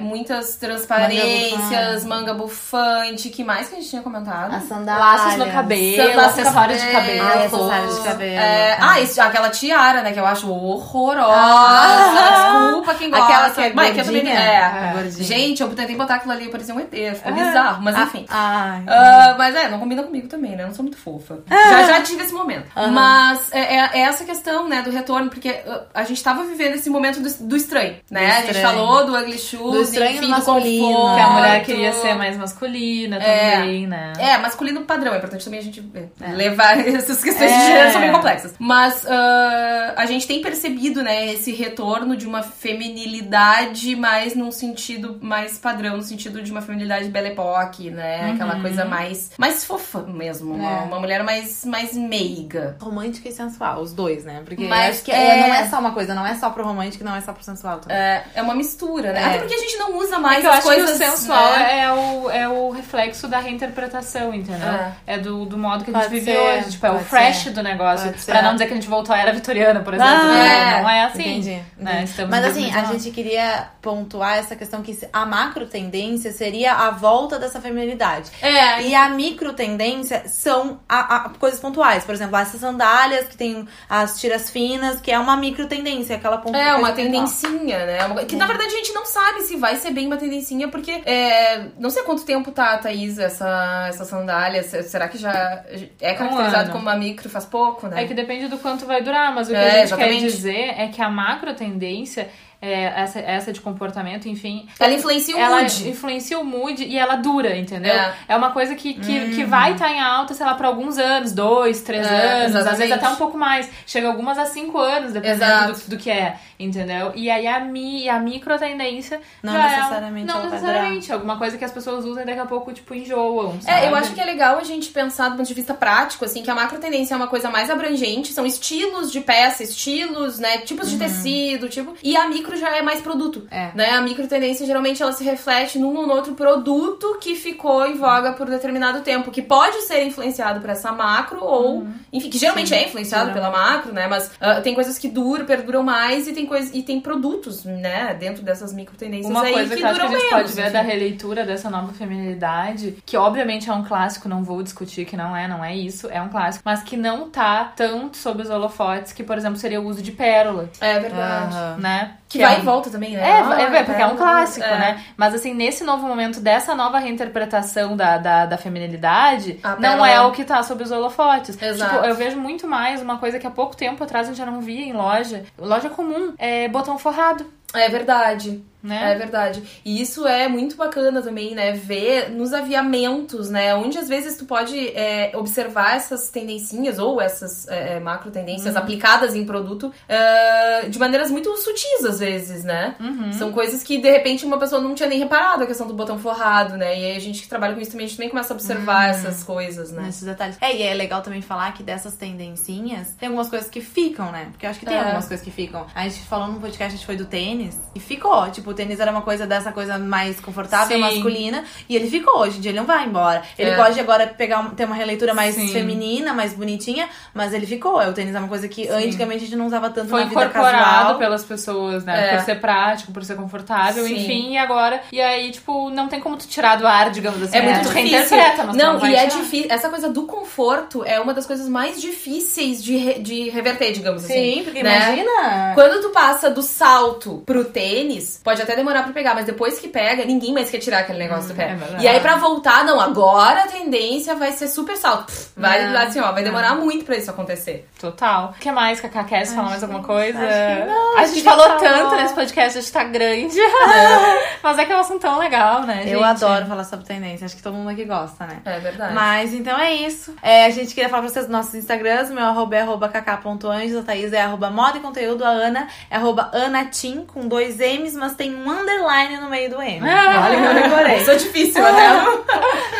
muitas 0.00 0.56
transparências, 0.56 2.04
manga 2.04 2.34
bufante, 2.34 3.28
que 3.30 3.42
mais 3.44 3.68
que 3.68 3.74
a 3.76 3.78
gente 3.78 3.90
tinha 3.90 4.02
comentado? 4.02 4.54
A 4.54 4.60
sandália. 4.60 5.04
Laços 5.04 5.36
no 5.36 5.46
cabelo, 5.50 6.16
Laços 6.16 6.36
no 6.36 6.42
acessórios 6.42 6.80
de 6.80 6.86
cabelo. 6.90 7.18
cabelo. 7.18 7.30
Ai, 7.30 7.46
acessórios 7.46 7.96
de 7.96 8.02
cabelo. 8.04 8.32
É, 8.40 8.76
tá. 8.76 8.90
ah, 8.90 9.00
isso, 9.00 9.20
aquela 9.22 9.50
tiara, 9.50 10.02
né? 10.02 10.12
Que 10.12 10.20
eu 10.20 10.26
acho 10.26 10.50
horrorosa. 10.50 11.30
Ah! 11.34 12.60
Desculpa 12.64 12.94
quem 12.94 13.10
gosta. 13.10 13.24
Aquela 13.24 13.50
que 13.50 13.60
é 13.60 13.72
Mas 13.74 13.94
que 13.94 14.00
eu 14.00 14.04
também- 14.04 14.28
é. 14.28 14.34
É. 14.36 15.10
Gente, 15.10 15.62
eu 15.62 15.68
tentei 15.74 15.96
botar 15.96 16.16
aquilo 16.16 16.32
ali, 16.32 16.48
parecia 16.48 16.74
um 16.74 16.80
ET. 16.80 16.90
Ficou 17.16 17.32
bizarro, 17.32 17.82
mas 17.82 17.96
enfim. 17.98 18.26
Ai. 18.28 18.82
Ah, 18.86 19.34
mas 19.38 19.54
é, 19.54 19.68
não 19.68 19.78
combina 19.78 20.02
comigo 20.02 20.28
também, 20.28 20.56
né? 20.56 20.62
Eu 20.62 20.68
não 20.68 20.74
sou 20.74 20.82
muito 20.82 20.98
fofa. 20.98 21.38
Já, 21.48 21.82
já 21.84 22.02
tive 22.02 22.22
esse 22.24 22.32
momento. 22.32 22.66
Mas 22.92 23.52
é, 23.52 23.76
é- 23.76 23.90
é 23.94 24.00
essa 24.00 24.24
questão, 24.24 24.68
né, 24.68 24.82
do 24.82 24.90
retorno, 24.90 25.28
porque 25.30 25.62
a 25.94 26.04
gente 26.04 26.22
tava 26.22 26.44
vivendo 26.44 26.74
esse 26.74 26.88
momento 26.90 27.20
do, 27.20 27.30
do 27.48 27.56
estranho, 27.56 27.96
né? 28.10 28.20
Do 28.20 28.30
A 28.32 28.36
gente 28.40 28.50
estranho. 28.56 28.76
falou 28.78 29.06
do 29.06 29.16
ugly 29.20 29.38
shoes, 29.38 29.72
Do 29.72 29.82
estranho 29.82 30.12
enfim, 30.16 30.20
no 30.22 30.28
masculino. 30.30 30.86
do 30.88 30.92
conforto. 30.94 31.14
Que 31.16 31.20
a 31.22 31.30
mulher 31.30 31.64
queria 31.64 31.92
ser 31.92 32.14
mais 32.14 32.36
masculina 32.36 33.16
É. 33.16 33.56
também, 33.56 33.86
né? 33.86 34.12
É, 34.18 34.38
masculino 34.38 34.82
padrão. 34.82 35.12
É 35.14 35.18
importante 35.18 35.44
também 35.44 35.60
a 35.60 35.62
gente 35.62 35.84
é, 36.20 36.32
levar 36.32 36.78
essas 36.86 37.22
questões 37.22 37.50
de 37.52 37.58
gênero 37.66 37.92
são 37.92 38.00
bem 38.00 38.12
complexas. 38.12 38.54
Mas 38.58 39.06
ah, 39.06 39.94
a 39.96 40.06
gente 40.06 40.26
tem 40.26 40.40
percebido, 40.40 41.02
né, 41.02 41.32
esse 41.32 41.52
retorno 41.52 42.16
de 42.16 42.26
uma 42.26 42.42
feminilidade, 42.42 43.96
mas 43.96 44.34
num 44.34 44.50
sentido 44.52 45.18
mais 45.20 45.58
padrão, 45.58 45.96
no 45.96 46.02
sentido 46.02 46.42
de 46.42 46.50
uma 46.50 46.60
feminilidade 46.62 47.08
belle 47.08 47.28
époque, 47.28 47.90
né? 47.90 48.32
Aquela 48.32 48.60
coisa 48.60 48.84
mais, 48.84 49.30
mais 49.38 49.64
fofa 49.64 50.02
mesmo. 50.02 50.54
Uma, 50.54 50.70
É. 50.70 50.80
uma 50.84 51.00
mulher 51.00 51.22
mais, 51.22 51.64
mais 51.64 51.94
meiga. 51.94 52.76
Romântica 52.80 53.28
e 53.28 53.32
sensual, 53.32 53.80
os 53.82 53.92
dois, 53.92 54.24
né? 54.24 54.42
Porque 54.44 54.64
Mas 54.66 54.96
acho 54.96 55.04
que 55.04 55.12
é- 55.12 55.38
é, 55.40 55.48
não 55.48 55.54
é 55.54 55.68
só 55.68 55.78
uma 55.78 55.92
coisa, 55.92 56.14
não 56.14 56.26
é 56.26 56.34
só 56.34 56.50
pro 56.50 56.64
romântico, 56.64 57.04
não 57.04 57.14
é 57.14 57.20
só 57.20 57.32
pro 57.32 57.42
sensual 57.44 57.78
também. 57.78 57.96
É, 57.96 58.24
é 58.34 58.42
uma 58.42 58.54
mistura, 58.54 59.09
né? 59.12 59.20
É. 59.22 59.24
Até 59.26 59.38
porque 59.38 59.54
a 59.54 59.58
gente 59.58 59.76
não 59.76 59.96
usa 59.98 60.16
É 60.16 60.18
mais 60.18 60.44
eu 60.44 60.50
as 60.50 60.58
acho 60.58 60.66
coisas. 60.66 60.90
que 60.98 61.04
o 61.04 61.10
sensual 61.10 61.50
né? 61.52 61.80
é, 61.80 61.92
o, 61.92 62.30
é 62.30 62.48
o 62.48 62.70
reflexo 62.70 63.28
da 63.28 63.38
reinterpretação, 63.38 64.34
entendeu? 64.34 64.68
É. 64.68 64.92
É, 65.06 65.18
do, 65.18 65.44
do 65.44 65.56
modo 65.58 65.84
que 65.84 65.90
a 65.90 65.94
gente 65.94 66.02
Pode 66.02 66.14
vive 66.20 66.32
ser, 66.32 66.38
hoje. 66.38 66.70
Tipo, 66.72 66.86
é 66.86 66.90
o 66.92 66.98
fresh 67.00 67.36
ser. 67.44 67.50
do 67.50 67.62
negócio. 67.62 68.06
Pode 68.06 68.20
ser. 68.20 68.32
Pra 68.32 68.42
não 68.42 68.52
dizer 68.54 68.66
que 68.66 68.72
a 68.72 68.76
gente 68.76 68.88
voltou 68.88 69.14
à 69.14 69.18
era 69.18 69.32
vitoriana, 69.32 69.80
por 69.80 69.94
exemplo. 69.94 70.12
Ah, 70.12 70.22
não, 70.24 70.34
é. 70.34 70.82
não 70.82 70.90
é 70.90 71.04
assim. 71.04 71.20
Entendi. 71.22 71.62
Né? 71.76 72.02
Estamos 72.04 72.30
Mas 72.30 72.44
assim, 72.44 72.64
a 72.70 72.82
2019. 72.82 72.98
gente 72.98 73.14
queria 73.14 73.68
pontuar 73.80 74.38
essa 74.38 74.54
questão 74.56 74.82
que 74.82 74.98
a 75.12 75.26
macro 75.26 75.66
tendência 75.66 76.32
seria 76.32 76.74
a 76.74 76.90
volta 76.90 77.38
dessa 77.38 77.60
feminilidade. 77.60 78.30
É, 78.42 78.82
E 78.82 78.94
a 78.94 79.08
micro 79.08 79.52
tendência 79.52 80.22
são 80.26 80.80
a- 80.88 81.16
a- 81.16 81.30
coisas 81.38 81.58
pontuais. 81.60 82.04
Por 82.04 82.14
exemplo, 82.14 82.36
essas 82.36 82.60
sandálias 82.60 83.26
que 83.28 83.36
tem 83.36 83.66
as 83.88 84.20
tiras 84.20 84.50
finas, 84.50 85.00
que 85.00 85.10
é 85.10 85.18
uma 85.18 85.36
micro 85.36 85.66
tendência, 85.66 86.16
aquela 86.16 86.38
pontu- 86.38 86.56
É, 86.56 86.74
uma 86.74 86.92
tendencinha, 86.92 87.86
né? 87.86 88.24
Que 88.26 88.36
na 88.36 88.46
verdade 88.46 88.72
a 88.74 88.76
gente 88.76 88.92
não 88.92 88.99
sabe 89.06 89.40
se 89.42 89.56
vai 89.56 89.76
ser 89.76 89.90
bem 89.92 90.06
uma 90.06 90.16
tendencinha, 90.16 90.68
porque 90.68 90.90
é, 91.04 91.66
não 91.78 91.90
sei 91.90 92.02
quanto 92.02 92.24
tempo 92.24 92.50
tá, 92.52 92.78
Thaís, 92.78 93.18
essa, 93.18 93.86
essa 93.88 94.04
sandália. 94.04 94.62
Se- 94.62 94.82
Será 94.84 95.08
que 95.08 95.18
já 95.18 95.64
é 96.00 96.14
caracterizado 96.14 96.64
ano. 96.64 96.72
como 96.72 96.82
uma 96.84 96.96
micro 96.96 97.28
faz 97.28 97.44
pouco, 97.44 97.86
né? 97.88 98.02
É 98.02 98.06
que 98.06 98.14
depende 98.14 98.48
do 98.48 98.58
quanto 98.58 98.86
vai 98.86 99.02
durar, 99.02 99.34
mas 99.34 99.48
o 99.48 99.50
que 99.50 99.56
É, 99.56 99.60
a 99.60 99.70
gente 99.70 99.82
exatamente. 99.84 100.20
quer 100.20 100.26
dizer 100.26 100.74
é 100.78 100.88
que 100.88 101.00
a 101.02 101.08
macro 101.10 101.54
tendência, 101.54 102.28
é, 102.62 102.84
essa, 103.00 103.18
essa 103.20 103.52
de 103.52 103.60
comportamento, 103.60 104.28
enfim. 104.28 104.68
Ela 104.78 104.92
influencia 104.92 105.34
o 105.36 105.38
ela 105.38 105.62
mood. 105.62 105.88
influencia 105.88 106.38
o 106.38 106.44
mood 106.44 106.84
e 106.84 106.96
ela 106.98 107.16
dura, 107.16 107.56
entendeu? 107.56 107.92
É. 107.92 108.14
É, 108.28 108.36
uma 108.36 108.50
coisa 108.50 108.74
que, 108.74 108.94
que, 108.94 109.30
que 109.34 109.44
vai 109.44 109.72
estar 109.72 109.90
em 109.90 110.00
alta, 110.00 110.34
sei 110.34 110.44
lá, 110.44 110.54
por 110.54 110.66
alguns 110.66 110.98
anos, 110.98 111.32
dois, 111.32 111.80
três 111.82 112.06
É, 112.06 112.44
anos, 112.44 112.56
às 112.56 112.64
vezes 112.64 112.80
exatamente. 112.86 112.92
até 112.92 113.08
um 113.08 113.16
pouco 113.16 113.38
mais. 113.38 113.68
Chega 113.86 114.08
algumas 114.08 114.36
a 114.38 114.44
cinco 114.46 114.78
anos, 114.78 115.12
dependendo 115.12 115.72
do, 115.72 115.90
do 115.90 115.96
que 115.96 116.10
é, 116.10 116.36
entendeu? 116.58 117.12
E 117.14 117.30
aí 117.30 117.46
a, 117.46 117.60
mi, 117.60 118.08
a 118.08 118.18
micro 118.18 118.58
tendência 118.58 119.20
Não 119.42 119.52
já 119.52 119.58
é- 119.72 119.76
necessariamente 119.78 120.26
não 120.26 120.40
ela 120.40 120.50
necessariamente. 120.50 121.12
Alguma 121.12 121.36
coisa 121.38 121.56
que 121.56 121.64
as 121.64 121.72
pessoas 121.72 122.04
usam 122.04 122.22
e 122.22 122.26
daqui 122.26 122.40
a 122.40 122.46
pouco, 122.46 122.72
tipo, 122.72 122.94
enjoam. 122.94 123.58
É, 123.66 123.86
eu 123.86 123.90
sabe? 123.90 123.94
acho 123.94 124.12
que 124.14 124.20
é 124.20 124.24
legal 124.24 124.58
a 124.58 124.64
gente 124.64 124.90
pensar 124.90 125.30
do 125.30 125.36
ponto 125.36 125.46
de 125.48 125.54
vista 125.54 125.72
prático, 125.72 126.24
assim, 126.24 126.42
que 126.42 126.50
a 126.50 126.54
macro 126.54 126.78
tendência 126.78 127.14
é 127.14 127.16
uma 127.16 127.26
coisa 127.28 127.48
mais 127.50 127.70
abrangente, 127.70 128.32
são 128.32 128.44
estilos 128.44 129.10
de 129.10 129.20
peça, 129.20 129.62
estilos, 129.62 130.38
né, 130.38 130.58
tipos 130.58 130.90
de 130.90 130.98
tecido, 130.98 131.68
tipo, 131.68 131.94
e 132.02 132.16
a 132.16 132.28
micro 132.28 132.49
já 132.56 132.76
é 132.76 132.82
mais 132.82 133.00
produto, 133.00 133.46
É. 133.50 133.70
né? 133.74 133.90
A 133.90 134.00
micro 134.00 134.26
tendência 134.26 134.66
geralmente 134.66 135.02
ela 135.02 135.12
se 135.12 135.24
reflete 135.24 135.78
num 135.78 135.96
ou 135.96 136.06
no 136.06 136.12
outro 136.14 136.34
produto 136.34 137.18
que 137.20 137.34
ficou 137.34 137.86
em 137.86 137.94
voga 137.96 138.32
por 138.32 138.48
determinado 138.48 139.00
tempo, 139.00 139.30
que 139.30 139.42
pode 139.42 139.82
ser 139.82 140.04
influenciado 140.04 140.60
por 140.60 140.70
essa 140.70 140.92
macro 140.92 141.42
ou, 141.42 141.86
enfim, 142.12 142.30
que 142.30 142.38
geralmente 142.38 142.72
é 142.74 142.84
influenciado 142.86 143.32
pela 143.32 143.50
macro, 143.50 143.92
né? 143.92 144.06
Mas 144.08 144.30
ah, 144.40 144.60
tem 144.60 144.74
coisas 144.74 144.98
que 144.98 145.08
duram, 145.08 145.44
perduram 145.44 145.82
mais 145.82 146.26
e 146.28 146.32
tem 146.32 146.46
coisa 146.46 146.70
e 146.76 146.82
tem 146.82 147.00
produtos, 147.00 147.64
né, 147.64 148.14
dentro 148.18 148.42
dessas 148.42 148.72
micro 148.72 148.96
tendências 148.96 149.30
Uma 149.30 149.42
aí 149.42 149.52
coisa 149.52 149.74
que 149.74 149.80
que, 149.80 149.84
acho 149.86 149.94
que 149.94 150.00
duram 150.00 150.14
a 150.14 150.18
gente 150.18 150.26
menos. 150.30 150.42
pode 150.42 150.52
ver 150.54 150.62
enfim. 150.62 150.72
da 150.72 150.80
releitura 150.82 151.44
dessa 151.44 151.70
nova 151.70 151.92
feminilidade, 151.92 152.96
que 153.04 153.16
obviamente 153.16 153.68
é 153.68 153.72
um 153.72 153.84
clássico, 153.84 154.28
não 154.28 154.42
vou 154.44 154.62
discutir 154.62 155.04
que 155.04 155.16
não 155.16 155.36
é, 155.36 155.48
não 155.48 155.64
é 155.64 155.74
isso, 155.74 156.08
é 156.10 156.20
um 156.20 156.28
clássico, 156.28 156.62
mas 156.64 156.82
que 156.82 156.96
não 156.96 157.28
tá 157.30 157.72
tanto 157.76 158.16
sob 158.16 158.42
os 158.42 158.50
holofotes, 158.50 159.12
que, 159.12 159.22
por 159.22 159.36
exemplo, 159.36 159.56
seria 159.58 159.80
o 159.80 159.86
uso 159.86 160.02
de 160.02 160.12
pérola, 160.12 160.68
É 160.80 160.98
verdade. 160.98 161.54
Aham. 161.56 161.76
né? 161.78 162.14
Que 162.30 162.40
é 162.40 162.46
vai 162.46 162.56
um- 162.56 162.60
e 162.60 162.62
volta 162.64 162.88
também, 162.90 163.16
né? 163.16 163.22
É, 163.28 163.40
Ah, 163.42 163.60
é, 163.60 163.82
porque 163.82 164.00
é 164.00 164.06
um 164.06 164.16
clássico, 164.16 164.64
é. 164.64 164.78
né? 164.78 165.04
Mas 165.16 165.34
assim, 165.34 165.52
nesse 165.52 165.82
novo 165.82 166.06
momento 166.06 166.38
dessa 166.40 166.74
nova 166.76 166.98
reinterpretação 167.00 167.96
da, 167.96 168.18
da, 168.18 168.46
da 168.46 168.56
feminilidade, 168.56 169.58
A 169.64 169.74
não 169.76 170.06
é 170.06 170.20
o 170.22 170.30
que 170.30 170.44
tá 170.44 170.62
sob 170.62 170.82
os 170.84 170.90
holofotes. 170.92 171.60
Exato. 171.60 171.92
Tipo, 171.94 172.06
eu 172.06 172.14
vejo 172.14 172.38
muito 172.38 172.68
mais 172.68 173.02
uma 173.02 173.18
coisa 173.18 173.38
que 173.38 173.46
há 173.46 173.50
pouco 173.50 173.76
tempo 173.76 174.02
atrás 174.04 174.26
a 174.28 174.30
gente 174.30 174.38
já 174.38 174.46
não 174.46 174.60
via 174.60 174.84
em 174.86 174.92
loja, 174.92 175.44
loja 175.58 175.90
comum, 175.90 176.32
é 176.38 176.68
botão 176.68 176.96
forrado. 176.98 177.44
É 177.74 177.88
verdade. 177.88 178.62
Né? 178.82 179.12
É 179.12 179.16
verdade. 179.16 179.62
E 179.84 180.00
isso 180.00 180.26
é 180.26 180.48
muito 180.48 180.76
bacana 180.76 181.20
também, 181.22 181.54
né? 181.54 181.72
Ver 181.72 182.30
nos 182.30 182.52
aviamentos, 182.52 183.50
né? 183.50 183.74
Onde 183.74 183.98
às 183.98 184.08
vezes 184.08 184.36
tu 184.36 184.44
pode 184.44 184.88
é, 184.96 185.32
observar 185.34 185.96
essas 185.96 186.28
tendencinhas 186.30 186.98
ou 186.98 187.20
essas 187.20 187.68
é, 187.68 187.96
é, 187.96 188.00
macro 188.00 188.30
tendências 188.30 188.74
Uhum. 188.74 188.80
aplicadas 188.80 189.34
em 189.34 189.44
produto 189.44 189.92
é, 190.08 190.86
de 190.88 190.98
maneiras 190.98 191.30
muito 191.30 191.54
sutis, 191.58 192.04
às 192.04 192.18
vezes, 192.20 192.64
né? 192.64 192.94
Uhum. 193.00 193.32
São 193.32 193.52
coisas 193.52 193.82
que 193.82 193.98
de 193.98 194.10
repente 194.10 194.44
uma 194.46 194.58
pessoa 194.58 194.80
não 194.80 194.94
tinha 194.94 195.08
nem 195.08 195.18
reparado 195.18 195.64
a 195.64 195.66
questão 195.66 195.86
do 195.86 195.94
botão 195.94 196.18
forrado, 196.18 196.76
né? 196.76 196.98
E 196.98 197.04
aí 197.04 197.16
a 197.16 197.20
gente 197.20 197.42
que 197.42 197.48
trabalha 197.48 197.74
com 197.74 197.80
isso 197.80 197.90
também, 197.90 198.04
a 198.06 198.08
gente 198.08 198.16
também 198.16 198.30
começa 198.30 198.52
a 198.52 198.56
observar 198.56 199.04
Uhum. 199.04 199.10
essas 199.10 199.42
coisas, 199.44 199.92
né? 199.92 200.02
Nesses 200.02 200.22
detalhes. 200.24 200.56
É, 200.60 200.74
e 200.76 200.82
é 200.82 200.94
legal 200.94 201.22
também 201.22 201.42
falar 201.42 201.72
que 201.72 201.82
dessas 201.82 202.14
tendencinhas, 202.16 203.14
tem 203.18 203.26
algumas 203.28 203.48
coisas 203.48 203.68
que 203.68 203.80
ficam, 203.80 204.32
né? 204.32 204.48
Porque 204.50 204.66
eu 204.66 204.70
acho 204.70 204.80
que 204.80 204.86
tem 204.86 204.96
É. 204.96 205.00
algumas 205.00 205.26
coisas 205.26 205.44
que 205.44 205.50
ficam. 205.50 205.86
A 205.94 206.02
gente 206.08 206.20
falou 206.26 206.48
num 206.48 206.60
podcast, 206.60 206.94
a 206.94 206.96
gente 206.96 207.06
foi 207.06 207.16
do 207.16 207.24
tênis, 207.26 207.78
e 207.94 208.00
ficou. 208.00 208.50
Tipo, 208.50 208.69
o 208.70 208.74
tênis 208.74 209.00
era 209.00 209.10
uma 209.10 209.22
coisa 209.22 209.46
dessa 209.46 209.72
coisa 209.72 209.98
mais 209.98 210.40
confortável, 210.40 210.96
Sim. 210.96 211.02
masculina, 211.02 211.64
e 211.88 211.96
ele 211.96 212.08
ficou. 212.08 212.40
Hoje 212.40 212.58
em 212.58 212.60
dia 212.60 212.70
ele 212.70 212.78
não 212.78 212.86
vai 212.86 213.04
embora. 213.06 213.42
Ele 213.58 213.70
É. 213.70 213.76
pode 213.76 213.98
agora 214.00 214.26
pegar, 214.26 214.70
ter 214.76 214.84
uma 214.84 214.94
releitura 214.94 215.34
mais 215.34 215.54
Sim. 215.54 215.68
feminina, 215.68 216.32
mais 216.32 216.52
bonitinha, 216.54 217.08
mas 217.34 217.52
ele 217.52 217.66
ficou. 217.66 217.98
O 218.00 218.12
tênis 218.12 218.34
é 218.34 218.38
uma 218.38 218.48
coisa 218.48 218.68
que 218.68 218.84
Sim. 218.86 218.90
antigamente 218.92 219.38
a 219.44 219.46
gente 219.46 219.56
não 219.56 219.66
usava 219.66 219.90
tanto 219.90 220.08
Foi 220.10 220.20
na 220.24 220.28
vida 220.28 220.40
incorporado 220.40 220.84
casual. 220.84 221.18
pelas 221.18 221.44
pessoas, 221.44 222.04
né? 222.04 222.30
É. 222.32 222.36
Por 222.36 222.44
ser 222.44 222.60
prático, 222.60 223.12
por 223.12 223.24
ser 223.24 223.36
confortável, 223.36 224.06
enfim, 224.06 224.52
e 224.52 224.58
agora. 224.58 225.00
E 225.12 225.20
aí, 225.20 225.50
tipo, 225.50 225.90
não 225.90 226.08
tem 226.08 226.20
como 226.20 226.36
tu 226.36 226.46
tirar 226.46 226.76
do 226.76 226.86
ar, 226.86 227.10
digamos 227.10 227.42
assim. 227.42 227.56
É 227.56 227.62
muito 227.62 227.80
Tu 227.88 227.88
difícil. 227.94 228.10
reinterpreta, 228.18 228.64
mas 228.64 228.76
não, 228.76 228.98
não 228.98 229.06
e 229.06 229.14
é 229.14 229.26
tirar. 229.26 229.40
difícil. 229.42 229.66
Essa 229.70 229.88
coisa 229.88 230.08
do 230.08 230.22
conforto 230.24 231.04
é 231.04 231.18
uma 231.20 231.34
das 231.34 231.46
coisas 231.46 231.68
mais 231.68 232.00
difíceis 232.00 232.82
de, 232.82 232.96
re- 232.96 233.18
de 233.18 233.48
reverter, 233.50 233.92
digamos 233.92 234.24
assim. 234.24 234.54
Sim, 234.56 234.64
porque 234.64 234.82
né? 234.82 234.96
imagina. 234.96 235.72
Quando 235.74 236.00
tu 236.02 236.10
passa 236.10 236.50
do 236.50 236.62
salto 236.62 237.42
pro 237.46 237.64
tênis, 237.64 238.40
pode 238.42 238.59
até 238.62 238.76
demorar 238.76 239.02
pra 239.02 239.12
pegar, 239.12 239.34
mas 239.34 239.46
depois 239.46 239.78
que 239.78 239.88
pega, 239.88 240.24
ninguém 240.24 240.52
mais 240.52 240.70
quer 240.70 240.78
tirar 240.78 241.00
aquele 241.00 241.18
negócio 241.18 241.52
do 241.54 241.60
é 241.60 241.66
pé. 241.66 241.74
verdade. 241.74 242.04
e 242.04 242.08
aí 242.08 242.20
pra 242.20 242.36
voltar, 242.36 242.84
não, 242.84 243.00
agora 243.00 243.64
a 243.64 243.66
tendência 243.66 244.34
vai 244.34 244.52
ser 244.52 244.68
super 244.68 244.96
salto. 244.96 245.32
Vai, 245.56 245.86
Não, 245.86 246.00
assim, 246.00 246.20
ó, 246.20 246.32
vai 246.32 246.42
demorar 246.42 246.74
muito 246.74 247.04
pra 247.04 247.16
isso 247.16 247.30
acontecer. 247.30 247.88
Total. 248.00 248.54
O 248.56 248.60
que 248.60 248.70
mais, 248.70 249.00
Cacá? 249.00 249.24
Quer 249.24 249.46
falar 249.46 249.70
mais 249.70 249.82
alguma 249.82 250.02
coisa? 250.02 250.38
acho 250.38 250.48
que 250.84 250.86
não, 250.90 251.18
a 251.18 251.26
gente 251.26 251.42
falou 251.42 251.68
tanto 251.78 252.16
nesse 252.16 252.34
podcast, 252.34 252.78
a 252.78 252.80
gente 252.80 252.92
tá 252.92 253.04
grande. 253.04 253.56
Mas 254.62 254.78
é 254.78 254.84
que 254.84 254.92
é 254.92 254.96
um 254.96 255.00
assunto 255.00 255.20
tão 255.20 255.38
legal, 255.38 255.82
né, 255.82 256.02
Eu 256.06 256.18
gente? 256.20 256.24
adoro 256.24 256.66
falar 256.66 256.84
sobre 256.84 257.06
tendência, 257.06 257.44
acho 257.46 257.56
que 257.56 257.62
todo 257.62 257.74
mundo 257.74 257.90
aqui 257.90 258.04
gosta, 258.04 258.46
né? 258.46 258.60
É 258.64 258.78
verdade. 258.78 259.14
Mas 259.14 259.52
então 259.54 259.78
é 259.78 259.92
isso. 259.94 260.34
É, 260.42 260.66
a 260.66 260.70
gente 260.70 260.94
queria 260.94 261.08
falar 261.08 261.22
pra 261.22 261.30
vocês 261.30 261.46
dos 261.46 261.52
nossos 261.52 261.74
Instagrams. 261.74 262.30
Meu 262.30 262.44
arroba 262.44 262.76
é 262.76 262.80
arroba 262.82 263.08
kaká.anjos, 263.08 263.96
a 263.96 264.02
Thaís 264.02 264.32
é 264.32 264.42
arroba 264.42 264.70
moda 264.70 264.98
e 264.98 265.00
conteúdo, 265.00 265.44
a 265.44 265.48
Ana 265.48 265.88
é 266.10 266.16
arroba 266.16 266.50
anatim 266.52 267.24
com 267.26 267.46
dois 267.48 267.78
M's, 267.80 268.14
mas 268.14 268.34
tem 268.34 268.49
um 268.54 268.70
underline 268.70 269.36
no 269.38 269.48
meio 269.48 269.70
do 269.70 269.80
M. 269.82 270.00
Ah. 270.08 270.46
Olha 270.46 270.56
que 270.60 270.64
eu 270.78 270.82
decorei. 270.82 271.16
Isso 271.18 271.30
é 271.30 271.34
difícil, 271.36 271.82
né? 271.82 272.26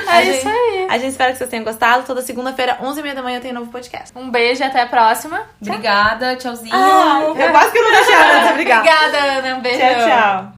É 0.07 0.11
A 0.13 0.23
isso 0.23 0.33
gente- 0.43 0.49
aí. 0.49 0.87
A 0.91 0.99
gente 0.99 1.11
espera 1.11 1.31
que 1.33 1.39
vocês 1.39 1.49
tenham 1.51 1.65
gostado. 1.65 2.05
Toda 2.05 2.21
segunda-feira, 2.23 2.79
11h30 2.83 3.15
da 3.15 3.23
manhã, 3.23 3.41
tem 3.41 3.53
novo 3.53 3.71
podcast. 3.71 4.17
Um 4.17 4.29
beijo 4.31 4.63
e 4.63 4.67
até 4.67 4.83
a 4.83 4.87
próxima. 4.87 5.43
Obrigada, 5.63 6.35
tchauzinho. 6.37 6.75
eu 6.75 7.51
quase 7.51 7.71
que 7.73 7.79
eu 7.79 7.85
não 7.85 7.93
deixei 7.93 8.15
a 8.15 8.19
Ana, 8.19 8.51
obrigada. 8.51 8.81
Obrigada, 8.81 9.19
Ana. 9.39 9.57
Um 9.57 9.61
beijo. 9.61 9.79
Tchau, 9.79 10.09
tchau. 10.09 10.49